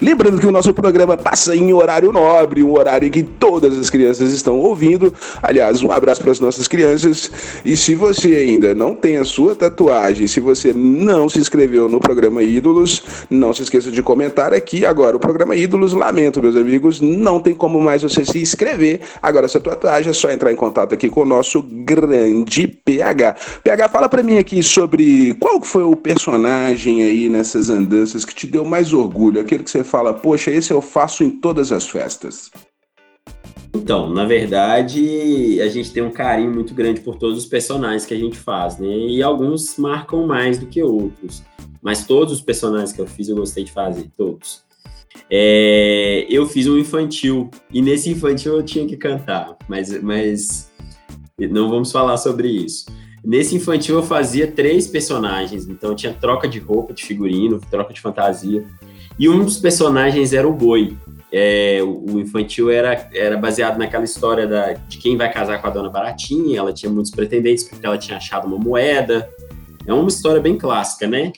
Lembrando 0.00 0.38
que 0.38 0.46
o 0.46 0.52
nosso 0.52 0.72
programa 0.74 1.16
passa 1.16 1.54
em 1.54 1.72
horário 1.72 2.12
nobre, 2.12 2.62
um 2.62 2.72
horário 2.72 3.08
em 3.08 3.10
que 3.10 3.22
todas 3.22 3.78
as 3.78 3.90
crianças 3.90 4.32
estão 4.32 4.58
ouvindo. 4.58 5.12
Aliás, 5.42 5.82
um 5.82 5.90
abraço 5.90 6.22
para 6.22 6.32
as 6.32 6.40
nossas 6.40 6.68
crianças. 6.68 7.30
E 7.64 7.76
se 7.76 7.94
você 7.94 8.34
ainda 8.36 8.74
não 8.74 8.94
tem 8.94 9.16
a 9.16 9.24
sua 9.24 9.54
tatuagem, 9.54 10.26
se 10.26 10.40
você 10.40 10.72
não 10.72 11.28
se 11.28 11.38
inscreveu 11.38 11.88
no 11.88 12.00
programa 12.00 12.42
Ídolos, 12.42 13.02
não 13.30 13.52
se 13.52 13.62
esqueça 13.62 13.90
de 13.90 14.02
comentar 14.02 14.52
aqui 14.52 14.84
agora. 14.84 15.16
O 15.16 15.20
programa 15.20 15.56
Ídolos, 15.56 15.92
lamento, 15.92 16.42
meus 16.42 16.56
amigos, 16.56 17.00
não 17.00 17.40
tem 17.40 17.54
como 17.54 17.80
mais 17.80 18.02
você 18.02 18.24
se 18.24 18.40
inscrever. 18.40 19.00
Agora, 19.22 19.46
essa 19.46 19.60
tatuagem 19.60 20.10
é 20.10 20.14
só 20.14 20.30
entrar 20.30 20.52
em 20.52 20.56
contato 20.56 20.94
aqui 20.94 21.08
com 21.08 21.22
o 21.22 21.24
nosso 21.24 21.62
grande 21.62 22.66
PH. 22.66 23.36
PH, 23.62 23.88
fala 23.88 24.08
para 24.08 24.22
mim 24.22 24.38
aqui 24.38 24.62
sobre 24.62 25.34
qual 25.34 25.60
foi 25.62 25.82
o 25.82 25.96
personagem 25.96 27.02
aí 27.02 27.28
nessas 27.28 27.70
andanças 27.70 28.24
que 28.24 28.34
te 28.34 28.46
deu 28.46 28.64
mais 28.64 28.92
orgulho, 28.92 29.40
aquele 29.40 29.62
que 29.64 29.70
você 29.70 29.75
fala, 29.84 30.14
poxa, 30.14 30.50
esse 30.50 30.72
eu 30.72 30.80
faço 30.80 31.24
em 31.24 31.30
todas 31.30 31.72
as 31.72 31.88
festas. 31.88 32.50
Então, 33.74 34.08
na 34.08 34.24
verdade, 34.24 35.60
a 35.60 35.68
gente 35.68 35.92
tem 35.92 36.02
um 36.02 36.10
carinho 36.10 36.52
muito 36.52 36.74
grande 36.74 37.00
por 37.00 37.16
todos 37.16 37.38
os 37.38 37.46
personagens 37.46 38.06
que 38.06 38.14
a 38.14 38.18
gente 38.18 38.36
faz, 38.36 38.78
né? 38.78 38.88
E 38.88 39.22
alguns 39.22 39.76
marcam 39.76 40.26
mais 40.26 40.58
do 40.58 40.66
que 40.66 40.82
outros. 40.82 41.42
Mas 41.82 42.06
todos 42.06 42.32
os 42.32 42.40
personagens 42.40 42.92
que 42.92 43.00
eu 43.00 43.06
fiz 43.06 43.28
eu 43.28 43.36
gostei 43.36 43.64
de 43.64 43.72
fazer, 43.72 44.10
todos. 44.16 44.64
É, 45.30 46.26
eu 46.28 46.46
fiz 46.46 46.66
um 46.66 46.78
infantil, 46.78 47.50
e 47.72 47.80
nesse 47.82 48.10
infantil 48.10 48.54
eu 48.54 48.62
tinha 48.62 48.86
que 48.86 48.96
cantar, 48.96 49.56
mas, 49.68 50.02
mas 50.02 50.70
não 51.38 51.68
vamos 51.68 51.90
falar 51.92 52.16
sobre 52.16 52.48
isso. 52.48 52.86
Nesse 53.24 53.56
infantil 53.56 53.96
eu 53.96 54.02
fazia 54.02 54.46
três 54.46 54.86
personagens, 54.86 55.68
então 55.68 55.94
tinha 55.94 56.12
troca 56.14 56.48
de 56.48 56.58
roupa, 56.58 56.94
de 56.94 57.04
figurino, 57.04 57.60
troca 57.70 57.92
de 57.92 58.00
fantasia. 58.00 58.64
E 59.18 59.28
um 59.28 59.44
dos 59.44 59.58
personagens 59.58 60.32
era 60.32 60.46
o 60.46 60.52
boi. 60.52 60.96
É, 61.32 61.80
o 61.82 62.18
infantil 62.20 62.70
era, 62.70 63.08
era 63.12 63.36
baseado 63.36 63.78
naquela 63.78 64.04
história 64.04 64.46
da, 64.46 64.74
de 64.74 64.98
quem 64.98 65.16
vai 65.16 65.32
casar 65.32 65.60
com 65.60 65.66
a 65.66 65.70
dona 65.70 65.88
Baratinha. 65.88 66.58
Ela 66.58 66.72
tinha 66.72 66.90
muitos 66.90 67.10
pretendentes 67.10 67.64
porque 67.64 67.84
ela 67.84 67.98
tinha 67.98 68.16
achado 68.16 68.46
uma 68.46 68.58
moeda. 68.58 69.28
É 69.86 69.92
uma 69.92 70.08
história 70.08 70.40
bem 70.40 70.56
clássica, 70.56 71.06
né? 71.06 71.32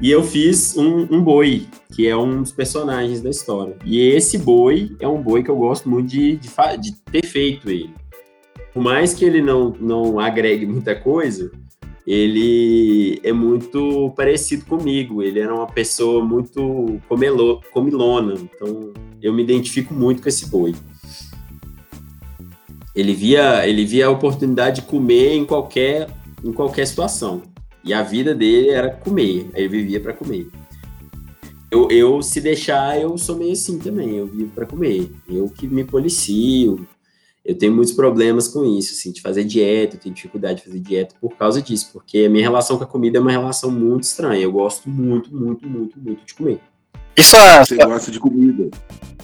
E 0.00 0.10
eu 0.10 0.24
fiz 0.24 0.76
um, 0.76 1.06
um 1.14 1.22
boi, 1.22 1.66
que 1.94 2.08
é 2.08 2.16
um 2.16 2.42
dos 2.42 2.50
personagens 2.50 3.20
da 3.20 3.30
história. 3.30 3.76
E 3.84 4.00
esse 4.00 4.36
boi 4.36 4.96
é 4.98 5.06
um 5.06 5.22
boi 5.22 5.44
que 5.44 5.50
eu 5.50 5.56
gosto 5.56 5.88
muito 5.88 6.08
de, 6.08 6.36
de, 6.36 6.48
de 6.80 6.92
ter 7.10 7.24
feito 7.24 7.70
ele. 7.70 7.94
Por 8.74 8.82
mais 8.82 9.14
que 9.14 9.24
ele 9.24 9.40
não, 9.40 9.76
não 9.78 10.18
agregue 10.18 10.66
muita 10.66 10.94
coisa, 10.94 11.52
ele 12.06 13.20
é 13.22 13.32
muito 13.32 14.12
parecido 14.16 14.64
comigo. 14.64 15.22
Ele 15.22 15.38
era 15.38 15.54
uma 15.54 15.66
pessoa 15.66 16.24
muito 16.24 17.00
comelo, 17.08 17.60
comilona. 17.72 18.34
Então, 18.34 18.92
eu 19.22 19.32
me 19.32 19.42
identifico 19.42 19.94
muito 19.94 20.22
com 20.22 20.28
esse 20.28 20.46
boi. 20.48 20.74
Ele 22.94 23.14
via, 23.14 23.66
ele 23.66 23.84
via 23.84 24.06
a 24.06 24.10
oportunidade 24.10 24.80
de 24.80 24.86
comer 24.86 25.34
em 25.34 25.44
qualquer, 25.44 26.08
em 26.44 26.52
qualquer 26.52 26.86
situação. 26.86 27.42
E 27.84 27.94
a 27.94 28.02
vida 28.02 28.34
dele 28.34 28.70
era 28.70 28.90
comer. 28.90 29.48
Ele 29.54 29.68
vivia 29.68 30.00
para 30.00 30.12
comer. 30.12 30.48
Eu, 31.70 31.90
eu, 31.90 32.20
se 32.20 32.38
deixar, 32.40 33.00
eu 33.00 33.16
sou 33.16 33.36
meio 33.36 33.52
assim 33.52 33.78
também. 33.78 34.16
Eu 34.16 34.26
vivo 34.26 34.50
para 34.50 34.66
comer. 34.66 35.10
Eu 35.28 35.48
que 35.48 35.66
me 35.66 35.84
policio. 35.84 36.86
Eu 37.44 37.56
tenho 37.58 37.72
muitos 37.74 37.92
problemas 37.92 38.46
com 38.48 38.64
isso, 38.64 38.92
assim, 38.92 39.10
de 39.10 39.20
fazer 39.20 39.42
dieta. 39.44 39.96
Eu 39.96 40.00
tenho 40.00 40.14
dificuldade 40.14 40.60
de 40.60 40.64
fazer 40.64 40.78
dieta 40.80 41.14
por 41.20 41.36
causa 41.36 41.60
disso. 41.60 41.90
Porque 41.92 42.18
a 42.26 42.30
minha 42.30 42.42
relação 42.44 42.78
com 42.78 42.84
a 42.84 42.86
comida 42.86 43.18
é 43.18 43.20
uma 43.20 43.30
relação 43.32 43.70
muito 43.70 44.04
estranha. 44.04 44.40
Eu 44.42 44.52
gosto 44.52 44.88
muito, 44.88 45.34
muito, 45.34 45.68
muito, 45.68 45.98
muito 46.00 46.24
de 46.24 46.34
comer. 46.34 46.60
E 47.16 47.22
sua, 47.22 47.64
Você 47.64 47.76
gosta 47.76 48.10
de 48.10 48.20
comida. 48.20 48.70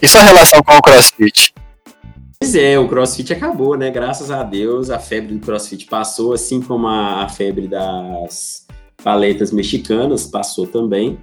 e 0.02 0.09
sua 0.09 0.22
relação 0.22 0.61
com 0.62 0.72
o 0.76 0.83
CrossFit? 0.83 1.54
Pois 2.40 2.54
é, 2.54 2.78
o 2.78 2.88
CrossFit 2.88 3.33
acabou, 3.33 3.76
né? 3.76 3.90
Graças 3.90 4.31
a 4.31 4.42
Deus, 4.42 4.90
a 4.90 4.98
febre 4.98 5.35
do 5.35 5.40
CrossFit 5.44 5.87
passou, 5.87 6.33
assim 6.33 6.61
como 6.61 6.87
a, 6.87 7.22
a 7.24 7.28
febre 7.28 7.66
das 7.68 8.66
paletas 9.02 9.50
mexicanas 9.52 10.26
passou 10.26 10.66
também. 10.66 11.18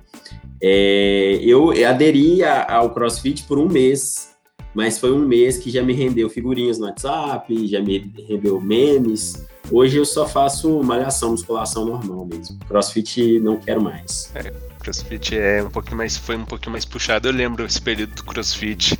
É, 0.61 1.37
eu 1.41 1.71
aderi 1.87 2.41
a- 2.43 2.65
ao 2.77 2.89
CrossFit 2.93 3.43
por 3.43 3.59
um 3.59 3.67
mês, 3.67 4.29
mas 4.75 4.99
foi 4.99 5.11
um 5.11 5.25
mês 5.25 5.57
que 5.57 5.71
já 5.71 5.81
me 5.81 5.93
rendeu 5.93 6.29
figurinhas 6.29 6.77
no 6.77 6.85
WhatsApp, 6.85 7.67
já 7.67 7.81
me 7.81 8.11
rendeu 8.27 8.59
memes. 8.59 9.45
Hoje 9.71 9.97
eu 9.97 10.05
só 10.05 10.27
faço 10.27 10.83
malhação, 10.83 11.31
musculação 11.31 11.85
normal 11.85 12.25
mesmo. 12.25 12.59
CrossFit 12.67 13.39
não 13.39 13.57
quero 13.57 13.81
mais. 13.81 14.31
Crossfit 14.79 15.35
é 15.35 15.63
um 15.63 15.69
pouquinho 15.69 15.97
mais, 15.97 16.17
foi 16.17 16.35
um 16.35 16.45
pouquinho 16.45 16.73
mais 16.73 16.85
puxado. 16.85 17.27
Eu 17.27 17.33
lembro 17.33 17.65
esse 17.65 17.81
período 17.81 18.13
do 18.13 18.23
Crossfit. 18.23 18.99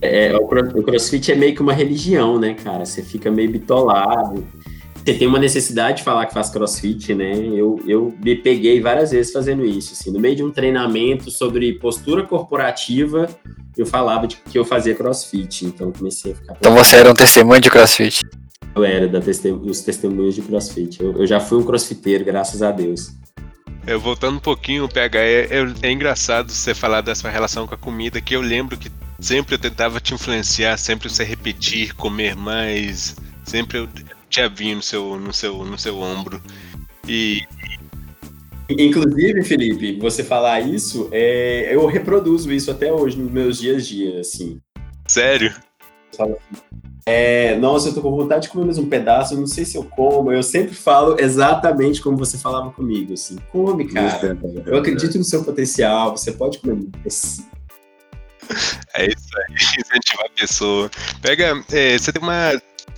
É, 0.00 0.34
o 0.34 0.82
crossfit 0.82 1.30
é 1.30 1.36
meio 1.36 1.54
que 1.54 1.62
uma 1.62 1.72
religião, 1.72 2.38
né, 2.38 2.54
cara? 2.54 2.84
Você 2.84 3.02
fica 3.02 3.30
meio 3.30 3.50
bitolado. 3.50 4.44
Você 5.04 5.14
tem 5.14 5.26
uma 5.26 5.38
necessidade 5.38 5.98
de 5.98 6.04
falar 6.04 6.26
que 6.26 6.32
faz 6.34 6.48
crossfit, 6.48 7.12
né? 7.12 7.32
Eu, 7.36 7.80
eu 7.88 8.14
me 8.22 8.36
peguei 8.36 8.80
várias 8.80 9.10
vezes 9.10 9.32
fazendo 9.32 9.64
isso. 9.64 9.94
Assim, 9.94 10.12
no 10.12 10.20
meio 10.20 10.36
de 10.36 10.44
um 10.44 10.50
treinamento 10.50 11.28
sobre 11.28 11.72
postura 11.74 12.22
corporativa, 12.24 13.28
eu 13.76 13.84
falava 13.84 14.28
de 14.28 14.36
que 14.36 14.56
eu 14.56 14.64
fazia 14.64 14.94
crossfit. 14.94 15.66
Então 15.66 15.88
eu 15.88 15.92
comecei 15.92 16.32
a 16.32 16.34
ficar. 16.36 16.56
Então 16.60 16.74
você 16.74 16.96
era 16.96 17.10
um 17.10 17.14
testemunho 17.14 17.60
de 17.60 17.68
CrossFit. 17.68 18.20
Eu 18.76 18.84
era 18.84 19.08
da 19.08 19.20
testem- 19.20 19.58
dos 19.58 19.80
testemunhos 19.80 20.36
de 20.36 20.42
crossfit. 20.42 21.02
Eu, 21.02 21.16
eu 21.18 21.26
já 21.26 21.40
fui 21.40 21.58
um 21.58 21.64
crossfiteiro, 21.64 22.24
graças 22.24 22.62
a 22.62 22.70
Deus. 22.70 23.10
Eu, 23.84 23.98
voltando 23.98 24.36
um 24.36 24.40
pouquinho, 24.40 24.84
o 24.84 24.88
PH, 24.88 25.18
é, 25.18 25.48
é- 25.50 25.74
é 25.82 25.90
engraçado 25.90 26.52
você 26.52 26.72
falar 26.76 27.00
dessa 27.00 27.28
relação 27.28 27.66
com 27.66 27.74
a 27.74 27.78
comida, 27.78 28.20
que 28.20 28.36
eu 28.36 28.40
lembro 28.40 28.76
que 28.76 28.88
sempre 29.18 29.56
eu 29.56 29.58
tentava 29.58 29.98
te 29.98 30.14
influenciar, 30.14 30.76
sempre 30.78 31.08
você 31.10 31.24
repetir, 31.24 31.92
comer 31.96 32.36
mais, 32.36 33.16
sempre 33.44 33.78
eu 33.78 33.88
havia 34.40 34.74
no 34.74 34.82
seu, 34.82 35.18
no 35.18 35.32
seu, 35.32 35.64
no 35.64 35.78
seu 35.78 35.98
ombro. 35.98 36.42
E 37.06 37.42
Inclusive, 38.78 39.42
Felipe, 39.42 39.98
você 39.98 40.22
falar 40.22 40.60
isso, 40.60 41.08
é, 41.12 41.74
eu 41.74 41.86
reproduzo 41.86 42.52
isso 42.52 42.70
até 42.70 42.92
hoje 42.92 43.18
nos 43.18 43.30
meus 43.30 43.58
dias 43.58 43.82
a 43.82 43.86
dia, 43.86 44.20
assim. 44.20 44.60
sério, 45.06 45.54
É, 47.04 47.56
nossa, 47.56 47.88
eu 47.88 47.94
tô 47.94 48.00
com 48.00 48.16
vontade 48.16 48.44
de 48.44 48.48
comer 48.48 48.66
mais 48.66 48.78
um 48.78 48.88
pedaço, 48.88 49.34
eu 49.34 49.38
não 49.38 49.46
sei 49.46 49.64
se 49.64 49.76
eu 49.76 49.84
como. 49.84 50.30
Eu 50.30 50.42
sempre 50.42 50.74
falo 50.74 51.16
exatamente 51.18 52.00
como 52.00 52.16
você 52.16 52.38
falava 52.38 52.70
comigo, 52.70 53.12
assim. 53.14 53.36
Come, 53.50 53.88
cara. 53.88 54.38
Eu 54.64 54.78
acredito 54.78 55.18
no 55.18 55.24
seu 55.24 55.42
potencial, 55.42 56.16
você 56.16 56.30
pode 56.32 56.58
comer 56.58 56.86
mais. 57.02 57.44
é 58.94 59.06
isso 59.06 59.36
aí, 59.36 59.54
incentivar 59.80 60.26
a 60.26 60.40
pessoa. 60.40 60.90
Pega, 61.20 61.64
é, 61.72 61.98
você 61.98 62.12
tem 62.12 62.22
uma. 62.22 62.52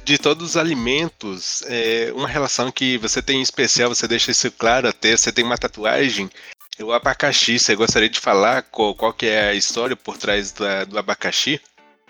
De 0.04 0.18
todos 0.18 0.50
os 0.50 0.56
alimentos, 0.56 1.62
é, 1.66 2.12
uma 2.14 2.28
relação 2.28 2.70
que 2.70 2.98
você 2.98 3.22
tem 3.22 3.38
em 3.38 3.42
especial, 3.42 3.94
você 3.94 4.06
deixa 4.06 4.30
isso 4.30 4.50
claro 4.52 4.88
até, 4.88 5.16
você 5.16 5.32
tem 5.32 5.44
uma 5.44 5.56
tatuagem, 5.56 6.28
o 6.82 6.92
abacaxi, 6.92 7.58
você 7.58 7.74
gostaria 7.74 8.08
de 8.08 8.18
falar 8.20 8.62
qual, 8.62 8.94
qual 8.94 9.12
que 9.12 9.26
é 9.26 9.48
a 9.48 9.54
história 9.54 9.94
por 9.96 10.18
trás 10.18 10.52
da- 10.52 10.84
do 10.84 10.98
abacaxi? 10.98 11.60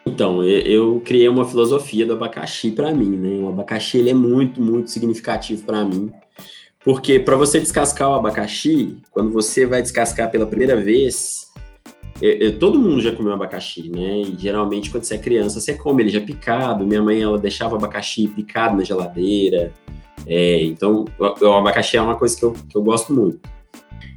Então, 0.07 0.43
eu, 0.45 1.01
criei 1.05 1.29
uma 1.29 1.47
filosofia 1.49 2.05
do 2.05 2.13
abacaxi 2.13 2.71
para 2.71 2.93
mim, 2.93 3.17
né? 3.17 3.43
O 3.43 3.49
abacaxi 3.49 3.99
ele 3.99 4.11
é 4.11 4.15
muito, 4.15 4.61
muito 4.61 4.91
significativo 4.91 5.65
para 5.65 5.85
mim. 5.85 6.13
Porque 6.85 7.19
para 7.19 7.37
você 7.37 7.59
descascar 7.59 8.11
o 8.11 8.15
abacaxi, 8.15 8.99
quando 9.11 9.31
você 9.33 9.65
vai 9.65 9.81
descascar 9.81 10.31
pela 10.31 10.47
primeira 10.47 10.77
vez, 10.77 11.51
é, 12.23 12.47
é, 12.47 12.51
todo 12.53 12.79
mundo 12.79 13.01
já 13.01 13.13
comeu 13.13 13.33
abacaxi, 13.33 13.91
né? 13.91 14.21
E 14.21 14.37
geralmente 14.39 14.91
quando 14.91 15.05
você 15.05 15.15
é 15.15 15.19
criança, 15.19 15.61
você 15.61 15.75
come 15.75 16.03
ele 16.03 16.11
já 16.11 16.21
picado. 16.21 16.87
Minha 16.87 17.03
mãe 17.03 17.21
ela 17.21 17.39
deixava 17.39 17.77
abacaxi 17.77 18.29
picado 18.29 18.77
na 18.77 18.85
geladeira. 18.85 19.73
É, 20.27 20.63
então, 20.63 21.05
o, 21.19 21.45
o, 21.45 21.53
abacaxi 21.53 21.97
é 21.97 22.03
uma 22.03 22.17
coisa 22.17 22.37
que 22.37 22.45
eu, 22.45 22.53
que 22.53 22.77
eu 22.77 22.83
gosto 22.83 23.13
muito. 23.13 23.41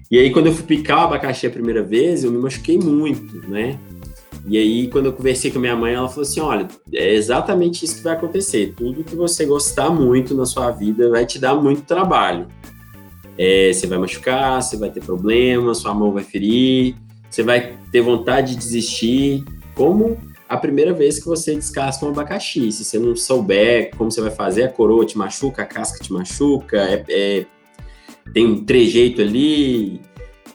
E 0.10 0.18
aí, 0.18 0.32
quando 0.32 0.48
eu 0.48 0.54
fui 0.54 0.66
picar 0.66 1.00
o 1.00 1.02
abacaxi 1.02 1.48
a 1.48 1.50
primeira 1.50 1.84
vez, 1.84 2.24
eu 2.24 2.32
me 2.32 2.38
machuquei 2.38 2.78
muito, 2.78 3.46
né? 3.50 3.78
E 4.48 4.58
aí, 4.58 4.88
quando 4.88 5.08
eu 5.08 5.14
conversei 5.14 5.52
com 5.52 5.60
minha 5.60 5.76
mãe, 5.76 5.94
ela 5.94 6.08
falou 6.08 6.22
assim: 6.22 6.40
olha, 6.40 6.68
é 6.94 7.14
exatamente 7.14 7.84
isso 7.84 7.98
que 7.98 8.04
vai 8.04 8.14
acontecer. 8.14 8.74
Tudo 8.78 9.04
que 9.04 9.16
você 9.16 9.46
gostar 9.46 9.90
muito 9.90 10.34
na 10.34 10.46
sua 10.46 10.72
vida 10.72 11.10
vai 11.10 11.26
te 11.26 11.38
dar 11.38 11.56
muito 11.56 11.82
trabalho. 11.82 12.48
É, 13.38 13.74
você 13.74 13.86
vai 13.86 13.98
machucar, 13.98 14.62
você 14.64 14.78
vai 14.78 14.90
ter 14.90 15.04
problemas, 15.04 15.80
sua 15.80 15.94
mão 15.94 16.14
vai 16.14 16.24
ferir, 16.24 16.96
você 17.30 17.44
vai 17.44 17.78
ter 17.92 18.02
vontade 18.02 18.54
de 18.54 18.58
desistir. 18.58 19.44
Como 19.76 20.18
a 20.50 20.58
primeira 20.58 20.94
vez 20.94 21.20
que 21.20 21.26
você 21.26 21.54
descasca 21.56 22.06
um 22.06 22.10
abacaxi. 22.10 22.72
Se 22.72 22.86
você 22.86 22.98
não 22.98 23.16
souber 23.16 23.92
como 23.96 24.12
você 24.12 24.22
vai 24.22 24.32
fazer, 24.32 24.64
a 24.64 24.70
coroa 24.70 25.06
te 25.06 25.18
machuca, 25.18 25.62
a 25.62 25.66
casca 25.66 26.04
te 26.04 26.12
machuca, 26.12 26.78
é, 26.78 27.04
é, 27.10 27.46
tem 28.34 28.46
um 28.46 28.64
trejeito 28.64 29.22
ali, 29.22 30.02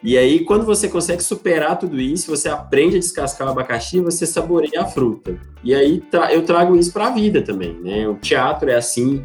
e 0.04 0.18
aí, 0.18 0.40
quando 0.44 0.66
você 0.66 0.88
consegue 0.88 1.22
superar 1.22 1.78
tudo 1.78 2.00
isso, 2.00 2.28
você 2.28 2.48
aprende 2.48 2.96
a 2.96 2.98
descascar 2.98 3.46
o 3.46 3.50
abacaxi, 3.52 4.00
você 4.00 4.26
saboreia 4.26 4.82
a 4.82 4.84
fruta. 4.84 5.38
E 5.62 5.72
aí, 5.72 6.00
tra 6.00 6.32
eu 6.34 6.44
trago 6.44 6.74
isso 6.74 6.92
para 6.92 7.06
a 7.06 7.10
vida 7.10 7.40
também, 7.40 7.74
né? 7.74 8.08
O 8.08 8.14
teatro 8.14 8.68
é 8.68 8.74
assim, 8.74 9.24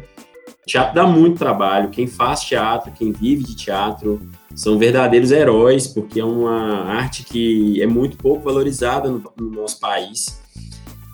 teatro 0.68 0.94
dá 0.94 1.06
muito 1.06 1.38
trabalho. 1.38 1.88
Quem 1.88 2.06
faz 2.06 2.40
teatro, 2.40 2.92
quem 2.92 3.10
vive 3.10 3.42
de 3.42 3.56
teatro, 3.56 4.20
são 4.54 4.78
verdadeiros 4.78 5.32
heróis, 5.32 5.86
porque 5.86 6.20
é 6.20 6.24
uma 6.24 6.84
arte 6.84 7.24
que 7.24 7.82
é 7.82 7.86
muito 7.86 8.16
pouco 8.16 8.44
valorizada 8.44 9.08
no, 9.08 9.22
no 9.36 9.50
nosso 9.50 9.80
país. 9.80 10.40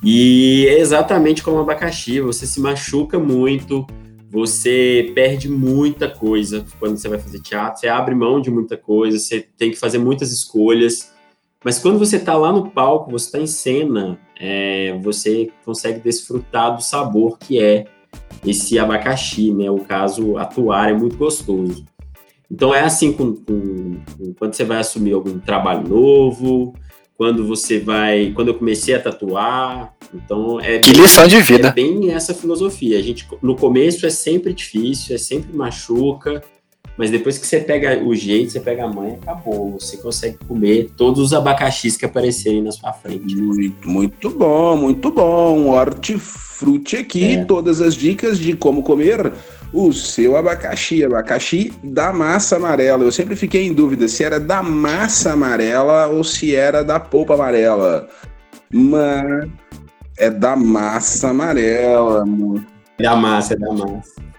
E 0.02 0.66
é 0.68 0.80
exatamente 0.80 1.42
como 1.42 1.56
o 1.56 1.60
abacaxi, 1.60 2.20
você 2.20 2.46
se 2.46 2.60
machuca 2.60 3.18
muito, 3.18 3.86
você 4.30 5.12
perde 5.14 5.48
muita 5.48 6.10
coisa 6.10 6.64
quando 6.78 6.98
você 6.98 7.08
vai 7.08 7.18
fazer 7.18 7.40
teatro, 7.40 7.80
você 7.80 7.88
abre 7.88 8.14
mão 8.14 8.40
de 8.40 8.50
muita 8.50 8.76
coisa, 8.76 9.18
você 9.18 9.46
tem 9.56 9.70
que 9.70 9.78
fazer 9.78 9.98
muitas 9.98 10.32
escolhas. 10.32 11.12
Mas 11.64 11.78
quando 11.78 11.98
você 11.98 12.16
está 12.16 12.36
lá 12.36 12.52
no 12.52 12.70
palco, 12.70 13.10
você 13.10 13.26
está 13.26 13.38
em 13.38 13.46
cena, 13.46 14.18
é, 14.38 14.98
você 15.02 15.50
consegue 15.64 16.00
desfrutar 16.00 16.76
do 16.76 16.82
sabor 16.82 17.38
que 17.38 17.58
é 17.58 17.86
esse 18.46 18.78
abacaxi, 18.78 19.52
né? 19.52 19.70
O 19.70 19.80
caso 19.80 20.36
atuar 20.36 20.90
é 20.90 20.94
muito 20.94 21.16
gostoso. 21.16 21.84
Então 22.50 22.74
é 22.74 22.82
assim 22.82 23.12
com, 23.12 23.34
com, 23.34 23.96
com, 24.16 24.34
quando 24.34 24.54
você 24.54 24.64
vai 24.64 24.78
assumir 24.78 25.12
algum 25.12 25.38
trabalho 25.38 25.88
novo, 25.88 26.74
quando 27.16 27.46
você 27.46 27.78
vai, 27.78 28.32
quando 28.34 28.48
eu 28.48 28.54
comecei 28.54 28.94
a 28.94 29.00
tatuar, 29.00 29.94
então 30.12 30.60
é 30.60 30.78
que 30.78 30.92
lição 30.92 31.26
de 31.26 31.40
vida. 31.40 31.68
É 31.68 31.72
bem 31.72 32.12
essa 32.12 32.34
filosofia. 32.34 32.98
A 32.98 33.02
gente 33.02 33.26
no 33.42 33.56
começo 33.56 34.04
é 34.04 34.10
sempre 34.10 34.52
difícil, 34.52 35.14
é 35.14 35.18
sempre 35.18 35.56
machuca, 35.56 36.42
mas 36.96 37.10
depois 37.10 37.38
que 37.38 37.46
você 37.46 37.58
pega 37.58 38.02
o 38.02 38.14
jeito, 38.14 38.52
você 38.52 38.60
pega 38.60 38.84
a 38.84 38.88
mãe, 38.88 39.18
acabou. 39.20 39.72
Você 39.80 39.96
consegue 39.96 40.38
comer 40.46 40.90
todos 40.96 41.20
os 41.20 41.32
abacaxis 41.32 41.96
que 41.96 42.04
aparecerem 42.04 42.62
na 42.62 42.70
sua 42.70 42.92
frente. 42.92 43.34
Muito, 43.34 43.88
muito 43.88 44.30
bom, 44.30 44.76
muito 44.76 45.10
bom. 45.10 45.70
Hortifruti 45.70 46.96
aqui, 46.96 47.36
é. 47.36 47.44
todas 47.44 47.80
as 47.80 47.94
dicas 47.94 48.38
de 48.38 48.54
como 48.54 48.82
comer 48.82 49.32
o 49.72 49.92
seu 49.92 50.36
abacaxi, 50.36 51.04
abacaxi 51.04 51.72
da 51.82 52.12
massa 52.12 52.56
amarela. 52.56 53.02
Eu 53.02 53.10
sempre 53.10 53.34
fiquei 53.34 53.66
em 53.66 53.72
dúvida 53.72 54.06
se 54.06 54.22
era 54.22 54.38
da 54.38 54.62
massa 54.62 55.32
amarela 55.32 56.06
ou 56.06 56.22
se 56.22 56.54
era 56.54 56.84
da 56.84 57.00
polpa 57.00 57.34
amarela. 57.34 58.08
Mas 58.72 59.48
é 60.16 60.30
da 60.30 60.54
massa 60.54 61.30
amarela, 61.30 62.22
amor. 62.22 62.64
É 63.00 63.02
da 63.02 63.16
massa, 63.16 63.54
é 63.54 63.56
da 63.56 63.72
massa. 63.72 64.33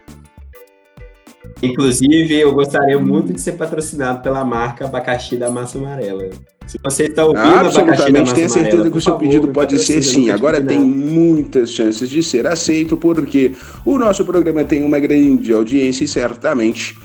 Inclusive, 1.65 2.39
eu 2.39 2.53
gostaria 2.53 2.99
muito 2.99 3.33
de 3.33 3.41
ser 3.41 3.53
patrocinado 3.53 4.21
pela 4.21 4.43
marca 4.43 4.85
Abacaxi 4.85 5.37
da 5.37 5.49
Massa 5.49 5.77
Amarela. 5.77 6.29
Se 6.67 6.79
você 6.83 7.03
está 7.03 7.23
ouvindo 7.23 7.45
ah, 7.45 7.61
absolutamente, 7.61 8.33
tenho 8.33 8.49
certeza 8.49 8.89
que 8.89 8.97
o 8.97 9.01
seu 9.01 9.13
favor, 9.13 9.19
pedido 9.19 9.47
pode 9.49 9.77
ser 9.79 10.01
sim. 10.01 10.31
Agora 10.31 10.59
tem 10.59 10.79
muitas 10.79 11.71
chances 11.71 12.09
de 12.09 12.23
ser 12.23 12.47
aceito, 12.47 12.97
porque 12.97 13.51
o 13.85 13.97
nosso 13.97 14.25
programa 14.25 14.63
tem 14.63 14.83
uma 14.83 14.99
grande 14.99 15.53
audiência 15.53 16.03
e 16.03 16.07
certamente 16.07 16.97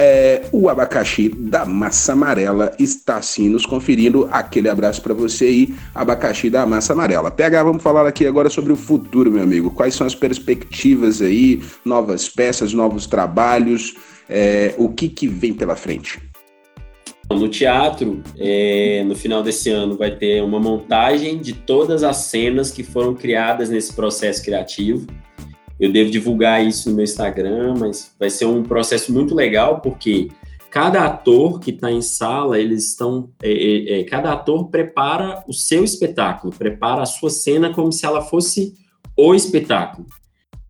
é, 0.00 0.42
o 0.52 0.68
abacaxi 0.68 1.28
da 1.28 1.64
massa 1.64 2.12
amarela 2.12 2.72
está 2.78 3.20
sim 3.20 3.48
nos 3.48 3.66
conferindo. 3.66 4.28
Aquele 4.30 4.68
abraço 4.68 5.02
para 5.02 5.12
você 5.12 5.46
aí, 5.46 5.74
abacaxi 5.92 6.48
da 6.48 6.64
massa 6.64 6.92
amarela. 6.92 7.32
PH, 7.32 7.64
vamos 7.64 7.82
falar 7.82 8.06
aqui 8.06 8.24
agora 8.24 8.48
sobre 8.48 8.72
o 8.72 8.76
futuro, 8.76 9.32
meu 9.32 9.42
amigo. 9.42 9.72
Quais 9.72 9.96
são 9.96 10.06
as 10.06 10.14
perspectivas 10.14 11.20
aí, 11.20 11.60
novas 11.84 12.28
peças, 12.28 12.72
novos 12.72 13.08
trabalhos, 13.08 13.96
é, 14.28 14.74
o 14.76 14.88
que, 14.90 15.08
que 15.08 15.26
vem 15.26 15.54
pela 15.54 15.76
frente? 15.76 16.20
No 17.30 17.48
teatro, 17.48 18.22
é, 18.38 19.04
no 19.04 19.14
final 19.14 19.42
desse 19.42 19.70
ano, 19.70 19.96
vai 19.96 20.10
ter 20.16 20.42
uma 20.42 20.58
montagem 20.58 21.38
de 21.38 21.52
todas 21.52 22.02
as 22.02 22.16
cenas 22.16 22.70
que 22.70 22.82
foram 22.82 23.14
criadas 23.14 23.68
nesse 23.68 23.92
processo 23.92 24.42
criativo. 24.42 25.06
Eu 25.78 25.92
devo 25.92 26.10
divulgar 26.10 26.64
isso 26.64 26.88
no 26.88 26.96
meu 26.96 27.04
Instagram, 27.04 27.74
mas 27.78 28.14
vai 28.18 28.30
ser 28.30 28.46
um 28.46 28.62
processo 28.62 29.12
muito 29.12 29.34
legal, 29.34 29.80
porque 29.80 30.28
cada 30.70 31.04
ator 31.04 31.60
que 31.60 31.70
está 31.70 31.90
em 31.90 32.02
sala, 32.02 32.58
eles 32.58 32.88
estão. 32.90 33.30
É, 33.42 33.52
é, 33.52 34.00
é, 34.00 34.04
cada 34.04 34.32
ator 34.32 34.68
prepara 34.68 35.44
o 35.46 35.52
seu 35.52 35.84
espetáculo, 35.84 36.52
prepara 36.52 37.02
a 37.02 37.06
sua 37.06 37.30
cena 37.30 37.72
como 37.72 37.92
se 37.92 38.04
ela 38.06 38.22
fosse 38.22 38.74
o 39.16 39.34
espetáculo. 39.34 40.06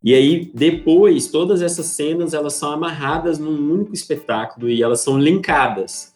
E 0.03 0.15
aí, 0.15 0.51
depois, 0.55 1.27
todas 1.27 1.61
essas 1.61 1.87
cenas, 1.87 2.33
elas 2.33 2.55
são 2.55 2.71
amarradas 2.71 3.39
num 3.39 3.73
único 3.73 3.93
espetáculo 3.93 4.69
e 4.69 4.83
elas 4.83 5.01
são 5.01 5.19
linkadas. 5.19 6.13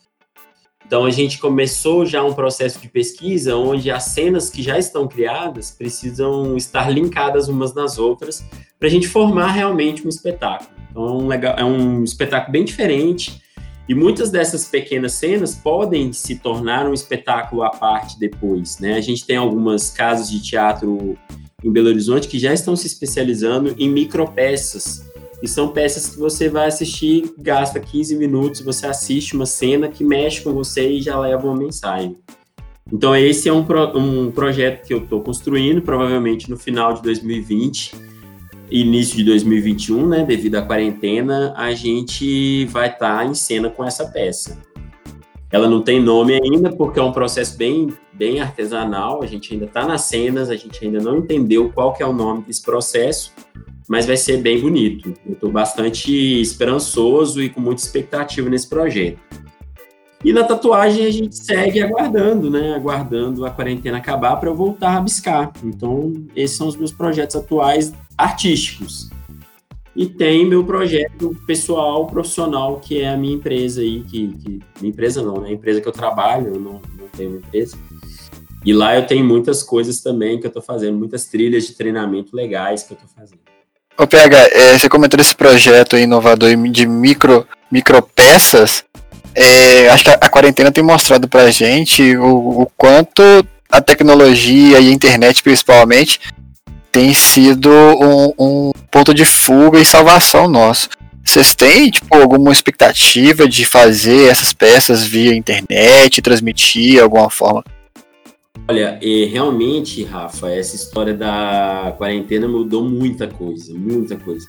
Então, 0.86 1.04
a 1.04 1.10
gente 1.10 1.38
começou 1.38 2.04
já 2.04 2.22
um 2.22 2.34
processo 2.34 2.78
de 2.78 2.88
pesquisa 2.88 3.56
onde 3.56 3.90
as 3.90 4.04
cenas 4.04 4.50
que 4.50 4.62
já 4.62 4.78
estão 4.78 5.08
criadas 5.08 5.70
precisam 5.70 6.56
estar 6.56 6.90
linkadas 6.90 7.48
umas 7.48 7.74
nas 7.74 7.98
outras 7.98 8.44
para 8.78 8.88
a 8.88 8.90
gente 8.90 9.08
formar 9.08 9.48
realmente 9.52 10.06
um 10.06 10.08
espetáculo. 10.08 10.70
Então, 10.90 11.04
é 11.04 11.10
um, 11.10 11.26
legal, 11.26 11.54
é 11.56 11.64
um 11.64 12.04
espetáculo 12.04 12.52
bem 12.52 12.64
diferente 12.64 13.41
e 13.88 13.94
muitas 13.94 14.30
dessas 14.30 14.64
pequenas 14.66 15.12
cenas 15.12 15.54
podem 15.54 16.12
se 16.12 16.36
tornar 16.36 16.88
um 16.88 16.94
espetáculo 16.94 17.62
à 17.62 17.70
parte 17.70 18.18
depois. 18.18 18.78
Né? 18.78 18.94
A 18.94 19.00
gente 19.00 19.26
tem 19.26 19.36
algumas 19.36 19.90
casas 19.90 20.30
de 20.30 20.40
teatro 20.40 21.16
em 21.62 21.70
Belo 21.70 21.88
Horizonte 21.88 22.28
que 22.28 22.38
já 22.38 22.52
estão 22.52 22.76
se 22.76 22.86
especializando 22.86 23.74
em 23.78 23.88
micropeças 23.88 25.04
e 25.42 25.48
são 25.48 25.68
peças 25.68 26.08
que 26.08 26.18
você 26.18 26.48
vai 26.48 26.68
assistir, 26.68 27.34
gasta 27.36 27.80
15 27.80 28.14
minutos, 28.16 28.60
você 28.60 28.86
assiste 28.86 29.34
uma 29.34 29.46
cena 29.46 29.88
que 29.88 30.04
mexe 30.04 30.40
com 30.40 30.52
você 30.52 30.88
e 30.88 31.02
já 31.02 31.18
leva 31.18 31.46
uma 31.46 31.56
mensagem. 31.56 32.16
Então, 32.92 33.16
esse 33.16 33.48
é 33.48 33.52
um, 33.52 33.64
pro, 33.64 33.98
um 33.98 34.30
projeto 34.30 34.86
que 34.86 34.94
eu 34.94 34.98
estou 34.98 35.20
construindo, 35.20 35.82
provavelmente 35.82 36.48
no 36.48 36.56
final 36.56 36.94
de 36.94 37.02
2020, 37.02 37.92
início 38.72 39.16
de 39.16 39.24
2021, 39.24 40.06
né? 40.08 40.24
Devido 40.24 40.56
à 40.56 40.62
quarentena, 40.62 41.52
a 41.56 41.72
gente 41.74 42.64
vai 42.66 42.88
estar 42.88 43.18
tá 43.18 43.24
em 43.24 43.34
cena 43.34 43.68
com 43.68 43.84
essa 43.84 44.06
peça. 44.06 44.58
Ela 45.50 45.68
não 45.68 45.82
tem 45.82 46.00
nome 46.00 46.32
ainda, 46.32 46.72
porque 46.72 46.98
é 46.98 47.02
um 47.02 47.12
processo 47.12 47.58
bem, 47.58 47.92
bem 48.14 48.40
artesanal, 48.40 49.22
a 49.22 49.26
gente 49.26 49.52
ainda 49.52 49.66
está 49.66 49.86
nas 49.86 50.02
cenas, 50.02 50.48
a 50.48 50.56
gente 50.56 50.82
ainda 50.82 50.98
não 50.98 51.18
entendeu 51.18 51.70
qual 51.70 51.92
que 51.92 52.02
é 52.02 52.06
o 52.06 52.12
nome 52.12 52.42
desse 52.44 52.62
processo, 52.62 53.34
mas 53.86 54.06
vai 54.06 54.16
ser 54.16 54.38
bem 54.38 54.58
bonito. 54.58 55.12
Eu 55.26 55.34
estou 55.34 55.50
bastante 55.52 56.40
esperançoso 56.40 57.42
e 57.42 57.50
com 57.50 57.60
muita 57.60 57.82
expectativa 57.82 58.48
nesse 58.48 58.66
projeto. 58.66 59.18
E 60.24 60.32
na 60.32 60.44
tatuagem 60.44 61.04
a 61.04 61.10
gente 61.10 61.36
segue 61.36 61.82
aguardando, 61.82 62.48
né? 62.48 62.74
Aguardando 62.74 63.44
a 63.44 63.50
quarentena 63.50 63.98
acabar 63.98 64.36
para 64.36 64.48
eu 64.48 64.54
voltar 64.54 64.88
a 64.88 64.92
rabiscar. 64.92 65.52
Então, 65.64 66.12
esses 66.36 66.56
são 66.56 66.68
os 66.68 66.76
meus 66.76 66.92
projetos 66.92 67.34
atuais 67.34 67.92
artísticos. 68.16 69.10
E 69.94 70.06
tem 70.06 70.46
meu 70.46 70.64
projeto 70.64 71.36
pessoal, 71.46 72.06
profissional, 72.06 72.80
que 72.80 73.02
é 73.02 73.10
a 73.10 73.16
minha 73.16 73.34
empresa 73.34 73.82
aí, 73.82 74.02
que, 74.02 74.28
que 74.28 74.60
minha 74.80 74.90
empresa 74.90 75.22
não, 75.22 75.40
né? 75.40 75.50
A 75.50 75.52
empresa 75.52 75.80
que 75.80 75.88
eu 75.88 75.92
trabalho, 75.92 76.54
eu 76.54 76.60
não, 76.60 76.80
não 76.98 77.08
tenho 77.14 77.36
empresa. 77.36 77.76
E 78.64 78.72
lá 78.72 78.96
eu 78.96 79.06
tenho 79.06 79.24
muitas 79.24 79.62
coisas 79.62 80.00
também 80.00 80.38
que 80.40 80.46
eu 80.46 80.48
estou 80.48 80.62
fazendo, 80.62 80.96
muitas 80.96 81.26
trilhas 81.26 81.66
de 81.66 81.74
treinamento 81.74 82.34
legais 82.34 82.84
que 82.84 82.92
eu 82.92 82.94
estou 82.94 83.10
fazendo. 83.14 83.40
Ô 83.98 84.06
PH, 84.06 84.48
é, 84.52 84.78
você 84.78 84.88
comentou 84.88 85.20
esse 85.20 85.34
projeto 85.36 85.98
inovador 85.98 86.48
de 86.70 86.86
micro, 86.86 87.46
micro 87.70 88.02
peças. 88.14 88.84
É, 89.34 89.90
acho 89.90 90.04
que 90.04 90.10
a, 90.10 90.14
a, 90.14 90.28
quarentena 90.30 90.72
tem 90.72 90.82
mostrado 90.82 91.28
pra 91.28 91.50
gente 91.50 92.16
o, 92.16 92.62
o 92.62 92.66
quanto 92.76 93.22
a 93.70 93.80
tecnologia 93.80 94.80
e 94.80 94.88
a 94.88 94.92
internet 94.92 95.42
principalmente 95.42 96.20
tem 96.92 97.14
sido 97.14 97.70
um, 97.70 98.34
um 98.38 98.72
ponto 98.90 99.14
de 99.14 99.24
fuga 99.24 99.80
e 99.80 99.84
salvação 99.84 100.46
nosso. 100.46 100.90
Vocês 101.24 101.54
têm, 101.54 101.90
tipo, 101.90 102.14
alguma 102.14 102.52
expectativa 102.52 103.48
de 103.48 103.64
fazer 103.64 104.28
essas 104.28 104.52
peças 104.52 105.02
via 105.02 105.34
internet, 105.34 106.20
transmitir 106.20 106.92
de 106.92 107.00
alguma 107.00 107.30
forma? 107.30 107.64
Olha, 108.68 108.98
realmente, 109.00 110.04
Rafa, 110.04 110.50
essa 110.50 110.76
história 110.76 111.14
da 111.14 111.94
quarentena 111.96 112.46
mudou 112.46 112.84
muita 112.84 113.26
coisa, 113.26 113.72
muita 113.72 114.16
coisa. 114.16 114.46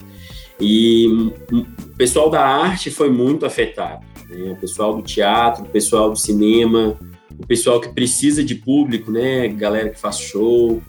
E 0.60 1.08
o 1.51 1.65
pessoal 1.97 2.29
da 2.29 2.45
arte 2.45 2.91
foi 2.91 3.10
muito 3.10 3.45
afetado. 3.45 4.06
Né? 4.29 4.51
O 4.51 4.56
pessoal 4.56 4.95
do 4.95 5.01
teatro, 5.01 5.63
o 5.63 5.67
pessoal 5.69 6.12
do 6.12 6.17
cinema, 6.17 6.97
o 7.39 7.47
pessoal 7.47 7.79
que 7.79 7.89
precisa 7.89 8.43
de 8.43 8.56
público, 8.56 9.12
né? 9.12 9.47
Galera 9.47 9.89
que 9.89 9.99
faz 9.99 10.19
show. 10.19 10.82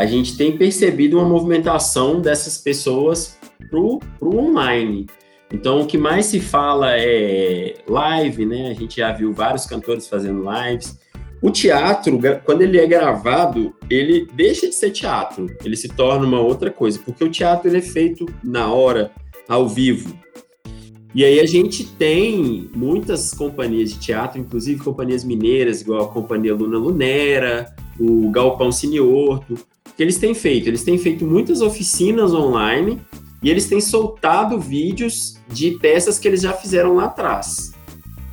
A 0.00 0.06
gente 0.06 0.34
tem 0.34 0.56
percebido 0.56 1.18
uma 1.18 1.28
movimentação 1.28 2.22
dessas 2.22 2.56
pessoas 2.56 3.36
pro, 3.68 3.98
pro 4.18 4.34
online. 4.34 5.06
Então, 5.52 5.82
o 5.82 5.86
que 5.86 5.98
mais 5.98 6.24
se 6.24 6.40
fala 6.40 6.92
é 6.96 7.74
live, 7.86 8.46
né? 8.46 8.70
A 8.70 8.72
gente 8.72 8.96
já 8.96 9.12
viu 9.12 9.30
vários 9.34 9.66
cantores 9.66 10.08
fazendo 10.08 10.42
lives. 10.50 10.98
O 11.42 11.50
teatro, 11.50 12.18
quando 12.46 12.62
ele 12.62 12.80
é 12.80 12.86
gravado, 12.86 13.74
ele 13.90 14.26
deixa 14.32 14.66
de 14.68 14.74
ser 14.74 14.90
teatro, 14.90 15.54
ele 15.62 15.76
se 15.76 15.88
torna 15.88 16.24
uma 16.24 16.40
outra 16.40 16.70
coisa, 16.70 16.98
porque 16.98 17.22
o 17.22 17.30
teatro 17.30 17.68
ele 17.68 17.76
é 17.76 17.82
feito 17.82 18.24
na 18.42 18.72
hora, 18.72 19.10
ao 19.46 19.68
vivo. 19.68 20.18
E 21.14 21.26
aí 21.26 21.40
a 21.40 21.46
gente 21.46 21.84
tem 21.84 22.70
muitas 22.74 23.34
companhias 23.34 23.92
de 23.92 23.98
teatro, 23.98 24.40
inclusive 24.40 24.82
companhias 24.82 25.24
mineiras, 25.24 25.82
igual 25.82 26.04
a 26.04 26.08
Companhia 26.08 26.54
Luna 26.54 26.78
Lunera, 26.78 27.74
o 27.98 28.30
Galpão 28.30 28.72
Cineorto, 28.72 29.58
que 30.00 30.04
eles 30.04 30.16
têm 30.16 30.32
feito? 30.32 30.66
Eles 30.66 30.82
têm 30.82 30.96
feito 30.96 31.26
muitas 31.26 31.60
oficinas 31.60 32.32
online 32.32 32.98
e 33.42 33.50
eles 33.50 33.68
têm 33.68 33.82
soltado 33.82 34.58
vídeos 34.58 35.38
de 35.46 35.72
peças 35.72 36.18
que 36.18 36.26
eles 36.26 36.40
já 36.40 36.54
fizeram 36.54 36.94
lá 36.94 37.04
atrás. 37.04 37.74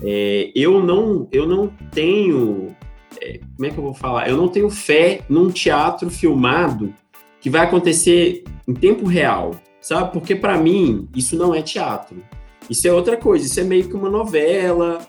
É, 0.01 0.49
eu 0.55 0.81
não 0.81 1.27
eu 1.29 1.45
não 1.45 1.67
tenho 1.91 2.73
é, 3.21 3.41
como 3.57 3.65
é 3.65 3.69
que 3.69 3.77
eu 3.77 3.83
vou 3.83 3.93
falar? 3.93 4.29
Eu 4.29 4.37
não 4.37 4.47
tenho 4.47 4.69
fé 4.69 5.19
num 5.27 5.49
teatro 5.49 6.09
filmado 6.09 6.93
que 7.41 7.49
vai 7.49 7.65
acontecer 7.65 8.45
em 8.65 8.73
tempo 8.73 9.05
real, 9.05 9.53
sabe? 9.81 10.13
Porque 10.13 10.37
para 10.37 10.57
mim 10.57 11.09
isso 11.13 11.35
não 11.35 11.53
é 11.53 11.61
teatro. 11.61 12.23
Isso 12.69 12.87
é 12.87 12.93
outra 12.93 13.17
coisa. 13.17 13.45
Isso 13.45 13.59
é 13.59 13.63
meio 13.65 13.89
que 13.89 13.93
uma 13.93 14.09
novela. 14.09 15.05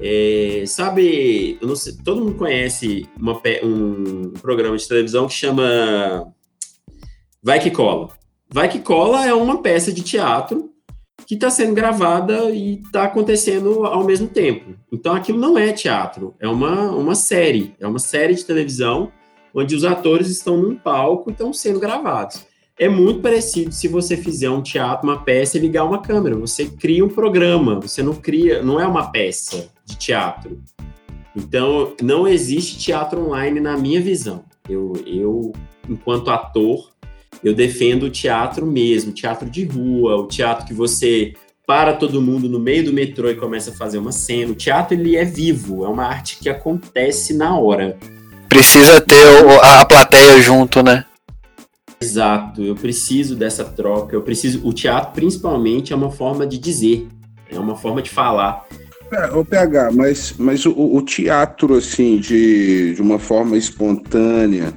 É, 0.00 0.64
sabe? 0.66 1.58
Sei, 1.76 1.96
todo 2.04 2.20
mundo 2.20 2.34
conhece 2.36 3.08
uma, 3.16 3.40
um 3.62 4.32
programa 4.40 4.76
de 4.76 4.86
televisão 4.86 5.26
que 5.26 5.34
chama 5.34 6.32
Vai 7.42 7.60
que 7.60 7.70
cola. 7.70 8.10
Vai 8.50 8.68
que 8.68 8.78
cola 8.78 9.26
é 9.26 9.34
uma 9.34 9.62
peça 9.62 9.92
de 9.92 10.02
teatro 10.02 10.70
que 11.26 11.34
está 11.34 11.50
sendo 11.50 11.74
gravada 11.74 12.50
e 12.50 12.80
está 12.80 13.04
acontecendo 13.04 13.84
ao 13.84 14.04
mesmo 14.04 14.28
tempo. 14.28 14.74
Então 14.90 15.14
aquilo 15.14 15.38
não 15.38 15.58
é 15.58 15.72
teatro, 15.72 16.34
é 16.40 16.48
uma, 16.48 16.90
uma 16.90 17.14
série, 17.14 17.74
é 17.78 17.86
uma 17.86 17.98
série 17.98 18.34
de 18.34 18.44
televisão 18.44 19.12
onde 19.54 19.74
os 19.74 19.84
atores 19.84 20.28
estão 20.28 20.56
num 20.56 20.74
palco 20.74 21.28
e 21.28 21.32
estão 21.32 21.52
sendo 21.52 21.80
gravados. 21.80 22.46
É 22.78 22.88
muito 22.88 23.20
parecido 23.20 23.72
se 23.72 23.88
você 23.88 24.16
fizer 24.16 24.48
um 24.50 24.62
teatro, 24.62 25.08
uma 25.08 25.18
peça 25.18 25.58
e 25.58 25.60
ligar 25.60 25.84
uma 25.84 26.00
câmera. 26.00 26.36
Você 26.36 26.66
cria 26.66 27.04
um 27.04 27.08
programa, 27.08 27.80
você 27.80 28.04
não 28.04 28.14
cria, 28.14 28.62
não 28.62 28.80
é 28.80 28.86
uma 28.86 29.10
peça 29.10 29.68
de 29.84 29.96
teatro. 29.96 30.60
Então, 31.34 31.92
não 32.00 32.28
existe 32.28 32.78
teatro 32.78 33.26
online 33.26 33.58
na 33.58 33.76
minha 33.76 34.00
visão. 34.00 34.44
Eu, 34.68 34.92
eu 35.04 35.52
enquanto 35.88 36.30
ator, 36.30 36.90
eu 37.42 37.52
defendo 37.52 38.04
o 38.04 38.10
teatro 38.10 38.64
mesmo, 38.64 39.12
teatro 39.12 39.50
de 39.50 39.64
rua, 39.64 40.16
o 40.16 40.28
teatro 40.28 40.64
que 40.64 40.74
você 40.74 41.34
para 41.66 41.92
todo 41.92 42.22
mundo 42.22 42.48
no 42.48 42.58
meio 42.58 42.84
do 42.84 42.92
metrô 42.92 43.28
e 43.28 43.34
começa 43.34 43.70
a 43.70 43.74
fazer 43.74 43.98
uma 43.98 44.12
cena. 44.12 44.52
O 44.52 44.54
teatro 44.54 44.96
ele 44.96 45.16
é 45.16 45.24
vivo, 45.24 45.84
é 45.84 45.88
uma 45.88 46.04
arte 46.04 46.38
que 46.38 46.48
acontece 46.48 47.34
na 47.34 47.58
hora. 47.58 47.98
Precisa 48.48 49.00
ter 49.00 49.26
a 49.62 49.84
plateia 49.84 50.40
junto, 50.40 50.82
né? 50.82 51.04
Exato, 52.00 52.62
eu 52.62 52.74
preciso 52.74 53.34
dessa 53.34 53.64
troca, 53.64 54.14
eu 54.14 54.22
preciso. 54.22 54.66
O 54.66 54.72
teatro, 54.72 55.12
principalmente, 55.12 55.92
é 55.92 55.96
uma 55.96 56.10
forma 56.10 56.46
de 56.46 56.56
dizer, 56.56 57.08
é 57.50 57.58
uma 57.58 57.76
forma 57.76 58.00
de 58.00 58.10
falar. 58.10 58.64
É, 59.10 59.26
o 59.34 59.44
PH, 59.44 59.90
mas, 59.92 60.34
mas 60.38 60.66
o, 60.66 60.72
o, 60.72 61.02
teatro, 61.02 61.74
assim, 61.74 62.18
de, 62.18 62.94
de 62.94 63.02
uma 63.02 63.18
forma 63.18 63.56
espontânea, 63.56 64.72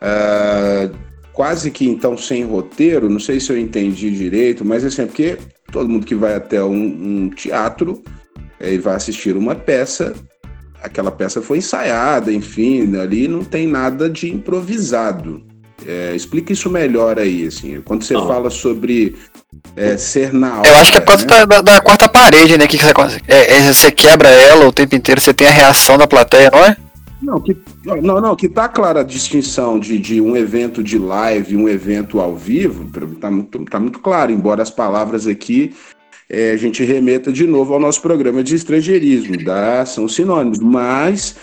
uh, 0.00 0.96
quase 1.32 1.70
que 1.70 1.86
então 1.86 2.16
sem 2.16 2.44
roteiro, 2.44 3.10
não 3.10 3.18
sei 3.18 3.40
se 3.40 3.50
eu 3.50 3.58
entendi 3.58 4.10
direito, 4.10 4.64
mas 4.64 4.84
assim, 4.84 5.02
é 5.02 5.06
porque 5.06 5.38
todo 5.72 5.88
mundo 5.88 6.06
que 6.06 6.14
vai 6.14 6.34
até 6.34 6.62
um, 6.62 7.24
um 7.24 7.30
teatro 7.30 8.02
é, 8.60 8.72
e 8.72 8.78
vai 8.78 8.94
assistir 8.94 9.36
uma 9.36 9.54
peça, 9.54 10.14
aquela 10.80 11.10
peça 11.10 11.42
foi 11.42 11.58
ensaiada, 11.58 12.32
enfim, 12.32 12.96
ali 12.96 13.28
não 13.28 13.44
tem 13.44 13.66
nada 13.66 14.08
de 14.08 14.32
improvisado. 14.32 15.42
É, 15.86 16.14
explica 16.14 16.52
isso 16.52 16.68
melhor 16.68 17.18
aí, 17.18 17.46
assim, 17.46 17.80
quando 17.82 18.02
você 18.02 18.14
fala 18.14 18.50
sobre 18.50 19.16
é, 19.76 19.96
ser 19.96 20.32
na 20.32 20.58
hora. 20.58 20.68
Eu 20.68 20.76
acho 20.76 20.90
que 20.90 20.98
é 20.98 21.00
por 21.00 21.06
causa 21.08 21.24
né? 21.24 21.46
da, 21.46 21.60
da, 21.60 21.80
quarta 21.80 22.08
parede, 22.08 22.58
né? 22.58 22.66
Que 22.66 22.76
você, 22.76 23.20
é, 23.28 23.56
é, 23.56 23.72
você 23.72 23.90
quebra 23.90 24.28
ela 24.28 24.66
o 24.66 24.72
tempo 24.72 24.94
inteiro, 24.94 25.20
você 25.20 25.32
tem 25.32 25.46
a 25.46 25.52
reação 25.52 25.96
da 25.96 26.06
plateia, 26.06 26.50
não 26.50 26.64
é? 26.64 26.76
Não, 27.22 27.40
que, 27.40 27.56
não, 27.84 28.20
não, 28.20 28.36
que 28.36 28.48
tá 28.48 28.68
clara 28.68 29.00
a 29.00 29.04
distinção 29.04 29.78
de, 29.78 29.98
de 29.98 30.20
um 30.20 30.36
evento 30.36 30.84
de 30.84 30.98
live 30.98 31.54
e 31.54 31.56
um 31.56 31.68
evento 31.68 32.20
ao 32.20 32.36
vivo, 32.36 32.88
tá 33.20 33.30
muito, 33.30 33.64
tá 33.64 33.80
muito 33.80 33.98
claro, 33.98 34.30
embora 34.30 34.62
as 34.62 34.70
palavras 34.70 35.26
aqui 35.26 35.74
é, 36.30 36.52
a 36.52 36.56
gente 36.56 36.84
remeta 36.84 37.32
de 37.32 37.46
novo 37.46 37.72
ao 37.72 37.80
nosso 37.80 38.02
programa 38.02 38.42
de 38.42 38.54
estrangeirismo, 38.54 39.42
tá? 39.44 39.84
são 39.86 40.06
sinônimos, 40.06 40.58
mas 40.58 41.36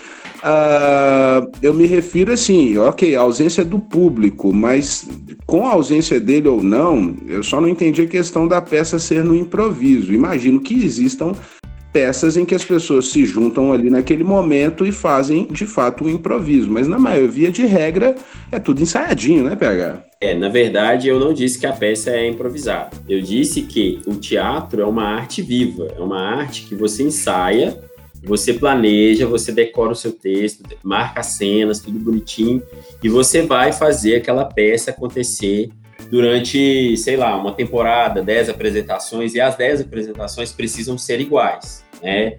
uh, 0.45 1.51
eu 1.61 1.73
me 1.73 1.85
refiro 1.85 2.31
assim, 2.31 2.77
ok, 2.77 3.15
a 3.15 3.21
ausência 3.21 3.65
do 3.65 3.79
público, 3.79 4.53
mas 4.53 5.07
com 5.45 5.65
a 5.67 5.73
ausência 5.73 6.19
dele 6.19 6.47
ou 6.47 6.61
não, 6.61 7.15
eu 7.27 7.43
só 7.43 7.59
não 7.59 7.67
entendi 7.67 8.03
a 8.03 8.07
questão 8.07 8.47
da 8.47 8.61
peça 8.61 8.99
ser 8.99 9.23
no 9.23 9.35
improviso. 9.35 10.13
Imagino 10.13 10.59
que 10.59 10.85
existam 10.85 11.33
peças 11.91 12.35
em 12.35 12.43
que 12.43 12.53
as 12.53 12.65
pessoas 12.65 13.07
se 13.07 13.25
juntam 13.25 13.71
ali 13.71 13.89
naquele 13.89 14.23
momento 14.23 14.85
e 14.85 14.91
fazem 14.91 15.47
de 15.49 15.65
fato 15.65 16.03
um 16.03 16.09
improviso. 16.09 16.69
Mas 16.69 16.89
na 16.89 16.99
maioria 16.99 17.49
de 17.49 17.65
regra 17.65 18.15
é 18.51 18.59
tudo 18.59 18.81
ensaiadinho, 18.81 19.45
né, 19.45 19.55
PH? 19.55 20.03
É, 20.19 20.35
na 20.35 20.49
verdade, 20.49 21.07
eu 21.07 21.19
não 21.19 21.33
disse 21.33 21.57
que 21.57 21.65
a 21.65 21.71
peça 21.71 22.09
é 22.09 22.27
improvisada. 22.27 22.89
Eu 23.07 23.21
disse 23.21 23.61
que 23.61 24.01
o 24.05 24.15
teatro 24.15 24.81
é 24.81 24.85
uma 24.85 25.05
arte 25.05 25.41
viva, 25.41 25.87
é 25.97 26.01
uma 26.01 26.19
arte 26.19 26.65
que 26.65 26.75
você 26.75 27.03
ensaia, 27.03 27.79
você 28.25 28.53
planeja, 28.53 29.25
você 29.25 29.51
decora 29.51 29.91
o 29.91 29.95
seu 29.95 30.11
texto, 30.11 30.63
marca 30.83 31.19
as 31.19 31.27
cenas, 31.27 31.79
tudo 31.79 31.99
bonitinho, 31.99 32.61
e 33.03 33.09
você 33.09 33.41
vai 33.41 33.71
fazer 33.71 34.15
aquela 34.15 34.45
peça 34.45 34.91
acontecer 34.91 35.69
durante, 36.09 36.95
sei 36.97 37.17
lá, 37.17 37.35
uma 37.37 37.53
temporada, 37.53 38.21
10 38.21 38.49
apresentações, 38.49 39.33
e 39.33 39.41
as 39.41 39.55
10 39.55 39.81
apresentações 39.81 40.51
precisam 40.51 40.97
ser 40.97 41.19
iguais 41.19 41.85
né? 42.05 42.37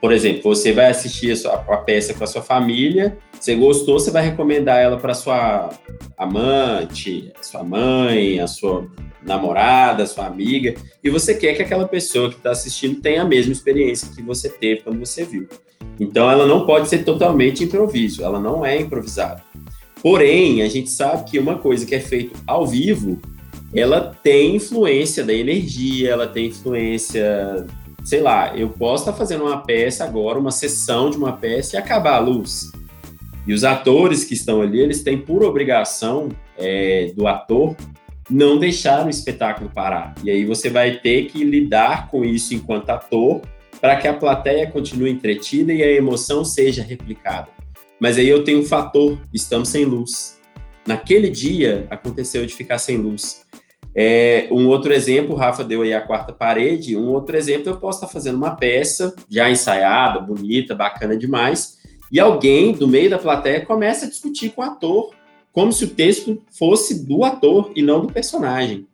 Por 0.00 0.12
exemplo, 0.12 0.42
você 0.42 0.72
vai 0.72 0.86
assistir 0.86 1.32
a, 1.32 1.36
sua, 1.36 1.54
a 1.54 1.76
peça 1.78 2.14
com 2.14 2.24
a 2.24 2.26
sua 2.26 2.40
família, 2.40 3.18
você 3.38 3.54
gostou, 3.54 3.98
você 3.98 4.10
vai 4.10 4.22
recomendar 4.22 4.78
ela 4.78 4.96
para 4.96 5.12
sua 5.12 5.70
amante, 6.16 7.32
sua 7.42 7.62
mãe, 7.64 8.38
a 8.38 8.46
sua 8.46 8.86
namorada, 9.22 10.06
sua 10.06 10.26
amiga, 10.26 10.74
e 11.02 11.10
você 11.10 11.34
quer 11.34 11.54
que 11.54 11.62
aquela 11.62 11.86
pessoa 11.86 12.30
que 12.30 12.36
está 12.36 12.50
assistindo 12.50 13.00
tenha 13.00 13.22
a 13.22 13.24
mesma 13.24 13.52
experiência 13.52 14.08
que 14.14 14.22
você 14.22 14.48
teve 14.48 14.82
quando 14.82 14.98
você 14.98 15.24
viu. 15.24 15.48
Então, 15.98 16.30
ela 16.30 16.46
não 16.46 16.66
pode 16.66 16.88
ser 16.88 17.04
totalmente 17.04 17.64
improviso, 17.64 18.24
ela 18.24 18.40
não 18.40 18.64
é 18.64 18.80
improvisada. 18.80 19.42
Porém, 20.02 20.62
a 20.62 20.68
gente 20.68 20.90
sabe 20.90 21.30
que 21.30 21.38
uma 21.38 21.58
coisa 21.58 21.84
que 21.84 21.94
é 21.94 22.00
feita 22.00 22.38
ao 22.46 22.66
vivo, 22.66 23.20
ela 23.74 24.16
tem 24.22 24.56
influência 24.56 25.22
da 25.22 25.34
energia, 25.34 26.10
ela 26.10 26.26
tem 26.26 26.46
influência 26.46 27.66
sei 28.04 28.20
lá, 28.20 28.56
eu 28.56 28.68
posso 28.68 29.04
estar 29.04 29.12
fazendo 29.12 29.44
uma 29.44 29.58
peça 29.58 30.04
agora, 30.04 30.38
uma 30.38 30.50
sessão 30.50 31.10
de 31.10 31.16
uma 31.16 31.32
peça 31.32 31.76
e 31.76 31.78
acabar 31.78 32.14
a 32.14 32.18
luz. 32.18 32.70
E 33.46 33.52
os 33.52 33.64
atores 33.64 34.24
que 34.24 34.34
estão 34.34 34.60
ali, 34.60 34.80
eles 34.80 35.02
têm 35.02 35.18
por 35.18 35.42
obrigação 35.42 36.28
é, 36.58 37.12
do 37.16 37.26
ator 37.26 37.74
não 38.30 38.58
deixar 38.58 39.06
o 39.06 39.10
espetáculo 39.10 39.68
parar. 39.68 40.14
E 40.22 40.30
aí 40.30 40.44
você 40.44 40.70
vai 40.70 40.98
ter 40.98 41.26
que 41.26 41.42
lidar 41.42 42.08
com 42.08 42.24
isso 42.24 42.54
enquanto 42.54 42.90
ator 42.90 43.42
para 43.80 43.96
que 43.96 44.06
a 44.06 44.14
plateia 44.14 44.70
continue 44.70 45.10
entretida 45.10 45.72
e 45.72 45.82
a 45.82 45.90
emoção 45.90 46.44
seja 46.44 46.82
replicada. 46.82 47.48
Mas 47.98 48.18
aí 48.18 48.28
eu 48.28 48.44
tenho 48.44 48.60
um 48.60 48.64
fator, 48.64 49.18
estamos 49.32 49.68
sem 49.68 49.84
luz. 49.84 50.38
Naquele 50.86 51.28
dia 51.28 51.86
aconteceu 51.90 52.44
de 52.46 52.54
ficar 52.54 52.78
sem 52.78 52.96
luz. 52.96 53.46
É, 53.94 54.48
um 54.50 54.68
outro 54.68 54.92
exemplo, 54.92 55.34
o 55.34 55.36
Rafa 55.36 55.64
deu 55.64 55.82
aí 55.82 55.92
a 55.92 56.00
quarta 56.00 56.32
parede. 56.32 56.96
Um 56.96 57.08
outro 57.08 57.36
exemplo, 57.36 57.70
eu 57.70 57.76
posso 57.76 57.98
estar 57.98 58.12
fazendo 58.12 58.36
uma 58.36 58.54
peça 58.56 59.14
já 59.28 59.50
ensaiada, 59.50 60.20
bonita, 60.20 60.74
bacana 60.74 61.16
demais, 61.16 61.78
E 62.12 62.18
alguém 62.18 62.72
do 62.72 62.88
meio 62.88 63.08
da 63.08 63.18
plateia 63.18 63.64
começa 63.64 64.06
a 64.06 64.08
discutir 64.08 64.50
com 64.50 64.62
o 64.62 64.64
ator, 64.64 65.14
como 65.52 65.72
se 65.72 65.84
o 65.84 65.90
texto 65.90 66.40
fosse 66.50 67.06
do 67.06 67.24
ator 67.24 67.72
e 67.74 67.82
não 67.82 68.00
do 68.00 68.12
personagem. 68.12 68.86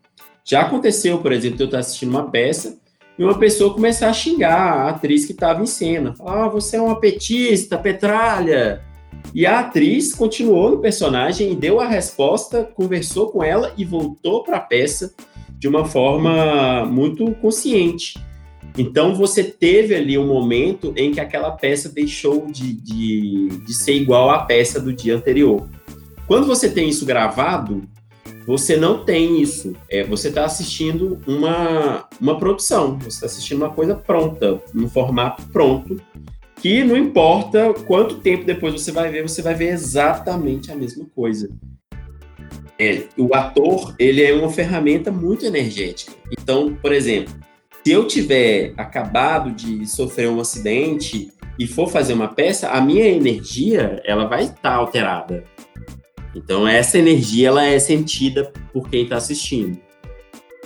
Já 0.44 0.62
aconteceu, 0.62 1.18
por 1.18 1.32
exemplo, 1.32 1.60
eu 1.60 1.66
estar 1.66 1.78
assistindo 1.78 2.10
uma 2.10 2.30
peça 2.30 2.78
e 3.18 3.24
uma 3.24 3.38
pessoa 3.38 3.74
começar 3.74 4.08
a 4.08 4.12
xingar 4.12 4.54
a 4.54 4.88
atriz 4.90 5.24
que 5.24 5.32
estava 5.32 5.62
em 5.62 5.66
cena. 5.66 6.14
Falar, 6.14 6.44
ah, 6.44 6.48
você 6.48 6.76
é 6.76 6.80
uma 6.80 7.00
petista, 7.00 7.76
petralha. 7.76 8.82
E 9.34 9.44
a 9.44 9.60
atriz 9.60 10.14
continuou 10.14 10.70
no 10.70 10.78
personagem 10.78 11.52
e 11.52 11.56
deu 11.56 11.80
a 11.80 11.88
resposta, 11.88 12.64
conversou 12.64 13.30
com 13.30 13.42
ela 13.42 13.72
e 13.76 13.84
voltou 13.84 14.44
para 14.44 14.58
a 14.58 14.60
peça 14.60 15.14
de 15.58 15.66
uma 15.66 15.84
forma 15.84 16.86
muito 16.86 17.30
consciente. 17.36 18.14
Então 18.78 19.14
você 19.14 19.42
teve 19.42 19.94
ali 19.94 20.18
um 20.18 20.26
momento 20.26 20.92
em 20.96 21.10
que 21.10 21.20
aquela 21.20 21.50
peça 21.50 21.88
deixou 21.88 22.46
de, 22.46 22.72
de, 22.74 23.48
de 23.64 23.74
ser 23.74 23.94
igual 23.94 24.30
à 24.30 24.40
peça 24.40 24.78
do 24.78 24.92
dia 24.92 25.16
anterior. 25.16 25.66
Quando 26.26 26.46
você 26.46 26.68
tem 26.68 26.88
isso 26.88 27.06
gravado, 27.06 27.88
você 28.46 28.76
não 28.76 29.04
tem 29.04 29.40
isso. 29.40 29.74
É, 29.90 30.04
você 30.04 30.28
está 30.28 30.44
assistindo 30.44 31.18
uma, 31.26 32.08
uma 32.20 32.38
produção, 32.38 32.98
você 32.98 33.08
está 33.08 33.26
assistindo 33.26 33.58
uma 33.58 33.70
coisa 33.70 33.94
pronta, 33.94 34.60
num 34.74 34.88
formato 34.88 35.42
pronto, 35.52 36.00
que 36.56 36.82
não 36.82 36.96
importa 36.96 37.72
quanto 37.86 38.18
tempo 38.18 38.44
depois 38.44 38.74
você 38.74 38.90
vai 38.90 39.10
ver, 39.10 39.22
você 39.22 39.42
vai 39.42 39.54
ver 39.54 39.68
exatamente 39.68 40.72
a 40.72 40.76
mesma 40.76 41.06
coisa. 41.14 41.48
É, 42.78 43.04
o 43.16 43.34
ator, 43.34 43.94
ele 43.98 44.22
é 44.22 44.34
uma 44.34 44.50
ferramenta 44.50 45.10
muito 45.10 45.46
energética. 45.46 46.12
Então, 46.38 46.74
por 46.74 46.92
exemplo, 46.92 47.34
se 47.84 47.92
eu 47.92 48.06
tiver 48.06 48.74
acabado 48.76 49.52
de 49.52 49.86
sofrer 49.86 50.28
um 50.28 50.40
acidente 50.40 51.32
e 51.58 51.66
for 51.66 51.88
fazer 51.88 52.12
uma 52.12 52.28
peça, 52.28 52.68
a 52.68 52.80
minha 52.80 53.06
energia 53.06 54.02
ela 54.04 54.26
vai 54.26 54.42
estar 54.42 54.56
tá 54.56 54.74
alterada. 54.74 55.44
Então 56.36 56.68
essa 56.68 56.98
energia 56.98 57.48
ela 57.48 57.64
é 57.64 57.78
sentida 57.78 58.52
por 58.72 58.88
quem 58.88 59.04
está 59.04 59.16
assistindo. 59.16 59.78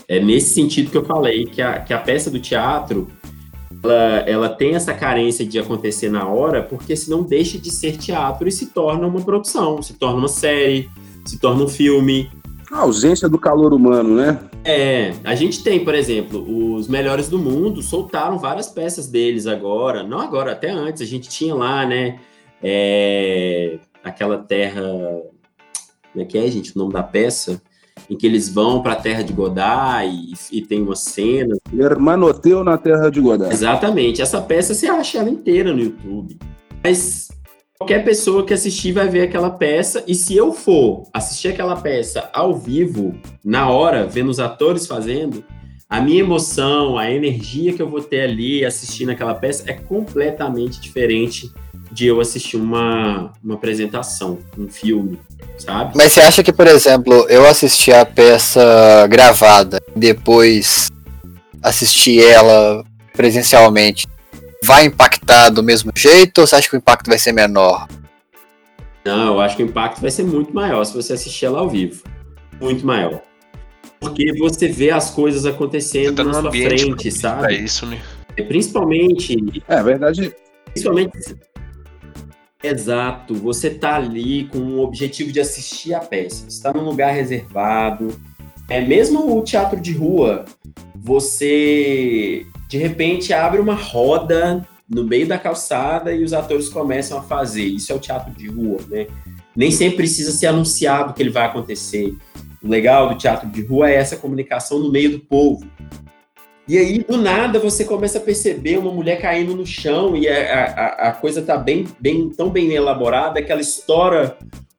É 0.09 0.19
nesse 0.19 0.53
sentido 0.55 0.91
que 0.91 0.97
eu 0.97 1.05
falei 1.05 1.47
que 1.47 1.63
a, 1.63 1.79
que 1.79 1.95
a 1.95 1.99
peça 1.99 2.31
do 2.31 2.41
teatro 2.41 3.09
ela, 3.83 3.95
ela 4.27 4.49
tem 4.49 4.75
essa 4.75 4.93
carência 4.93 5.47
de 5.47 5.59
acontecer 5.59 6.11
na 6.11 6.27
hora, 6.27 6.63
porque 6.63 6.95
senão 6.97 7.23
deixa 7.23 7.57
de 7.59 7.71
ser 7.71 7.97
teatro 7.97 8.49
e 8.49 8.53
se 8.53 8.67
torna 8.67 9.07
uma 9.07 9.21
produção, 9.21 9.81
se 9.81 9.95
torna 9.95 10.19
uma 10.19 10.29
série, 10.29 10.91
se 11.25 11.39
torna 11.39 11.65
um 11.65 11.69
filme. 11.69 12.31
A 12.71 12.81
ausência 12.81 13.29
do 13.29 13.39
calor 13.39 13.73
humano, 13.73 14.15
né? 14.17 14.39
É, 14.65 15.15
a 15.25 15.35
gente 15.35 15.63
tem, 15.63 15.83
por 15.85 15.95
exemplo, 15.95 16.75
os 16.77 16.87
melhores 16.87 17.29
do 17.29 17.39
mundo 17.39 17.81
soltaram 17.83 18.39
várias 18.39 18.69
peças 18.69 19.07
deles 19.07 19.47
agora, 19.47 20.03
não 20.03 20.21
agora, 20.21 20.53
até 20.53 20.71
antes, 20.71 21.01
a 21.01 21.07
gente 21.07 21.29
tinha 21.29 21.55
lá, 21.55 21.87
né, 21.87 22.21
é, 22.63 23.79
aquela 24.05 24.39
terra, 24.39 24.83
como 26.13 26.25
é 26.25 26.25
que 26.25 26.39
é, 26.39 26.51
gente, 26.51 26.75
o 26.75 26.79
nome 26.79 26.93
da 26.93 27.03
peça? 27.03 27.61
Em 28.09 28.17
que 28.17 28.27
eles 28.27 28.49
vão 28.49 28.83
para 28.83 28.95
a 28.95 28.97
terra 28.97 29.23
de 29.23 29.33
Godard 29.33 30.11
e, 30.11 30.59
e 30.59 30.63
tem 30.63 30.83
uma 30.83 30.97
cena. 30.97 31.57
Hermanoteu 31.73 32.65
na 32.65 32.79
terra 32.79 33.11
de 33.11 33.21
Godard. 33.21 33.53
Exatamente, 33.53 34.23
essa 34.23 34.41
peça 34.41 34.75
você 34.75 34.87
acha 34.87 35.19
ela 35.19 35.31
inteira 35.31 35.73
no 35.73 35.81
YouTube. 35.81 36.39
Mas 36.83 37.29
qualquer 37.79 38.05
pessoa 38.05 38.45
que 38.45 38.55
assistir 38.55 38.93
vai 38.93 39.09
ver 39.09 39.23
aquela 39.23 39.51
peça, 39.51 40.03
e 40.07 40.15
se 40.15 40.37
eu 40.37 40.53
for 40.53 41.05
assistir 41.13 41.49
aquela 41.49 41.77
peça 41.77 42.29
ao 42.33 42.57
vivo, 42.57 43.15
na 43.45 43.71
hora, 43.71 44.07
vendo 44.07 44.31
os 44.31 44.41
atores 44.41 44.87
fazendo, 44.87 45.45
a 45.89 46.01
minha 46.01 46.21
emoção, 46.21 46.97
a 46.97 47.11
energia 47.11 47.73
que 47.73 47.83
eu 47.83 47.89
vou 47.89 48.01
ter 48.01 48.21
ali 48.21 48.65
assistindo 48.65 49.11
aquela 49.11 49.35
peça 49.35 49.71
é 49.71 49.75
completamente 49.75 50.81
diferente 50.81 51.51
de 51.91 52.07
eu 52.07 52.21
assistir 52.21 52.57
uma, 52.57 53.33
uma 53.43 53.55
apresentação, 53.55 54.39
um 54.57 54.69
filme, 54.69 55.19
sabe? 55.59 55.93
Mas 55.97 56.13
você 56.13 56.21
acha 56.21 56.43
que, 56.43 56.53
por 56.53 56.67
exemplo, 56.67 57.27
eu 57.29 57.47
assistir 57.47 57.93
a 57.93 58.05
peça 58.05 59.07
gravada, 59.09 59.81
depois 59.95 60.89
assistir 61.63 62.25
ela 62.25 62.85
presencialmente, 63.13 64.07
vai 64.65 64.85
impactar 64.85 65.51
do 65.51 65.63
mesmo 65.63 65.91
jeito 65.97 66.41
ou 66.41 66.47
você 66.47 66.57
acha 66.57 66.69
que 66.69 66.77
o 66.77 66.79
impacto 66.79 67.09
vai 67.09 67.19
ser 67.19 67.33
menor? 67.33 67.89
Não, 69.05 69.35
eu 69.35 69.41
acho 69.41 69.57
que 69.57 69.63
o 69.63 69.67
impacto 69.67 70.01
vai 70.01 70.11
ser 70.11 70.25
muito 70.25 70.55
maior 70.55 70.85
se 70.85 70.95
você 70.95 71.15
assistir 71.15 71.47
ela 71.47 71.61
ao 71.61 71.69
vivo. 71.69 72.03
Muito 72.61 72.87
maior. 72.87 73.23
Porque 73.99 74.33
você 74.39 74.69
vê 74.69 74.91
as 74.91 75.11
coisas 75.11 75.45
acontecendo 75.45 76.17
tá 76.17 76.25
na 76.25 76.41
sua 76.41 76.51
frente, 76.51 77.11
sabe? 77.11 77.55
É 77.55 77.59
isso, 77.59 77.87
né? 77.87 78.01
É, 78.37 78.43
principalmente. 78.43 79.63
É, 79.69 79.83
verdade. 79.83 80.35
Principalmente. 80.73 81.11
Exato, 82.63 83.35
você 83.35 83.71
tá 83.71 83.97
ali 83.97 84.45
com 84.45 84.59
o 84.59 84.81
objetivo 84.81 85.33
de 85.33 85.41
assistir 85.41 85.95
a 85.95 86.01
peça. 86.01 86.47
Está 86.47 86.73
num 86.73 86.85
lugar 86.85 87.13
reservado. 87.13 88.21
É 88.69 88.81
mesmo 88.81 89.37
o 89.37 89.43
teatro 89.43 89.81
de 89.81 89.93
rua, 89.93 90.45
você 90.95 92.47
de 92.69 92.79
repente 92.79 93.33
abre 93.33 93.61
uma 93.61 93.75
roda 93.75 94.67
no 94.89 95.05
meio 95.05 95.27
da 95.27 95.39
calçada 95.39 96.13
e 96.13 96.23
os 96.23 96.33
atores 96.33 96.69
começam 96.69 97.19
a 97.19 97.23
fazer. 97.23 97.65
Isso 97.65 97.93
é 97.93 97.95
o 97.95 97.99
teatro 97.99 98.33
de 98.33 98.49
rua, 98.49 98.79
né? 98.89 99.07
Nem 99.57 99.71
sempre 99.71 99.97
precisa 99.97 100.31
ser 100.31 100.49
anunciado 100.49 101.15
que 101.15 101.23
ele 101.23 101.31
vai 101.31 101.47
acontecer. 101.47 102.15
O 102.63 102.69
legal 102.69 103.09
do 103.09 103.17
teatro 103.17 103.49
de 103.49 103.63
rua 103.63 103.91
é 103.91 103.95
essa 103.95 104.17
comunicação 104.17 104.79
no 104.79 104.93
meio 104.93 105.13
do 105.13 105.21
povo. 105.21 105.67
E 106.71 106.79
aí, 106.79 107.03
do 107.03 107.17
nada, 107.17 107.59
você 107.59 107.85
começa 107.85 108.19
a 108.19 108.21
perceber 108.21 108.79
uma 108.79 108.93
mulher 108.93 109.21
caindo 109.21 109.57
no 109.57 109.67
chão 109.67 110.15
e 110.15 110.29
a, 110.29 110.67
a, 110.67 111.09
a 111.09 111.13
coisa 111.13 111.43
tá 111.43 111.59
bem, 111.59 111.85
bem, 111.99 112.31
tão 112.31 112.49
bem 112.49 112.71
elaborada 112.71 113.43
que 113.43 113.51
ela 113.51 113.61
estoura 113.61 114.39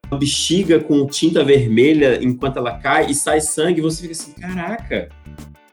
uma 0.09 0.17
bexiga 0.17 0.79
com 0.79 1.05
tinta 1.05 1.43
vermelha 1.43 2.17
enquanto 2.23 2.55
ela 2.55 2.79
cai 2.79 3.07
e 3.07 3.13
sai 3.13 3.41
sangue. 3.41 3.81
Você 3.81 4.03
fica 4.03 4.13
assim, 4.13 4.31
caraca, 4.39 5.09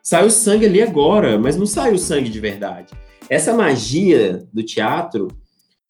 Saiu 0.02 0.28
sangue 0.28 0.66
ali 0.66 0.82
agora, 0.82 1.38
mas 1.38 1.56
não 1.56 1.66
saiu 1.66 1.96
sangue 1.96 2.28
de 2.28 2.40
verdade. 2.40 2.92
Essa 3.30 3.54
magia 3.54 4.44
do 4.52 4.64
teatro, 4.64 5.28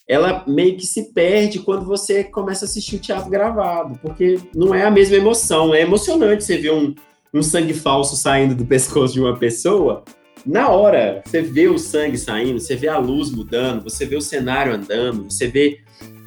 ela 0.07 0.45
meio 0.47 0.76
que 0.76 0.85
se 0.85 1.11
perde 1.14 1.61
quando 1.61 1.87
você 1.87 2.22
começa 2.22 2.66
a 2.66 2.68
assistir 2.68 2.97
o 2.97 3.01
teatro 3.01 3.31
gravado, 3.31 3.99
porque 4.03 4.39
não 4.55 4.74
é 4.74 4.85
a 4.85 4.91
mesma 4.91 5.16
emoção. 5.16 5.74
É 5.74 5.81
emocionante 5.81 6.45
você 6.45 6.59
ver 6.59 6.72
um, 6.74 6.95
um 7.33 7.43
sangue 7.43 7.72
falso 7.72 8.14
saindo 8.14 8.55
do 8.55 8.66
pescoço 8.66 9.14
de 9.14 9.20
uma 9.20 9.39
pessoa. 9.39 10.05
Na 10.47 10.68
hora, 10.68 11.22
você 11.24 11.43
vê 11.43 11.68
o 11.68 11.78
sangue 11.78 12.16
saindo, 12.16 12.59
você 12.59 12.76
vê 12.76 12.89
a 12.89 12.99
luz 12.99 13.30
mudando, 13.30 13.82
você 13.82 14.07
vê 14.07 14.16
o 14.16 14.20
cenário 14.20 14.74
andando, 14.74 15.24
você 15.30 15.47
vê 15.47 15.80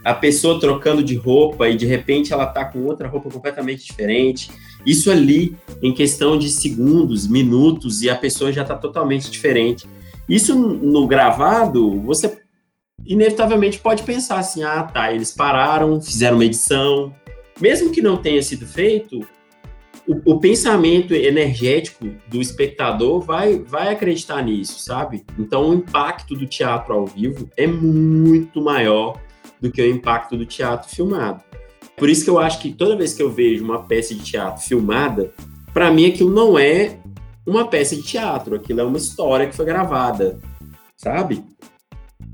a 0.04 0.14
pessoa 0.14 0.60
trocando 0.60 1.04
de 1.04 1.16
roupa 1.16 1.70
e 1.70 1.76
de 1.76 1.86
repente 1.86 2.34
ela 2.34 2.46
tá 2.46 2.66
com 2.66 2.80
outra 2.84 3.08
roupa 3.08 3.30
completamente 3.30 3.86
diferente. 3.86 4.52
Isso 4.86 5.12
ali, 5.12 5.56
em 5.82 5.94
questão 5.94 6.38
de 6.38 6.50
segundos, 6.50 7.28
minutos, 7.28 8.02
e 8.02 8.10
a 8.10 8.16
pessoa 8.16 8.52
já 8.52 8.64
está 8.64 8.76
totalmente 8.76 9.30
diferente. 9.30 9.88
Isso 10.28 10.56
no 10.56 11.08
gravado, 11.08 12.02
você 12.02 12.40
inevitavelmente 13.06 13.80
pode 13.80 14.04
pensar 14.04 14.40
assim: 14.40 14.64
ah, 14.64 14.84
tá, 14.84 15.14
eles 15.14 15.32
pararam, 15.32 16.02
fizeram 16.02 16.38
uma 16.38 16.46
edição. 16.46 17.14
Mesmo 17.60 17.92
que 17.92 18.02
não 18.02 18.18
tenha 18.18 18.42
sido 18.42 18.66
feito, 18.66 19.20
o, 20.08 20.34
o, 20.34 20.40
pensamento 20.40 21.14
energético 21.14 22.08
do 22.28 22.42
espectador 22.42 23.22
vai, 23.22 23.60
vai 23.60 23.90
acreditar 23.90 24.42
nisso, 24.42 24.80
sabe? 24.80 25.24
Então, 25.38 25.70
o 25.70 25.74
impacto 25.74 26.36
do 26.36 26.46
teatro 26.46 26.94
ao 26.94 27.06
vivo 27.06 27.50
é 27.56 27.68
muito 27.68 28.62
maior 28.62 29.20
do 29.60 29.72
que 29.72 29.82
o 29.82 29.90
impacto 29.90 30.36
do 30.36 30.46
teatro 30.46 30.90
filmado. 30.90 31.42
Por 31.96 32.10
isso 32.10 32.24
que 32.24 32.30
eu 32.30 32.40
acho 32.40 32.60
que 32.60 32.74
toda 32.74 32.98
vez 32.98 33.14
que 33.14 33.22
eu 33.22 33.30
vejo 33.30 33.64
uma 33.64 33.84
peça 33.84 34.16
de 34.16 34.24
teatro 34.24 34.64
filmada, 34.64 35.32
para 35.74 35.92
mim 35.92 36.08
aquilo 36.08 36.32
não 36.32 36.58
é 36.58 36.98
uma 37.46 37.68
peça 37.68 37.96
de 37.96 38.02
teatro, 38.02 38.56
aquilo 38.56 38.82
é 38.82 38.84
uma 38.84 38.98
história 38.98 39.48
que 39.48 39.56
foi 39.56 39.66
gravada, 39.66 40.40
sabe? 40.98 41.44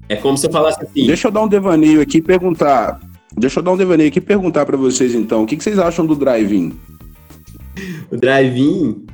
É 0.07 0.15
como 0.15 0.37
se 0.37 0.47
eu 0.47 0.51
falasse 0.51 0.81
assim. 0.81 1.05
Deixa 1.05 1.27
eu 1.27 1.31
dar 1.31 1.43
um 1.43 1.47
devaneio 1.47 2.01
aqui 2.01 2.19
e 2.19 2.21
perguntar. 2.21 2.99
Deixa 3.35 3.59
eu 3.59 3.63
dar 3.63 3.73
um 3.73 3.77
devaneio 3.77 4.09
aqui 4.09 4.19
e 4.19 4.21
perguntar 4.21 4.65
para 4.65 4.77
vocês 4.77 5.13
então. 5.13 5.43
O 5.43 5.45
que, 5.45 5.57
que 5.57 5.63
vocês 5.63 5.77
acham 5.77 6.05
do 6.05 6.15
drive-in? 6.15 6.73
O 8.11 8.17
drive-in. 8.17 9.05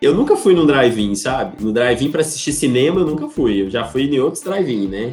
Eu 0.00 0.14
nunca 0.14 0.34
fui 0.34 0.54
num 0.54 0.66
drive-in, 0.66 1.14
sabe? 1.14 1.62
No 1.62 1.72
drive-in 1.72 2.10
para 2.10 2.22
assistir 2.22 2.52
cinema 2.52 3.00
eu 3.00 3.06
nunca 3.06 3.28
fui. 3.28 3.62
Eu 3.62 3.70
já 3.70 3.84
fui 3.84 4.04
em 4.04 4.18
outros 4.18 4.42
drive-in, 4.42 4.88
né? 4.88 5.12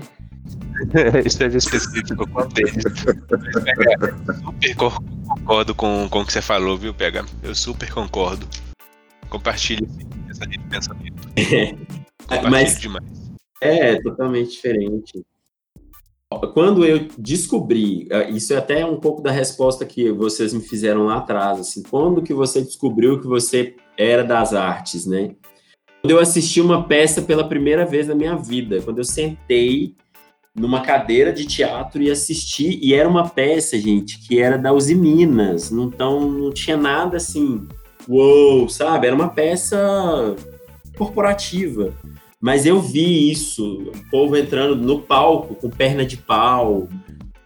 Isso 1.26 1.44
é 1.44 1.48
específico 1.48 2.26
com 2.30 2.42
super 2.42 2.48
concordo 5.28 5.76
com, 5.76 6.08
com 6.10 6.22
o 6.22 6.26
que 6.26 6.32
você 6.32 6.42
falou, 6.42 6.78
viu, 6.78 6.94
Pega? 6.94 7.26
Eu 7.44 7.54
super 7.54 7.92
concordo. 7.92 8.48
Compartilho 9.30 9.86
essa 10.30 10.46
linha 10.46 10.60
de 10.60 10.70
pensamento. 10.70 11.28
É, 12.30 12.42
mas 12.42 12.78
demais. 12.78 13.06
É, 13.62 14.02
totalmente 14.02 14.52
diferente. 14.52 15.26
Quando 16.54 16.86
eu 16.86 17.08
descobri, 17.18 18.06
é, 18.12 18.30
isso 18.30 18.54
é 18.54 18.58
até 18.58 18.86
um 18.86 19.00
pouco 19.00 19.22
da 19.22 19.32
resposta 19.32 19.86
que 19.86 20.12
vocês 20.12 20.54
me 20.54 20.60
fizeram 20.60 21.06
lá 21.06 21.18
atrás, 21.18 21.60
assim, 21.60 21.82
quando 21.84 22.22
que 22.22 22.34
você 22.34 22.62
descobriu 22.62 23.22
que 23.22 23.28
você 23.28 23.76
era 23.98 24.24
das 24.24 24.54
artes, 24.54 25.06
né? 25.06 25.36
Quando 26.02 26.12
eu 26.12 26.20
assisti 26.20 26.60
uma 26.60 26.84
peça 26.86 27.22
pela 27.22 27.48
primeira 27.48 27.86
vez 27.86 28.08
na 28.08 28.16
minha 28.16 28.36
vida, 28.36 28.82
quando 28.82 28.98
eu 28.98 29.06
sentei 29.06 29.96
numa 30.54 30.82
cadeira 30.82 31.32
de 31.32 31.46
teatro 31.46 32.02
e 32.02 32.12
assistir, 32.12 32.78
e 32.82 32.94
era 32.94 33.08
uma 33.08 33.30
peça, 33.30 33.80
gente, 33.80 34.20
que 34.20 34.40
era 34.40 34.58
da 34.58 34.74
Uzi 34.74 34.96
Minas, 34.96 35.72
então 35.72 36.30
não 36.30 36.52
tinha 36.52 36.76
nada 36.76 37.18
assim, 37.18 37.66
uou, 38.08 38.68
sabe? 38.68 39.08
Era 39.08 39.16
uma 39.16 39.30
peça 39.30 40.36
corporativa. 40.98 41.94
Mas 42.40 42.66
eu 42.66 42.80
vi 42.80 43.32
isso, 43.32 43.92
o 43.96 44.10
povo 44.12 44.38
entrando 44.38 44.76
no 44.76 45.02
palco 45.02 45.56
com 45.56 45.70
perna 45.70 46.06
de 46.06 46.18
pau, 46.18 46.88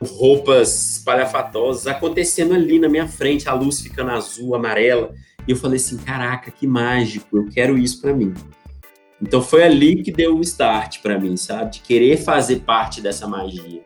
roupas 0.02 0.98
espalhafatosas, 0.98 1.88
acontecendo 1.88 2.54
ali 2.54 2.78
na 2.78 2.89
minha 2.89 3.08
frente, 3.08 3.48
a 3.48 3.54
luz 3.54 3.80
ficando 3.80 4.12
azul, 4.12 4.54
amarela. 4.54 5.14
E 5.48 5.52
eu 5.52 5.58
falei 5.58 5.78
assim: 5.78 5.98
caraca, 5.98 6.52
que 6.52 6.68
mágico, 6.68 7.38
eu 7.38 7.48
quero 7.50 7.78
isso 7.78 8.02
para 8.02 8.14
mim. 8.14 8.34
Então 9.22 9.42
foi 9.42 9.64
ali 9.64 10.02
que 10.02 10.12
deu 10.12 10.36
o 10.36 10.42
start 10.42 11.00
para 11.02 11.18
mim, 11.18 11.38
sabe? 11.38 11.74
De 11.74 11.80
querer 11.82 12.18
fazer 12.18 12.62
parte 12.62 13.02
dessa 13.02 13.28
magia. 13.28 13.82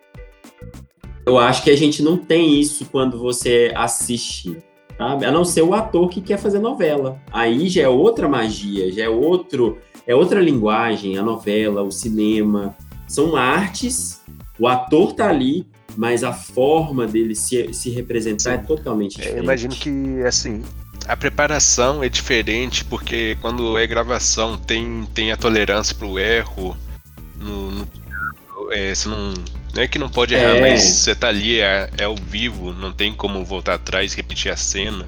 Eu 1.26 1.38
acho 1.38 1.64
que 1.64 1.70
a 1.70 1.76
gente 1.76 2.01
não 2.01 2.18
tem 2.18 2.60
isso 2.60 2.86
quando 2.86 3.20
você 3.20 3.72
assiste, 3.76 4.58
sabe? 4.97 5.26
A 5.26 5.32
não 5.32 5.43
ser 5.43 5.62
o 5.64 5.74
ator 5.74 6.10
que 6.10 6.22
quer 6.22 6.38
fazer 6.38 6.60
novela. 6.60 7.20
Aí 7.32 7.68
já 7.68 7.84
é 7.84 7.89
outra 7.89 8.30
magia, 8.30 8.91
já 8.91 9.03
é 9.03 9.10
outro, 9.10 9.78
é 10.08 10.16
outra 10.16 10.39
linguagem, 10.39 11.18
a 11.18 11.24
novela, 11.24 11.82
o 11.82 11.91
cinema. 11.91 12.76
São 13.08 13.36
artes, 13.36 14.22
o 14.60 14.68
ator 14.68 15.14
tá 15.14 15.30
ali, 15.30 15.66
mas 15.95 16.24
a 16.24 16.34
forma 16.34 17.08
dele 17.08 17.36
se, 17.36 17.74
se 17.74 17.89
representar 17.89 18.53
é 18.53 18.58
totalmente 18.58 19.18
diferente. 19.18 19.38
Eu 19.38 19.43
imagino 19.43 19.76
que, 19.76 20.22
assim, 20.24 20.64
a 21.08 21.16
preparação 21.16 22.03
é 22.03 22.10
diferente, 22.10 22.84
porque 22.84 23.38
quando 23.41 23.78
é 23.78 23.86
gravação 23.86 24.58
tem, 24.58 25.08
tem 25.14 25.32
a 25.32 25.38
tolerância 25.38 25.95
pro 25.95 26.18
erro. 26.20 26.76
No, 27.38 27.72
no 27.72 27.88
é, 28.72 28.93
você 28.93 29.08
não, 29.08 29.34
não 29.74 29.84
é 29.84 29.88
que 29.88 29.99
não 29.99 30.10
pode 30.10 30.34
errar, 30.34 30.56
É. 30.56 30.62
mas 30.62 30.82
você 30.82 31.14
tá 31.14 31.28
ali, 31.28 31.60
é, 31.60 31.89
é 31.97 32.03
ao 32.06 32.16
vivo, 32.16 32.74
não 32.74 32.91
tem 32.91 33.14
como 33.14 33.43
voltar 33.45 33.76
atrás 33.76 34.14
e 34.14 34.18
repetir 34.18 34.51
a 34.51 34.58
cena. 34.58 35.08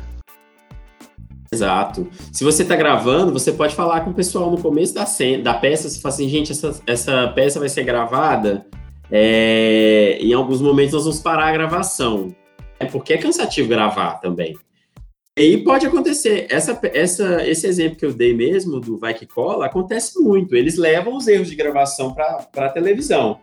Exato. 1.52 2.08
Se 2.32 2.44
você 2.44 2.66
tá 2.66 2.76
gravando, 2.76 3.32
você 3.32 3.52
pode 3.52 3.74
falar 3.74 4.02
com 4.02 4.12
o 4.12 4.14
pessoal 4.14 4.52
no 4.52 4.62
começo 4.62 4.94
da, 4.94 5.06
cena, 5.06 5.44
da 5.44 5.54
peça, 5.54 5.90
você 5.90 6.00
fala 6.00 6.14
assim, 6.14 6.28
gente, 6.28 6.52
essa, 6.52 6.80
essa 6.86 7.28
peça 7.30 7.60
vai 7.60 7.70
ser 7.70 7.84
gravada, 7.84 8.66
é, 9.10 10.18
em 10.20 10.34
alguns 10.34 10.62
momentos 10.62 10.94
nós 10.94 11.04
vamos 11.04 11.20
parar 11.20 11.48
a 11.48 11.52
gravação. 11.52 12.36
É 12.80 12.86
porque 12.86 13.14
é 13.14 13.18
cansativo 13.18 13.70
gravar 13.70 14.16
também. 14.16 14.56
E 15.38 15.58
pode 15.60 15.86
acontecer. 15.86 16.48
Essa, 16.50 16.80
essa, 16.94 17.48
esse 17.48 17.68
exemplo 17.68 17.98
que 17.98 18.06
eu 18.06 18.14
dei 18.14 18.34
mesmo, 18.34 18.80
do 18.80 18.98
Vai 18.98 19.14
Que 19.14 19.26
Cola, 19.26 19.68
acontece 19.68 20.20
muito. 20.20 20.56
Eles 20.56 20.78
levam 20.78 21.16
os 21.16 21.28
erros 21.28 21.50
de 21.50 21.56
gravação 21.56 22.14
para 22.14 22.48
a 22.56 22.70
televisão. 22.70 23.40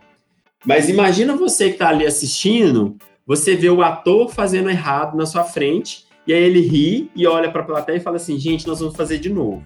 Mas 0.65 0.89
imagina 0.89 1.37
você 1.37 1.71
que 1.71 1.77
tá 1.77 1.89
ali 1.89 2.05
assistindo, 2.05 2.97
você 3.25 3.55
vê 3.55 3.69
o 3.69 3.81
ator 3.81 4.29
fazendo 4.29 4.69
errado 4.69 5.15
na 5.15 5.25
sua 5.25 5.43
frente, 5.43 6.04
e 6.27 6.33
aí 6.33 6.43
ele 6.43 6.61
ri 6.61 7.11
e 7.15 7.27
olha 7.27 7.51
para 7.51 7.61
a 7.61 7.65
plateia 7.65 7.97
e 7.97 8.01
fala 8.01 8.17
assim: 8.17 8.37
gente, 8.37 8.67
nós 8.67 8.79
vamos 8.79 8.95
fazer 8.95 9.19
de 9.19 9.29
novo. 9.29 9.63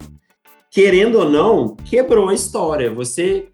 Querendo 0.71 1.19
ou 1.19 1.29
não, 1.29 1.75
quebrou 1.75 2.29
a 2.29 2.33
história. 2.33 2.93
Você 2.93 3.47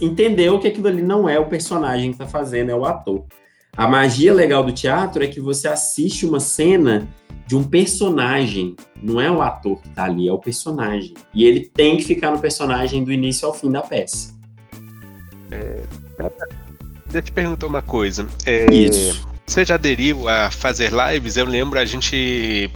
entendeu 0.00 0.58
que 0.58 0.68
aquilo 0.68 0.88
ali 0.88 1.02
não 1.02 1.28
é 1.28 1.38
o 1.38 1.48
personagem 1.48 2.10
que 2.10 2.14
está 2.14 2.26
fazendo, 2.26 2.70
é 2.70 2.74
o 2.74 2.84
ator. 2.84 3.24
A 3.76 3.86
magia 3.86 4.32
legal 4.32 4.64
do 4.64 4.72
teatro 4.72 5.22
é 5.22 5.26
que 5.26 5.40
você 5.40 5.68
assiste 5.68 6.26
uma 6.26 6.40
cena 6.40 7.08
de 7.46 7.56
um 7.56 7.64
personagem, 7.64 8.76
não 9.02 9.20
é 9.20 9.30
o 9.30 9.42
ator 9.42 9.80
que 9.80 9.88
está 9.88 10.04
ali, 10.04 10.28
é 10.28 10.32
o 10.32 10.38
personagem. 10.38 11.14
E 11.34 11.44
ele 11.44 11.68
tem 11.68 11.96
que 11.96 12.04
ficar 12.04 12.30
no 12.30 12.38
personagem 12.38 13.02
do 13.02 13.12
início 13.12 13.46
ao 13.46 13.54
fim 13.54 13.70
da 13.70 13.80
peça. 13.80 14.34
Deixa 17.06 17.18
eu 17.18 17.22
te 17.22 17.32
perguntar 17.32 17.66
uma 17.66 17.82
coisa. 17.82 18.28
É, 18.46 18.72
Isso. 18.72 19.28
Você 19.50 19.64
já 19.64 19.74
aderiu 19.74 20.28
a 20.28 20.48
fazer 20.48 20.92
lives? 20.92 21.36
Eu 21.36 21.44
lembro 21.44 21.76
a 21.76 21.84
gente. 21.84 22.70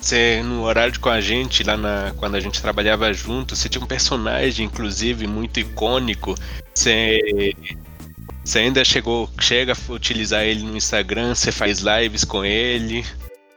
Você, 0.00 0.40
no 0.44 0.62
horário 0.62 1.00
com 1.00 1.08
a 1.08 1.20
gente, 1.20 1.64
lá 1.64 1.76
na, 1.76 2.14
quando 2.16 2.36
a 2.36 2.40
gente 2.40 2.62
trabalhava 2.62 3.12
junto, 3.12 3.56
você 3.56 3.68
tinha 3.68 3.82
um 3.82 3.86
personagem, 3.86 4.66
inclusive, 4.66 5.26
muito 5.26 5.58
icônico. 5.58 6.36
Você, 6.72 7.18
você 8.44 8.60
ainda 8.60 8.84
chegou, 8.84 9.28
chega 9.40 9.72
a 9.72 9.92
utilizar 9.92 10.44
ele 10.44 10.62
no 10.62 10.76
Instagram, 10.76 11.34
você 11.34 11.50
faz 11.50 11.80
lives 11.80 12.22
com 12.22 12.44
ele. 12.44 13.04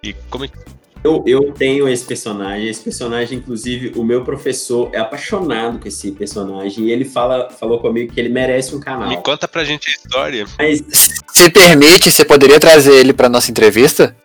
E 0.02 0.14
como 0.32 0.46
é 0.46 0.48
que 0.48 0.58
Eu, 1.04 1.24
eu 1.26 1.52
tenho 1.54 1.88
esse 1.88 2.04
personagem, 2.06 2.68
esse 2.68 2.82
personagem, 2.82 3.38
inclusive, 3.38 3.94
o 3.96 4.04
meu 4.04 4.24
professor 4.24 4.90
é 4.94 4.98
apaixonado 5.00 5.80
com 5.80 5.88
esse 5.88 6.12
personagem 6.12 6.86
e 6.86 6.92
ele 6.92 7.06
fala, 7.06 7.50
falou 7.52 7.80
comigo 7.80 8.12
que 8.14 8.20
ele 8.20 8.30
merece 8.30 8.76
um 8.76 8.80
canal. 8.80 9.08
Me 9.10 9.18
conta 9.18 9.48
pra 9.48 9.64
gente 9.64 9.90
a 9.90 9.92
história. 9.92 10.46
Mas, 10.58 10.84
Se 11.32 11.50
permite, 11.50 12.12
você 12.12 12.26
poderia 12.26 12.60
trazer 12.60 12.94
ele 12.96 13.14
pra 13.14 13.30
nossa 13.30 13.50
entrevista? 13.52 14.16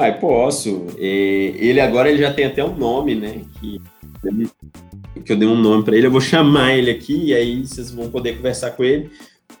ai, 0.00 0.18
posso. 0.18 0.86
É, 0.98 1.06
ele 1.56 1.80
agora 1.80 2.10
ele 2.10 2.20
já 2.20 2.32
tem 2.32 2.44
até 2.46 2.62
um 2.64 2.76
nome, 2.76 3.14
né? 3.14 3.40
Que, 3.60 3.80
ele- 4.24 4.50
que 5.24 5.32
eu 5.32 5.36
dei 5.36 5.48
um 5.48 5.56
nome 5.56 5.84
pra 5.84 5.96
ele, 5.96 6.06
eu 6.06 6.10
vou 6.10 6.20
chamar 6.20 6.74
ele 6.76 6.90
aqui 6.90 7.26
e 7.28 7.34
aí 7.34 7.66
vocês 7.66 7.90
vão 7.90 8.10
poder 8.10 8.36
conversar 8.36 8.72
com 8.72 8.84
ele. 8.84 9.10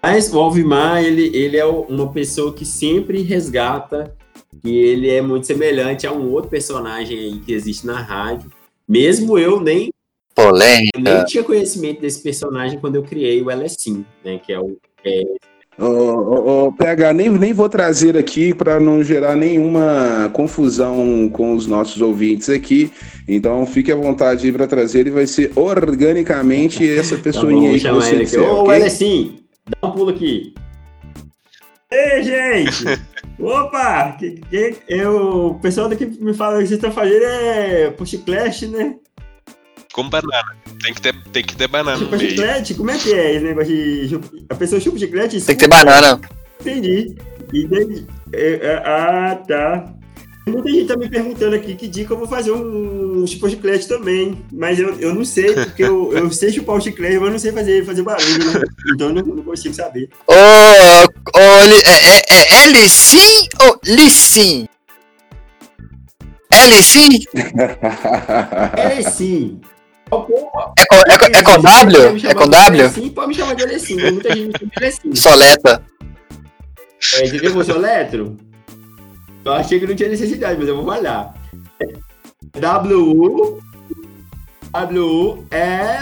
Mas 0.02 0.32
o 0.32 0.38
Alvimar, 0.38 1.02
ele, 1.02 1.30
ele 1.34 1.56
é 1.56 1.64
uma 1.64 2.12
pessoa 2.12 2.52
que 2.52 2.64
sempre 2.66 3.22
resgata 3.22 4.14
e 4.62 4.76
ele 4.76 5.10
é 5.10 5.22
muito 5.22 5.46
semelhante 5.46 6.06
a 6.06 6.12
um 6.12 6.30
outro 6.30 6.50
personagem 6.50 7.18
aí 7.18 7.38
que 7.40 7.52
existe 7.52 7.86
na 7.86 8.00
rádio. 8.00 8.50
Mesmo 8.88 9.38
eu 9.38 9.60
nem 9.60 9.88
Eu 10.36 10.44
Polêmica. 10.44 11.00
nem 11.00 11.24
tinha 11.24 11.42
conhecimento 11.42 12.00
desse 12.00 12.22
personagem 12.22 12.78
quando 12.78 12.96
eu 12.96 13.02
criei 13.02 13.40
o 13.42 13.50
Elesim, 13.50 14.04
né? 14.24 14.38
Que 14.38 14.52
é 14.52 14.60
o. 14.60 14.76
é, 15.04 15.22
Ô, 15.76 15.86
ô, 15.86 16.66
ô, 16.66 16.72
PH, 16.72 17.12
nem, 17.12 17.28
nem 17.30 17.52
vou 17.52 17.68
trazer 17.68 18.16
aqui 18.16 18.54
para 18.54 18.78
não 18.78 19.02
gerar 19.02 19.34
nenhuma 19.34 20.30
confusão 20.32 21.28
com 21.32 21.52
os 21.54 21.66
nossos 21.66 22.00
ouvintes 22.00 22.48
aqui. 22.48 22.92
Então 23.26 23.66
fique 23.66 23.90
à 23.90 23.96
vontade 23.96 24.46
aí 24.46 24.52
para 24.52 24.68
trazer, 24.68 25.00
ele 25.00 25.10
vai 25.10 25.26
ser 25.26 25.50
organicamente 25.56 26.88
essa 26.88 27.16
tá 27.16 27.16
bom, 27.16 27.22
pessoinha 27.24 27.60
vou 27.60 27.70
aí 27.70 27.80
que 27.80 27.90
você 27.90 28.36
aqui. 28.36 28.38
Ô, 28.38 28.62
ok? 28.62 28.76
Elesim, 28.76 29.36
dá 29.68 29.88
um 29.88 29.90
pulo 29.90 30.10
aqui. 30.10 30.54
Ei, 31.90 32.22
gente! 32.22 32.84
Opa! 33.38 34.12
Que, 34.18 34.40
que, 34.48 34.76
eu, 34.88 35.46
o 35.48 35.54
pessoal 35.60 35.88
daqui 35.88 36.06
me 36.06 36.32
fala 36.34 36.58
que 36.58 36.66
vocês 36.66 36.72
estão 36.78 36.92
fazendo 36.92 37.24
é 37.24 37.90
push 37.90 38.14
clash, 38.24 38.62
né? 38.62 38.96
Com 39.92 40.08
banana. 40.08 40.56
Tem 40.82 40.92
que 40.94 41.00
ter, 41.00 41.14
tem 41.32 41.42
que 41.44 41.56
ter 41.56 41.68
banana 41.68 41.98
Chupa 41.98 42.18
chiclete? 42.18 42.74
Como 42.74 42.90
é 42.90 42.98
que 42.98 43.12
é 43.12 43.34
esse 43.36 43.44
negócio 43.44 43.74
de. 43.74 44.08
chupa- 44.08 44.28
A 44.50 44.54
pessoa 44.54 44.80
chupa 44.80 44.98
chiclete? 44.98 45.40
Tem 45.40 45.56
que 45.56 45.60
ter 45.64 45.68
banana. 45.68 46.20
Entendi. 46.60 47.14
Entendi. 47.52 48.06
É, 48.32 48.54
é, 48.54 48.82
ah, 48.84 49.40
tá. 49.46 49.92
Muita 50.46 50.68
gente 50.68 50.86
tá 50.88 50.96
me 50.96 51.08
perguntando 51.08 51.56
aqui 51.56 51.74
que 51.74 51.88
dia 51.88 52.04
que 52.04 52.10
eu 52.10 52.18
vou 52.18 52.28
fazer 52.28 52.52
um 52.52 53.26
chupar 53.26 53.48
chiclete 53.50 53.88
também. 53.88 54.36
Mas 54.52 54.78
eu, 54.78 54.98
eu 55.00 55.14
não 55.14 55.24
sei, 55.24 55.54
porque 55.54 55.82
eu, 55.84 56.12
eu 56.12 56.30
sei 56.30 56.52
chupar 56.52 56.76
o 56.76 56.80
chiclete, 56.80 57.14
mas 57.16 57.24
eu 57.26 57.30
não 57.30 57.38
sei 57.38 57.52
fazer, 57.52 57.84
fazer 57.84 58.02
barulho, 58.02 58.52
né? 58.52 58.62
Então 58.94 59.08
eu 59.08 59.14
não, 59.14 59.22
não 59.36 59.42
consigo 59.44 59.74
saber. 59.74 60.10
Ô, 60.26 60.34
Li- 61.66 61.82
é, 61.84 62.16
é, 62.16 62.22
é 62.28 62.64
L 62.64 62.88
sim 62.88 63.48
ou 63.62 63.80
Li 63.84 64.10
sim? 64.10 64.68
L 66.52 66.82
sim? 66.82 67.24
É 68.76 69.02
sim. 69.10 69.60
É 70.06 70.86
com, 70.86 70.96
é 71.08 71.18
com, 71.18 71.24
é 71.26 71.42
com 71.42 71.60
W? 71.60 72.28
É 72.28 72.34
com 72.34 72.48
W? 72.48 72.88
Sim, 72.90 73.10
pode 73.10 73.28
me 73.28 73.34
chamar 73.34 73.54
de. 73.54 73.66
Tem 73.66 74.12
muita 74.12 74.34
gente 74.34 74.46
me 74.46 74.52
chama 74.58 74.70
de 74.70 74.76
Elecim. 74.76 75.14
Soleta. 75.14 75.82
É, 77.14 77.26
você 77.26 77.38
viu 77.38 77.52
você 77.52 77.72
é 77.72 77.74
o 77.74 77.78
letro? 77.78 78.36
Eu 79.44 79.52
achei 79.52 79.80
que 79.80 79.86
não 79.86 79.94
tinha 79.96 80.08
necessidade, 80.08 80.58
mas 80.58 80.68
eu 80.68 80.76
vou 80.76 80.86
falhar. 80.86 81.34
W 82.58 83.60
W 84.72 85.46
é 85.50 85.98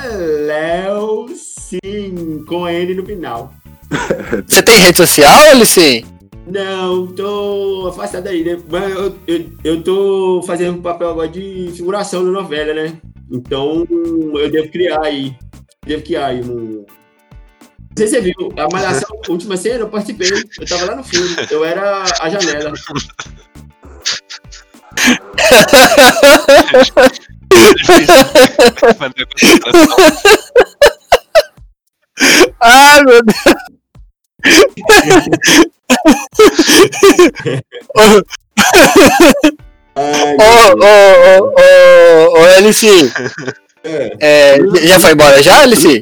Léo 0.46 1.28
Sim, 1.34 2.44
com 2.46 2.68
N 2.68 2.94
no 2.94 3.06
final. 3.06 3.52
Você 4.46 4.62
tem 4.62 4.78
rede 4.78 4.96
social, 4.96 5.64
sim? 5.64 6.04
Não, 6.46 7.06
tô 7.08 7.88
afastado 7.88 8.28
aí, 8.28 8.44
né? 8.44 8.58
Mas 8.68 8.90
eu, 8.90 9.16
eu, 9.26 9.50
eu 9.62 9.82
tô 9.82 10.42
fazendo 10.46 10.78
um 10.78 10.82
papel 10.82 11.10
agora 11.10 11.28
de 11.28 11.70
figuração 11.74 12.22
na 12.22 12.30
novela, 12.30 12.74
né? 12.74 12.94
Então 13.30 13.86
eu 13.88 14.50
devo 14.50 14.70
criar 14.70 15.02
aí. 15.02 15.36
Devo 15.86 16.02
criar 16.02 16.26
aí 16.26 16.42
um. 16.42 16.84
Não 16.84 17.96
sei 17.96 18.06
se 18.06 18.14
você 18.14 18.20
viu, 18.22 18.52
a 18.56 18.68
Malhação, 18.72 19.20
a 19.28 19.30
última 19.30 19.56
cena, 19.56 19.80
eu 19.80 19.88
participei. 19.88 20.30
Eu 20.32 20.66
tava 20.66 20.86
lá 20.86 20.96
no 20.96 21.04
filme, 21.04 21.36
eu 21.50 21.64
era 21.64 22.04
a 22.20 22.28
janela. 22.28 22.72
Ai, 32.60 33.02
meu 33.04 33.22
Deus. 33.22 33.54
Ô, 39.94 40.00
ô, 40.00 40.02
ô, 40.82 41.52
ô, 42.36 42.40
ô, 42.40 42.46
L 42.46 42.72
sim. 42.72 43.10
É, 44.20 44.58
já 44.84 45.00
foi 45.00 45.10
embora 45.12 45.42
já, 45.42 45.62
Alice? 45.62 45.88
É. 45.88 45.98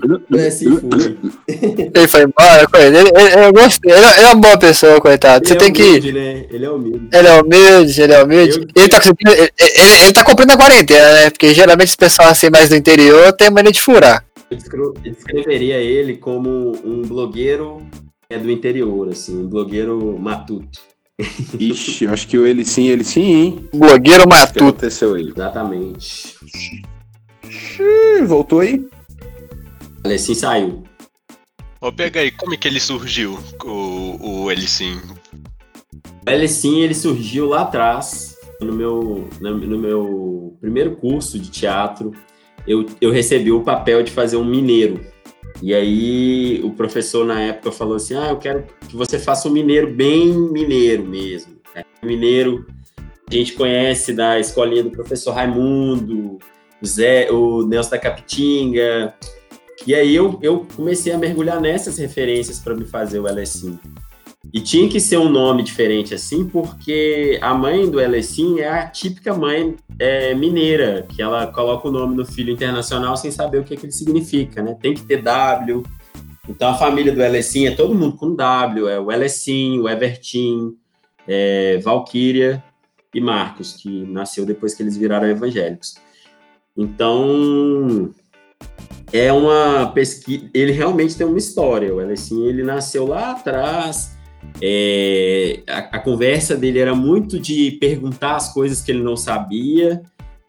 Ele 1.95 2.09
foi 2.09 2.25
embora, 2.25 2.67
coisa. 2.71 2.87
Ele, 2.87 2.99
ele- 3.09 3.47
eu 3.47 3.53
gostei. 3.55 3.91
Ele, 3.91 4.05
ele 4.05 4.21
é 4.23 4.27
uma 4.27 4.35
boa 4.35 4.59
pessoa, 4.59 5.01
coitado. 5.01 5.47
Você 5.49 5.55
Ele 5.55 5.59
é 5.59 5.65
tem 5.65 5.73
que. 5.73 5.83
humilde, 5.83 6.13
né? 6.13 6.45
Ele 6.51 6.67
é 6.67 6.71
humilde. 6.71 7.09
Ele 7.11 7.29
é 7.29 7.41
humilde, 7.43 8.03
ele 8.03 8.13
é 8.13 8.23
humilde. 8.23 8.59
Eu- 8.59 8.83
Ele, 8.83 8.89
tá, 8.89 9.01
cumprindo- 9.01 9.33
ele, 9.35 9.51
ele- 9.59 10.03
ele 10.05 10.13
tá 10.13 10.23
cumprindo 10.25 10.53
a 10.53 10.57
quarentena, 10.59 11.13
né? 11.15 11.31
Porque 11.31 11.55
geralmente 11.55 11.89
esse 11.89 11.97
pessoal 11.97 12.29
assim 12.29 12.51
mais 12.51 12.69
do 12.69 12.77
interior 12.77 13.33
tem 13.33 13.49
mania 13.51 13.73
de 13.73 13.81
furar. 13.81 14.23
Eu 14.51 14.59
descreveria 15.03 15.77
ele 15.77 16.17
como 16.19 16.73
um 16.85 17.01
blogueiro 17.03 17.81
é, 18.31 18.39
do 18.39 18.51
interior, 18.51 19.09
assim, 19.09 19.37
um 19.37 19.49
blogueiro 19.49 20.17
matuto. 20.19 20.81
Ixi, 21.59 22.05
eu 22.05 22.13
acho 22.13 22.27
que 22.29 22.39
o 22.39 22.47
ele 22.47 22.65
sim, 22.65 22.87
ele 22.87 23.05
sim, 23.05 23.23
hein? 23.23 23.69
Blogueiro 23.75 24.23
O 24.23 24.29
que 24.29 24.35
matuto. 24.35 24.65
aconteceu 24.65 25.15
aí? 25.15 25.29
Exatamente. 25.29 26.37
Ih, 27.45 28.25
Voltou 28.25 28.61
aí? 28.61 28.87
Olha, 30.05 30.15
assim 30.15 30.35
saiu. 30.35 30.85
Ô, 31.81 31.93
pega 31.93 32.21
aí, 32.21 32.31
como 32.31 32.55
é 32.55 32.57
que 32.57 32.69
ele 32.69 32.81
surgiu, 32.81 33.39
o, 33.65 34.45
o 34.45 34.51
Elicim? 34.51 34.99
O 36.27 36.31
Elecim, 36.31 36.81
ele 36.81 36.95
surgiu 36.95 37.49
lá 37.49 37.63
atrás, 37.63 38.37
no 38.61 38.73
meu, 38.73 39.29
no 39.41 39.79
meu 39.79 40.57
primeiro 40.61 40.97
curso 40.97 41.39
de 41.39 41.51
teatro, 41.51 42.13
eu, 42.67 42.87
eu 43.01 43.11
recebi 43.11 43.51
o 43.51 43.63
papel 43.63 44.03
de 44.03 44.11
fazer 44.11 44.37
um 44.37 44.45
mineiro. 44.45 45.01
E 45.63 45.75
aí 45.75 46.61
o 46.65 46.71
professor 46.71 47.25
na 47.27 47.41
época 47.41 47.71
falou 47.71 47.97
assim, 47.97 48.15
ah, 48.15 48.31
eu 48.31 48.39
quero 48.39 48.65
que 48.89 48.97
você 48.97 49.19
faça 49.19 49.49
um 49.49 49.53
mineiro 49.53 49.93
bem 49.93 50.33
mineiro 50.33 51.05
mesmo. 51.05 51.61
É, 51.75 51.85
Mineiro, 52.03 52.67
a 53.31 53.35
gente 53.35 53.53
conhece 53.53 54.13
da 54.13 54.41
escolinha 54.41 54.83
do 54.83 54.91
professor 54.91 55.33
Raimundo, 55.33 56.39
o, 56.83 56.87
Zé, 56.87 57.31
o 57.31 57.63
Nelson 57.67 57.91
da 57.91 57.99
Capitinga. 57.99 59.15
E 59.87 59.95
aí 59.95 60.15
eu, 60.15 60.39
eu 60.43 60.67
comecei 60.75 61.13
a 61.13 61.19
mergulhar 61.19 61.61
nessas 61.61 61.99
referências 61.99 62.59
para 62.59 62.75
me 62.75 62.85
fazer 62.85 63.21
o 63.21 63.29
Elecim. 63.29 63.79
E 64.53 64.61
tinha 64.61 64.89
que 64.89 64.99
ser 64.99 65.19
um 65.19 65.29
nome 65.29 65.63
diferente 65.63 66.15
assim, 66.15 66.47
porque 66.47 67.39
a 67.43 67.53
mãe 67.53 67.89
do 67.89 68.01
Elecim 68.01 68.59
é 68.59 68.69
a 68.69 68.89
típica 68.89 69.35
mãe 69.35 69.77
é, 69.99 70.35
mineira, 70.35 71.07
que 71.09 71.21
ela 71.21 71.47
coloca 71.47 71.89
o 71.89 71.93
nome 71.93 72.17
no 72.17 72.25
filho 72.25 72.53
internacional 72.53 73.17
sem 73.17 73.31
saber 73.31 73.59
o 73.59 73.65
que, 73.65 73.77
que 73.77 73.85
ele 73.85 73.93
significa, 73.93 74.63
né? 74.63 74.77
Tem 74.81 74.95
que 74.95 75.03
ter 75.03 75.23
W. 75.23 75.85
Então 76.49 76.71
a 76.71 76.75
família 76.75 77.13
do 77.13 77.23
Elecim 77.23 77.67
é 77.67 77.71
todo 77.73 77.95
mundo 77.95 78.17
com 78.17 78.35
W, 78.35 78.89
é 78.89 78.99
o 78.99 79.13
Elecim, 79.13 79.79
o 79.79 79.89
Evertim, 79.89 80.75
é, 81.29 81.79
Valkyria 81.79 82.65
e 83.15 83.21
Marcos, 83.21 83.75
que 83.75 84.05
nasceu 84.07 84.47
depois 84.47 84.75
que 84.75 84.83
eles 84.83 84.97
viraram 84.97 85.29
evangélicos. 85.29 85.97
Então 86.77 88.11
é 89.13 89.31
uma 89.33 89.87
pesquisa, 89.93 90.49
ele 90.55 90.73
realmente 90.73 91.15
tem 91.15 91.27
uma 91.27 91.39
história. 91.39 91.95
O 91.95 92.01
Elecim, 92.01 92.47
ele 92.47 92.63
nasceu 92.63 93.07
lá 93.07 93.33
atrás, 93.33 94.19
é, 94.61 95.61
a, 95.67 95.79
a 95.79 95.99
conversa 95.99 96.57
dele 96.57 96.79
era 96.79 96.95
muito 96.95 97.39
de 97.39 97.73
perguntar 97.73 98.37
as 98.37 98.53
coisas 98.53 98.81
que 98.81 98.91
ele 98.93 99.03
não 99.03 99.17
sabia. 99.17 100.03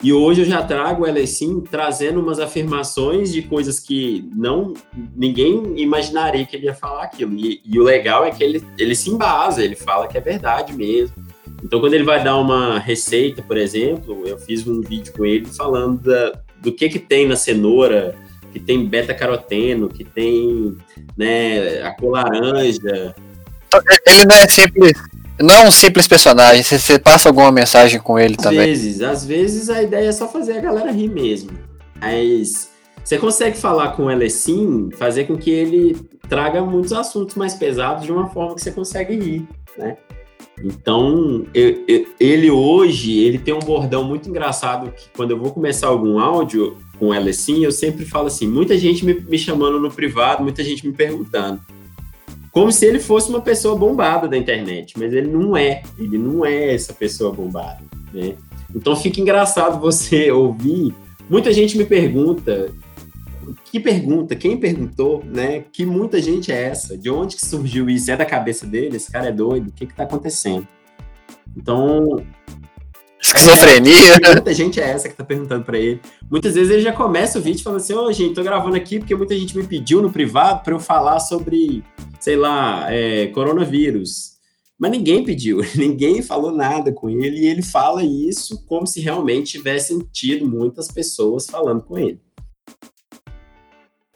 E 0.04 0.12
hoje 0.12 0.42
eu 0.42 0.46
já 0.46 0.64
trago 0.64 1.04
o 1.04 1.08
Elecim 1.08 1.62
trazendo 1.62 2.20
umas 2.20 2.40
afirmações 2.40 3.32
de 3.32 3.44
coisas 3.44 3.80
que 3.80 4.28
não 4.36 4.74
ninguém 5.16 5.80
imaginaria 5.80 6.44
que 6.46 6.56
ele 6.56 6.66
ia 6.66 6.74
falar 6.74 7.04
aquilo. 7.04 7.36
E, 7.36 7.62
e 7.64 7.80
o 7.80 7.84
legal 7.84 8.26
é 8.26 8.32
que 8.32 8.44
ele, 8.44 8.64
ele 8.80 8.96
se 8.96 9.12
embasa, 9.12 9.64
ele 9.64 9.76
fala 9.76 10.08
que 10.08 10.18
é 10.18 10.22
verdade 10.22 10.74
mesmo. 10.74 11.16
Então, 11.64 11.80
quando 11.80 11.94
ele 11.94 12.04
vai 12.04 12.24
dar 12.24 12.38
uma 12.38 12.80
receita, 12.80 13.44
por 13.44 13.56
exemplo, 13.58 14.24
eu 14.26 14.40
fiz 14.40 14.66
um 14.66 14.82
vídeo 14.82 15.14
com 15.14 15.24
ele 15.24 15.46
falando 15.46 16.02
da- 16.02 16.42
do 16.60 16.72
que, 16.72 16.90
que 16.90 16.98
tem 16.98 17.28
na 17.28 17.36
cenoura, 17.36 18.16
que 18.52 18.60
tem 18.60 18.86
beta-caroteno, 18.86 19.88
que 19.88 20.04
tem 20.04 20.76
né, 21.16 21.84
a 21.84 21.92
cor 21.96 22.12
laranja, 22.12 23.16
Ele 24.06 24.26
não 24.26 24.36
é 24.36 24.48
simples. 24.48 24.94
Não 25.40 25.56
é 25.56 25.68
um 25.68 25.72
simples 25.72 26.08
personagem. 26.08 26.62
Você, 26.64 26.78
você 26.78 27.00
passa 27.00 27.30
alguma 27.30 27.52
mensagem 27.52 28.00
com 28.00 28.20
ele 28.20 28.36
Às 28.38 28.44
também. 28.44 28.60
vezes, 28.68 29.02
às 29.02 29.26
vezes 29.26 29.70
a 29.70 29.82
ideia 29.82 30.10
é 30.10 30.12
só 30.12 30.28
fazer 30.28 30.58
a 30.58 30.62
galera 30.62 30.92
rir 30.92 31.10
mesmo. 31.10 31.52
Mas 32.00 32.70
você 33.04 33.18
consegue 33.18 33.58
falar 33.58 33.90
com 33.94 34.10
ele 34.12 34.26
assim, 34.26 34.90
fazer 34.98 35.26
com 35.26 35.36
que 35.38 35.50
ele 35.50 35.96
traga 36.30 36.62
muitos 36.64 36.94
assuntos 36.94 37.36
mais 37.36 37.54
pesados 37.56 38.06
de 38.06 38.12
uma 38.12 38.28
forma 38.30 38.54
que 38.56 38.62
você 38.62 38.72
consegue 38.72 39.16
rir, 39.16 39.48
né? 39.78 39.98
Então, 40.64 41.46
eu- 41.54 41.84
eu- 41.88 42.06
ele 42.20 42.52
hoje, 42.52 43.20
ele 43.20 43.40
tem 43.40 43.54
um 43.54 43.60
bordão 43.60 44.04
muito 44.04 44.30
engraçado 44.30 44.92
que 44.92 45.06
quando 45.16 45.32
eu 45.32 45.40
vou 45.40 45.52
começar 45.52 45.88
algum 45.88 46.20
áudio 46.20 46.78
com 47.00 47.12
ela 47.14 47.30
assim, 47.32 47.64
eu 47.66 47.72
sempre 47.72 48.06
falo 48.06 48.28
assim, 48.28 48.48
muita 48.48 48.78
gente 48.78 49.04
me, 49.04 49.14
me 49.16 49.40
chamando 49.40 49.80
no 49.80 49.90
privado, 49.90 50.44
muita 50.44 50.64
gente 50.64 50.86
me 50.86 50.94
perguntando. 50.94 51.60
Como 52.52 52.72
se 52.72 52.86
ele 52.86 53.00
fosse 53.00 53.30
uma 53.30 53.42
pessoa 53.42 53.78
bombada 53.78 54.28
da 54.28 54.38
internet, 54.38 54.98
mas 54.98 55.14
ele 55.14 55.28
não 55.28 55.56
é. 55.56 55.84
Ele 55.98 56.18
não 56.18 56.46
é 56.46 56.74
essa 56.74 56.94
pessoa 56.94 57.32
bombada, 57.32 57.82
né? 58.14 58.36
Então 58.76 58.96
fica 58.96 59.22
engraçado 59.22 59.80
você 59.80 60.30
ouvir. 60.32 60.94
Muita 61.30 61.54
gente 61.54 61.78
me 61.78 61.86
pergunta, 61.86 62.74
que 63.72 63.80
pergunta, 63.80 64.36
quem 64.36 64.58
perguntou, 64.58 65.24
né? 65.26 65.64
Que 65.72 65.86
muita 65.86 66.22
gente 66.22 66.52
é 66.52 66.64
essa? 66.64 66.98
De 66.98 67.10
onde 67.10 67.38
que 67.38 67.46
surgiu 67.46 67.90
isso? 67.90 68.12
É 68.12 68.18
da 68.18 68.26
cabeça 68.26 68.66
dele? 68.66 68.98
Esse 68.98 69.10
cara 69.10 69.30
é 69.30 69.32
doido? 69.32 69.70
O 69.70 69.72
que 69.72 69.86
que 69.86 69.94
tá 69.94 70.04
acontecendo? 70.04 70.68
Então, 71.56 72.22
Esquizofrenia. 73.22 74.20
que 74.20 74.28
muita 74.34 74.54
gente 74.54 74.80
é 74.80 74.90
essa 74.90 75.08
que 75.08 75.16
tá 75.16 75.24
perguntando 75.24 75.64
pra 75.64 75.78
ele. 75.78 76.02
Muitas 76.30 76.56
vezes 76.56 76.72
ele 76.72 76.82
já 76.82 76.92
começa 76.92 77.38
o 77.38 77.42
vídeo 77.42 77.62
falando 77.62 77.80
assim: 77.80 77.94
Ô, 77.94 78.12
gente, 78.12 78.34
tô 78.34 78.44
gravando 78.44 78.76
aqui 78.76 78.98
porque 78.98 79.16
muita 79.16 79.38
gente 79.38 79.56
me 79.56 79.66
pediu 79.66 80.02
no 80.02 80.12
privado 80.12 80.64
pra 80.64 80.74
eu 80.74 80.80
falar 80.80 81.20
sobre, 81.20 81.84
sei 82.20 82.36
lá, 82.36 82.92
é, 82.92 83.28
coronavírus. 83.28 84.32
Mas 84.80 84.92
ninguém 84.92 85.24
pediu, 85.24 85.62
ninguém 85.78 86.24
falou 86.24 86.52
nada 86.52 86.92
com 86.92 87.08
ele 87.08 87.42
e 87.42 87.46
ele 87.46 87.62
fala 87.62 88.04
isso 88.04 88.66
como 88.66 88.88
se 88.88 89.00
realmente 89.00 89.52
tivessem 89.52 90.00
tido 90.12 90.48
muitas 90.48 90.88
pessoas 90.88 91.46
falando 91.46 91.84
com 91.84 92.00
ele. 92.00 92.20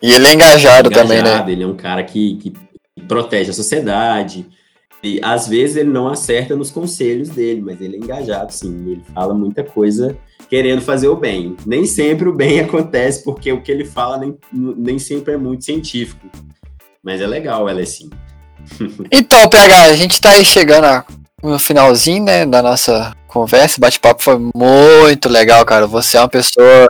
E 0.01 0.11
ele 0.11 0.27
é 0.27 0.33
engajado, 0.33 0.89
também, 0.89 1.21
né? 1.21 1.29
Engajado, 1.29 1.51
Ele 1.51 1.63
é 1.63 1.67
um 1.67 1.75
cara 1.75 2.03
que, 2.03 2.35
que 2.37 2.53
protege 3.07 3.51
a 3.51 3.53
sociedade. 3.53 4.45
E 5.05 5.19
às 5.21 5.47
vezes 5.47 5.75
ele 5.75 5.91
não 5.91 6.07
acerta 6.07 6.55
nos 6.55 6.71
conselhos 6.71 7.29
dele, 7.29 7.61
mas 7.61 7.79
ele 7.79 7.97
é 7.97 7.99
engajado, 7.99 8.51
sim. 8.51 8.73
Ele 8.89 9.03
fala 9.13 9.35
muita 9.35 9.63
coisa 9.63 10.17
querendo 10.49 10.81
fazer 10.81 11.07
o 11.07 11.15
bem. 11.15 11.55
Nem 11.63 11.85
sempre 11.85 12.27
o 12.27 12.33
bem 12.33 12.59
acontece, 12.61 13.23
porque 13.23 13.51
o 13.51 13.61
que 13.61 13.71
ele 13.71 13.85
fala 13.85 14.17
nem, 14.17 14.35
nem 14.51 14.97
sempre 14.97 15.35
é 15.35 15.37
muito 15.37 15.63
científico. 15.63 16.27
Mas 17.03 17.21
é 17.21 17.27
legal, 17.27 17.69
ela 17.69 17.81
assim. 17.81 18.09
Então, 19.11 19.47
PH, 19.47 19.83
a 19.83 19.95
gente 19.95 20.19
tá 20.19 20.31
aí 20.31 20.43
chegando 20.43 21.05
no 21.43 21.59
finalzinho, 21.59 22.23
né, 22.23 22.43
da 22.43 22.63
nossa 22.63 23.15
conversa. 23.27 23.79
Bate-papo 23.79 24.23
foi 24.23 24.39
muito 24.55 25.29
legal, 25.29 25.63
cara. 25.65 25.85
Você 25.85 26.17
é 26.17 26.21
uma 26.21 26.27
pessoa 26.27 26.89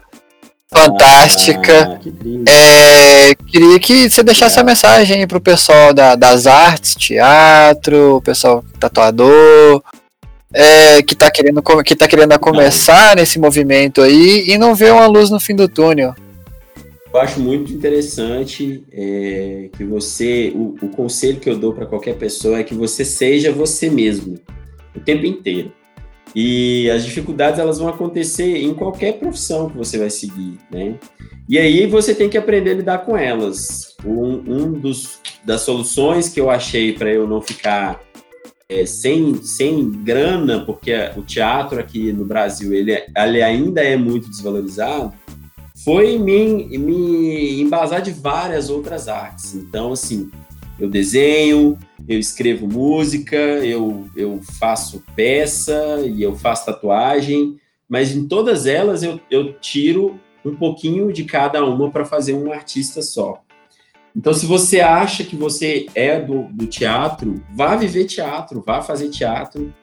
fantástica. 0.76 1.94
Ah, 1.94 2.00
que. 2.00 2.14
É, 2.48 3.36
queria 3.36 3.80
que 3.80 4.10
você 4.10 4.24
deixasse 4.24 4.60
a 4.60 4.64
mensagem 4.64 5.20
aí 5.22 5.28
pro 5.28 5.40
pessoal 5.40 5.94
da- 5.94 6.16
das 6.16 6.46
artes, 6.46 6.96
teatro, 6.96 8.18
o 8.18 8.22
pessoal 8.22 8.64
tatuador, 8.80 9.82
é, 10.54 11.02
que, 11.02 11.16
tá 11.16 11.32
querendo, 11.32 11.62
que 11.84 11.96
tá 11.96 12.08
querendo 12.08 12.38
começar 12.40 13.16
nesse 13.16 13.40
movimento 13.40 14.02
aí 14.02 14.46
e 14.48 14.58
não 14.58 14.76
vê 14.76 14.90
uma 14.92 15.08
luz 15.08 15.30
no 15.30 15.40
fim 15.40 15.56
do 15.56 15.68
túnel. 15.68 16.14
Eu 17.14 17.22
acho 17.22 17.40
muito 17.40 17.72
interessante 17.72 18.84
é, 18.92 19.70
que 19.78 19.86
você, 19.86 20.52
o, 20.54 20.76
o 20.82 20.90
conselho 20.90 21.40
que 21.40 21.50
eu 21.50 21.58
dou 21.58 21.72
para 21.74 21.86
qualquer 21.86 22.16
pessoa 22.16 22.60
é 22.60 22.64
que 22.64 22.74
você 22.74 23.06
seja 23.06 23.54
você 23.54 23.90
mesmo 23.90 24.36
o 24.94 25.00
tempo 25.00 25.26
inteiro. 25.26 25.72
E 26.36 26.90
as 26.92 27.06
dificuldades 27.06 27.60
elas 27.60 27.80
vão 27.80 27.88
acontecer 27.88 28.58
em 28.58 28.74
qualquer 28.74 29.14
profissão 29.14 29.70
que 29.70 29.78
você 29.78 29.98
vai 29.98 30.10
seguir, 30.10 30.60
né? 30.70 31.00
E 31.48 31.58
aí 31.58 31.86
você 31.88 32.14
tem 32.14 32.28
que 32.28 32.38
aprender 32.38 32.72
a 32.72 32.76
lidar 32.76 32.98
com 33.06 33.16
elas. 33.16 33.96
Um, 34.04 34.34
um 34.46 34.72
dos 34.74 35.20
das 35.46 35.62
soluções 35.62 36.28
que 36.28 36.42
eu 36.42 36.50
achei 36.50 36.92
para 36.92 37.10
eu 37.10 37.28
não 37.28 37.42
ficar 37.42 38.02
é, 38.68 38.86
sem, 38.86 39.36
sem 39.44 39.92
grana, 39.92 40.66
porque 40.66 40.92
o 41.16 41.22
teatro 41.22 41.80
aqui 41.80 42.12
no 42.12 42.26
Brasil 42.26 42.74
ele, 42.74 42.92
é- 42.92 43.06
ele 43.16 43.42
ainda 43.42 43.82
é 43.82 43.96
muito 43.96 44.28
desvalorizado, 44.28 45.14
foi 45.84 46.18
me, 46.18 46.78
me 46.80 47.62
embasar 47.62 48.02
de 48.02 48.12
várias 48.12 48.70
outras 48.72 49.08
artes. 49.08 49.54
Então, 49.54 49.94
assim, 49.94 50.32
eu 50.80 50.90
desenho, 50.90 51.78
eu 52.08 52.20
escrevo 52.20 52.68
música, 52.68 53.36
eu, 53.36 54.10
eu 54.16 54.42
faço 54.60 55.04
peça 55.16 56.04
e 56.06 56.22
eu 56.22 56.36
faço 56.36 56.66
tatuagem, 56.66 57.58
mas 57.88 58.16
em 58.16 58.28
todas 58.28 58.66
elas 58.66 59.04
eu, 59.04 59.20
eu 59.30 59.54
tiro 59.54 60.20
um 60.44 60.56
pouquinho 60.56 61.12
de 61.12 61.24
cada 61.24 61.64
uma 61.66 61.90
para 61.90 62.06
fazer 62.06 62.34
um 62.34 62.52
artista 62.52 63.02
só. 63.02 63.42
Então, 64.16 64.34
se 64.34 64.46
você 64.46 64.80
acha 64.80 65.24
que 65.24 65.36
você 65.36 65.88
é 65.94 66.20
do, 66.20 66.44
do 66.44 66.68
teatro, 66.68 67.44
vá 67.54 67.76
viver 67.76 68.06
teatro, 68.06 68.64
vá 68.66 68.82
fazer 68.82 69.10
teatro. 69.10 69.74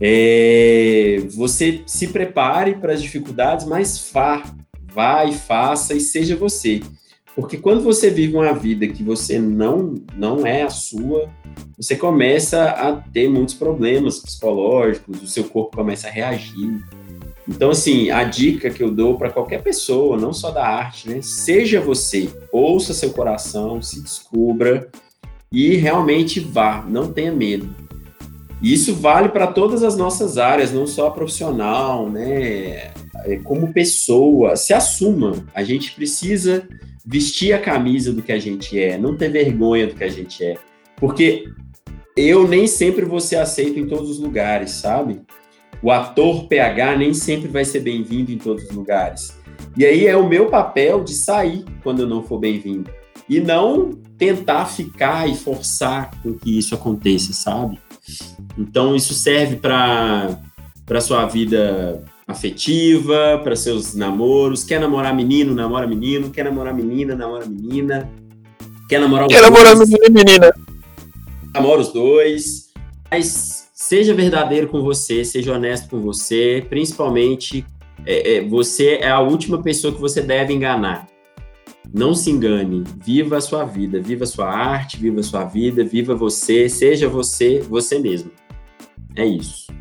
É, 0.00 1.18
você 1.34 1.82
se 1.84 2.08
prepare 2.08 2.76
para 2.76 2.94
as 2.94 3.02
dificuldades, 3.02 3.66
mas 3.66 4.10
vá, 4.12 4.42
Vá 4.98 5.24
e 5.24 5.32
faça 5.32 5.94
e 5.94 6.00
seja 6.00 6.34
você. 6.34 6.80
Porque 7.38 7.56
quando 7.56 7.82
você 7.82 8.10
vive 8.10 8.34
uma 8.34 8.52
vida 8.52 8.88
que 8.88 9.00
você 9.04 9.38
não, 9.38 9.94
não 10.16 10.44
é 10.44 10.64
a 10.64 10.70
sua, 10.70 11.30
você 11.76 11.94
começa 11.94 12.64
a 12.64 12.94
ter 12.94 13.30
muitos 13.30 13.54
problemas 13.54 14.18
psicológicos, 14.18 15.22
o 15.22 15.26
seu 15.28 15.44
corpo 15.44 15.76
começa 15.76 16.08
a 16.08 16.10
reagir. 16.10 16.84
Então, 17.46 17.70
assim, 17.70 18.10
a 18.10 18.24
dica 18.24 18.70
que 18.70 18.82
eu 18.82 18.90
dou 18.90 19.16
para 19.16 19.30
qualquer 19.30 19.62
pessoa, 19.62 20.16
não 20.16 20.32
só 20.32 20.50
da 20.50 20.66
arte, 20.66 21.08
né? 21.08 21.22
Seja 21.22 21.80
você, 21.80 22.28
ouça 22.50 22.92
seu 22.92 23.10
coração, 23.10 23.80
se 23.80 24.02
descubra 24.02 24.88
e 25.52 25.76
realmente 25.76 26.40
vá, 26.40 26.84
não 26.88 27.12
tenha 27.12 27.30
medo. 27.30 27.72
Isso 28.60 28.96
vale 28.96 29.28
para 29.28 29.46
todas 29.46 29.84
as 29.84 29.96
nossas 29.96 30.38
áreas, 30.38 30.72
não 30.72 30.88
só 30.88 31.08
profissional, 31.10 32.10
né? 32.10 32.92
É, 33.24 33.36
como 33.36 33.72
pessoa, 33.72 34.56
se 34.56 34.72
assuma. 34.72 35.44
A 35.54 35.62
gente 35.62 35.92
precisa 35.92 36.66
vestir 37.04 37.52
a 37.52 37.58
camisa 37.58 38.12
do 38.12 38.22
que 38.22 38.32
a 38.32 38.38
gente 38.38 38.78
é, 38.78 38.98
não 38.98 39.16
ter 39.16 39.30
vergonha 39.30 39.86
do 39.86 39.94
que 39.94 40.04
a 40.04 40.08
gente 40.08 40.44
é. 40.44 40.56
Porque 40.96 41.48
eu 42.16 42.46
nem 42.46 42.66
sempre 42.66 43.04
vou 43.04 43.20
ser 43.20 43.36
aceito 43.36 43.78
em 43.78 43.86
todos 43.86 44.10
os 44.10 44.18
lugares, 44.18 44.72
sabe? 44.72 45.20
O 45.82 45.90
ator 45.90 46.48
PH 46.48 46.96
nem 46.96 47.14
sempre 47.14 47.48
vai 47.48 47.64
ser 47.64 47.80
bem-vindo 47.80 48.32
em 48.32 48.38
todos 48.38 48.64
os 48.64 48.70
lugares. 48.70 49.38
E 49.76 49.84
aí 49.84 50.06
é 50.06 50.16
o 50.16 50.28
meu 50.28 50.46
papel 50.46 51.04
de 51.04 51.14
sair 51.14 51.64
quando 51.82 52.00
eu 52.00 52.08
não 52.08 52.22
for 52.22 52.38
bem-vindo. 52.38 52.90
E 53.28 53.40
não 53.40 53.90
tentar 54.16 54.66
ficar 54.66 55.28
e 55.28 55.36
forçar 55.36 56.10
com 56.22 56.34
que 56.34 56.58
isso 56.58 56.74
aconteça, 56.74 57.32
sabe? 57.32 57.78
Então 58.58 58.96
isso 58.96 59.14
serve 59.14 59.56
para 59.56 60.36
para 60.84 61.02
sua 61.02 61.26
vida 61.26 62.02
afetiva, 62.28 63.40
para 63.42 63.56
seus 63.56 63.94
namoros. 63.94 64.62
Quer 64.62 64.78
namorar 64.78 65.16
menino, 65.16 65.54
namora 65.54 65.86
menino. 65.86 66.30
Quer 66.30 66.44
namorar 66.44 66.74
menina, 66.74 67.16
namora 67.16 67.46
menina. 67.46 68.08
Quer 68.88 69.00
namorar 69.00 69.26
os 69.26 69.32
Quer 69.32 69.42
namorar 69.42 69.74
dois, 69.74 69.88
menina 69.88 70.06
e 70.06 70.10
menina. 70.10 70.54
namora 71.54 71.80
os 71.80 71.92
dois. 71.92 72.68
Mas 73.10 73.70
seja 73.72 74.12
verdadeiro 74.14 74.68
com 74.68 74.82
você, 74.82 75.24
seja 75.24 75.54
honesto 75.54 75.88
com 75.88 76.00
você. 76.00 76.64
Principalmente, 76.68 77.64
é, 78.04 78.36
é, 78.36 78.44
você 78.44 78.98
é 79.00 79.08
a 79.08 79.20
última 79.20 79.62
pessoa 79.62 79.94
que 79.94 80.00
você 80.00 80.20
deve 80.20 80.52
enganar. 80.52 81.08
Não 81.92 82.14
se 82.14 82.30
engane, 82.30 82.84
viva 83.02 83.38
a 83.38 83.40
sua 83.40 83.64
vida, 83.64 83.98
viva 83.98 84.24
a 84.24 84.26
sua 84.26 84.46
arte, 84.46 84.98
viva 84.98 85.20
a 85.20 85.22
sua 85.22 85.44
vida, 85.44 85.82
viva 85.82 86.14
você, 86.14 86.68
seja 86.68 87.08
você, 87.08 87.60
você 87.60 87.98
mesmo. 87.98 88.30
É 89.16 89.24
isso. 89.24 89.72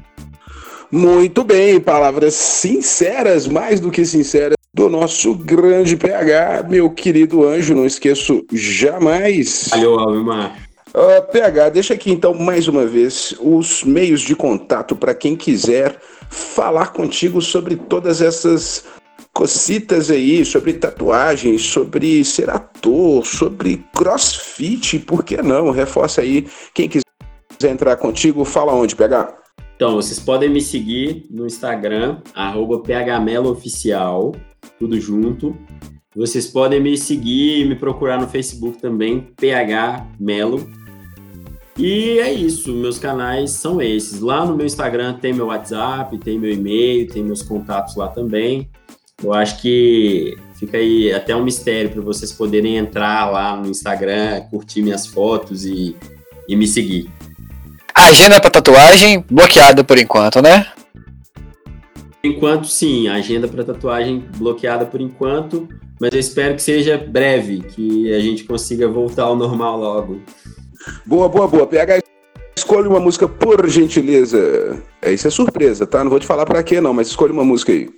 Muito 0.91 1.43
bem, 1.43 1.79
palavras 1.81 2.33
sinceras, 2.33 3.45
mais 3.47 3.79
do 3.79 3.91
que 3.91 4.05
sinceras, 4.05 4.55
do 4.73 4.87
nosso 4.87 5.33
grande 5.33 5.97
PH, 5.97 6.65
meu 6.69 6.89
querido 6.89 7.45
anjo, 7.45 7.75
não 7.75 7.85
esqueço 7.85 8.45
jamais. 8.53 9.67
Valeu, 9.69 9.99
Alvimar. 9.99 10.55
Ah, 10.93 11.21
PH, 11.21 11.69
deixa 11.69 11.93
aqui 11.93 12.09
então 12.11 12.33
mais 12.33 12.67
uma 12.67 12.85
vez 12.85 13.35
os 13.41 13.83
meios 13.83 14.21
de 14.21 14.35
contato 14.35 14.95
para 14.95 15.13
quem 15.13 15.35
quiser 15.35 15.99
falar 16.29 16.93
contigo 16.93 17.41
sobre 17.41 17.75
todas 17.75 18.21
essas 18.21 18.85
cositas 19.33 20.09
aí, 20.09 20.45
sobre 20.45 20.73
tatuagens, 20.73 21.61
sobre 21.61 22.23
ser 22.23 22.49
ator, 22.49 23.25
sobre 23.25 23.85
crossfit, 23.93 24.99
por 24.99 25.23
que 25.23 25.41
não? 25.41 25.69
Reforça 25.69 26.21
aí, 26.21 26.47
quem 26.73 26.87
quiser 26.87 27.03
entrar 27.63 27.97
contigo, 27.97 28.45
fala 28.45 28.73
onde, 28.73 28.95
PH? 28.95 29.46
Então, 29.77 29.93
vocês 29.93 30.19
podem 30.19 30.49
me 30.49 30.59
seguir 30.59 31.27
no 31.29 31.45
Instagram, 31.45 32.17
phmelooficial, 32.83 34.35
tudo 34.79 34.99
junto. 34.99 35.55
Vocês 36.15 36.47
podem 36.47 36.81
me 36.81 36.97
seguir 36.97 37.61
e 37.61 37.65
me 37.69 37.75
procurar 37.75 38.19
no 38.19 38.27
Facebook 38.27 38.81
também, 38.81 39.27
phmelo. 39.37 40.67
E 41.77 42.17
é 42.17 42.33
isso, 42.33 42.73
meus 42.73 42.97
canais 42.97 43.51
são 43.51 43.79
esses. 43.79 44.19
Lá 44.19 44.43
no 44.43 44.57
meu 44.57 44.65
Instagram 44.65 45.13
tem 45.19 45.31
meu 45.31 45.45
WhatsApp, 45.45 46.17
tem 46.17 46.39
meu 46.39 46.51
e-mail, 46.51 47.07
tem 47.07 47.23
meus 47.23 47.43
contatos 47.43 47.95
lá 47.95 48.07
também. 48.07 48.67
Eu 49.23 49.31
acho 49.31 49.61
que 49.61 50.35
fica 50.55 50.77
aí 50.77 51.13
até 51.13 51.35
um 51.35 51.43
mistério 51.43 51.91
para 51.91 52.01
vocês 52.01 52.31
poderem 52.31 52.77
entrar 52.77 53.29
lá 53.29 53.55
no 53.55 53.69
Instagram, 53.69 54.41
curtir 54.49 54.81
minhas 54.81 55.05
fotos 55.05 55.67
e, 55.67 55.95
e 56.49 56.55
me 56.55 56.65
seguir. 56.65 57.11
Agenda 57.97 58.39
pra 58.39 58.51
tatuagem 58.51 59.25
bloqueada 59.27 59.83
por 59.83 59.97
enquanto, 59.97 60.39
né? 60.39 60.67
Enquanto 62.23 62.67
sim, 62.67 63.07
a 63.07 63.15
agenda 63.15 63.47
para 63.47 63.63
tatuagem 63.63 64.23
bloqueada 64.37 64.85
por 64.85 65.01
enquanto, 65.01 65.67
mas 65.99 66.11
eu 66.13 66.19
espero 66.19 66.53
que 66.53 66.61
seja 66.61 66.95
breve, 66.95 67.59
que 67.61 68.13
a 68.13 68.19
gente 68.19 68.43
consiga 68.43 68.87
voltar 68.87 69.23
ao 69.23 69.35
normal 69.35 69.79
logo. 69.79 70.21
Boa, 71.07 71.27
boa, 71.27 71.47
boa. 71.47 71.65
PH, 71.65 72.03
escolhe 72.55 72.87
uma 72.87 72.99
música 72.99 73.27
por 73.27 73.67
gentileza. 73.67 74.79
É, 75.01 75.11
isso 75.11 75.27
é 75.27 75.31
surpresa, 75.31 75.87
tá? 75.87 76.03
Não 76.03 76.11
vou 76.11 76.19
te 76.19 76.27
falar 76.27 76.45
pra 76.45 76.61
quê 76.61 76.79
não, 76.79 76.93
mas 76.93 77.07
escolhe 77.07 77.33
uma 77.33 77.43
música 77.43 77.71
aí. 77.71 77.89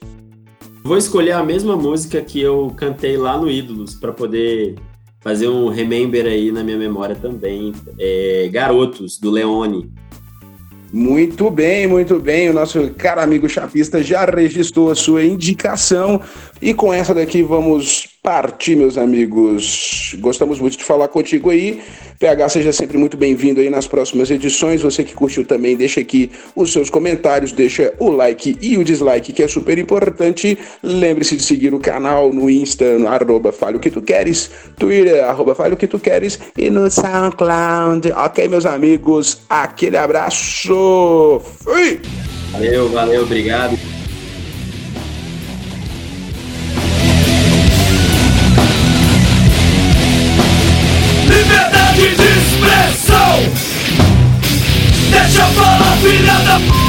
Vou 0.82 0.98
escolher 0.98 1.34
a 1.34 1.44
mesma 1.44 1.76
música 1.76 2.22
que 2.22 2.40
eu 2.40 2.74
cantei 2.78 3.18
lá 3.18 3.38
no 3.38 3.52
Ídolos 3.52 3.96
para 3.96 4.14
poder 4.14 4.76
fazer 5.20 5.48
um 5.48 5.70
remember 5.70 6.26
aí 6.26 6.52
na 6.52 6.64
minha 6.64 6.78
memória 6.78 7.16
também. 7.16 7.74
É 7.98 8.50
Garotos 8.52 9.20
do 9.20 9.30
Leone. 9.30 9.92
Muito 10.92 11.52
bem, 11.52 11.86
muito 11.86 12.20
bem. 12.20 12.50
O 12.50 12.54
nosso 12.54 12.90
caro 12.98 13.22
amigo 13.22 13.48
chapista 13.48 14.02
já 14.02 14.26
registrou 14.26 14.90
a 14.90 14.96
sua 14.96 15.24
indicação. 15.24 16.20
E 16.62 16.74
com 16.74 16.94
essa 16.94 17.14
daqui 17.14 17.42
vamos 17.42 18.08
partir, 18.22 18.76
meus 18.76 18.98
amigos. 18.98 20.16
Gostamos 20.20 20.60
muito 20.60 20.78
de 20.78 20.84
falar 20.84 21.08
contigo 21.08 21.50
aí. 21.50 21.82
PH, 22.20 22.50
seja 22.50 22.74
sempre 22.74 22.98
muito 22.98 23.16
bem-vindo 23.16 23.62
aí 23.62 23.70
nas 23.70 23.88
próximas 23.88 24.30
edições. 24.30 24.82
Você 24.82 25.06
que 25.06 25.14
curtiu 25.14 25.46
também, 25.46 25.78
deixa 25.78 26.02
aqui 26.02 26.30
os 26.54 26.74
seus 26.74 26.90
comentários, 26.90 27.54
deixa 27.54 27.94
o 27.98 28.10
like 28.10 28.58
e 28.62 28.78
o 28.78 28.84
dislike, 28.84 29.32
que 29.32 29.42
é 29.42 29.48
super 29.48 29.78
importante. 29.78 30.58
Lembre-se 30.84 31.38
de 31.38 31.44
seguir 31.44 31.74
o 31.74 31.80
canal 31.80 32.34
no 32.34 32.50
Insta, 32.50 33.00
no 33.00 33.08
arroba 33.08 33.54
que 33.80 33.90
tu 33.90 34.02
queres, 34.02 34.52
Twitter, 34.78 35.24
arroba 35.24 35.56
que 35.78 35.88
tu 35.88 35.98
queres 35.98 36.40
e 36.58 36.70
no 36.70 36.92
SoundCloud. 36.92 38.12
Ok, 38.12 38.50
meus 38.50 38.66
amigos, 38.66 39.42
aquele 39.50 39.96
abraço. 39.96 41.42
Fui! 41.64 42.02
Valeu, 42.52 42.90
valeu, 42.90 43.24
obrigado. 43.24 43.99
We 56.02 56.18
love 56.26 56.46
the 56.46 56.89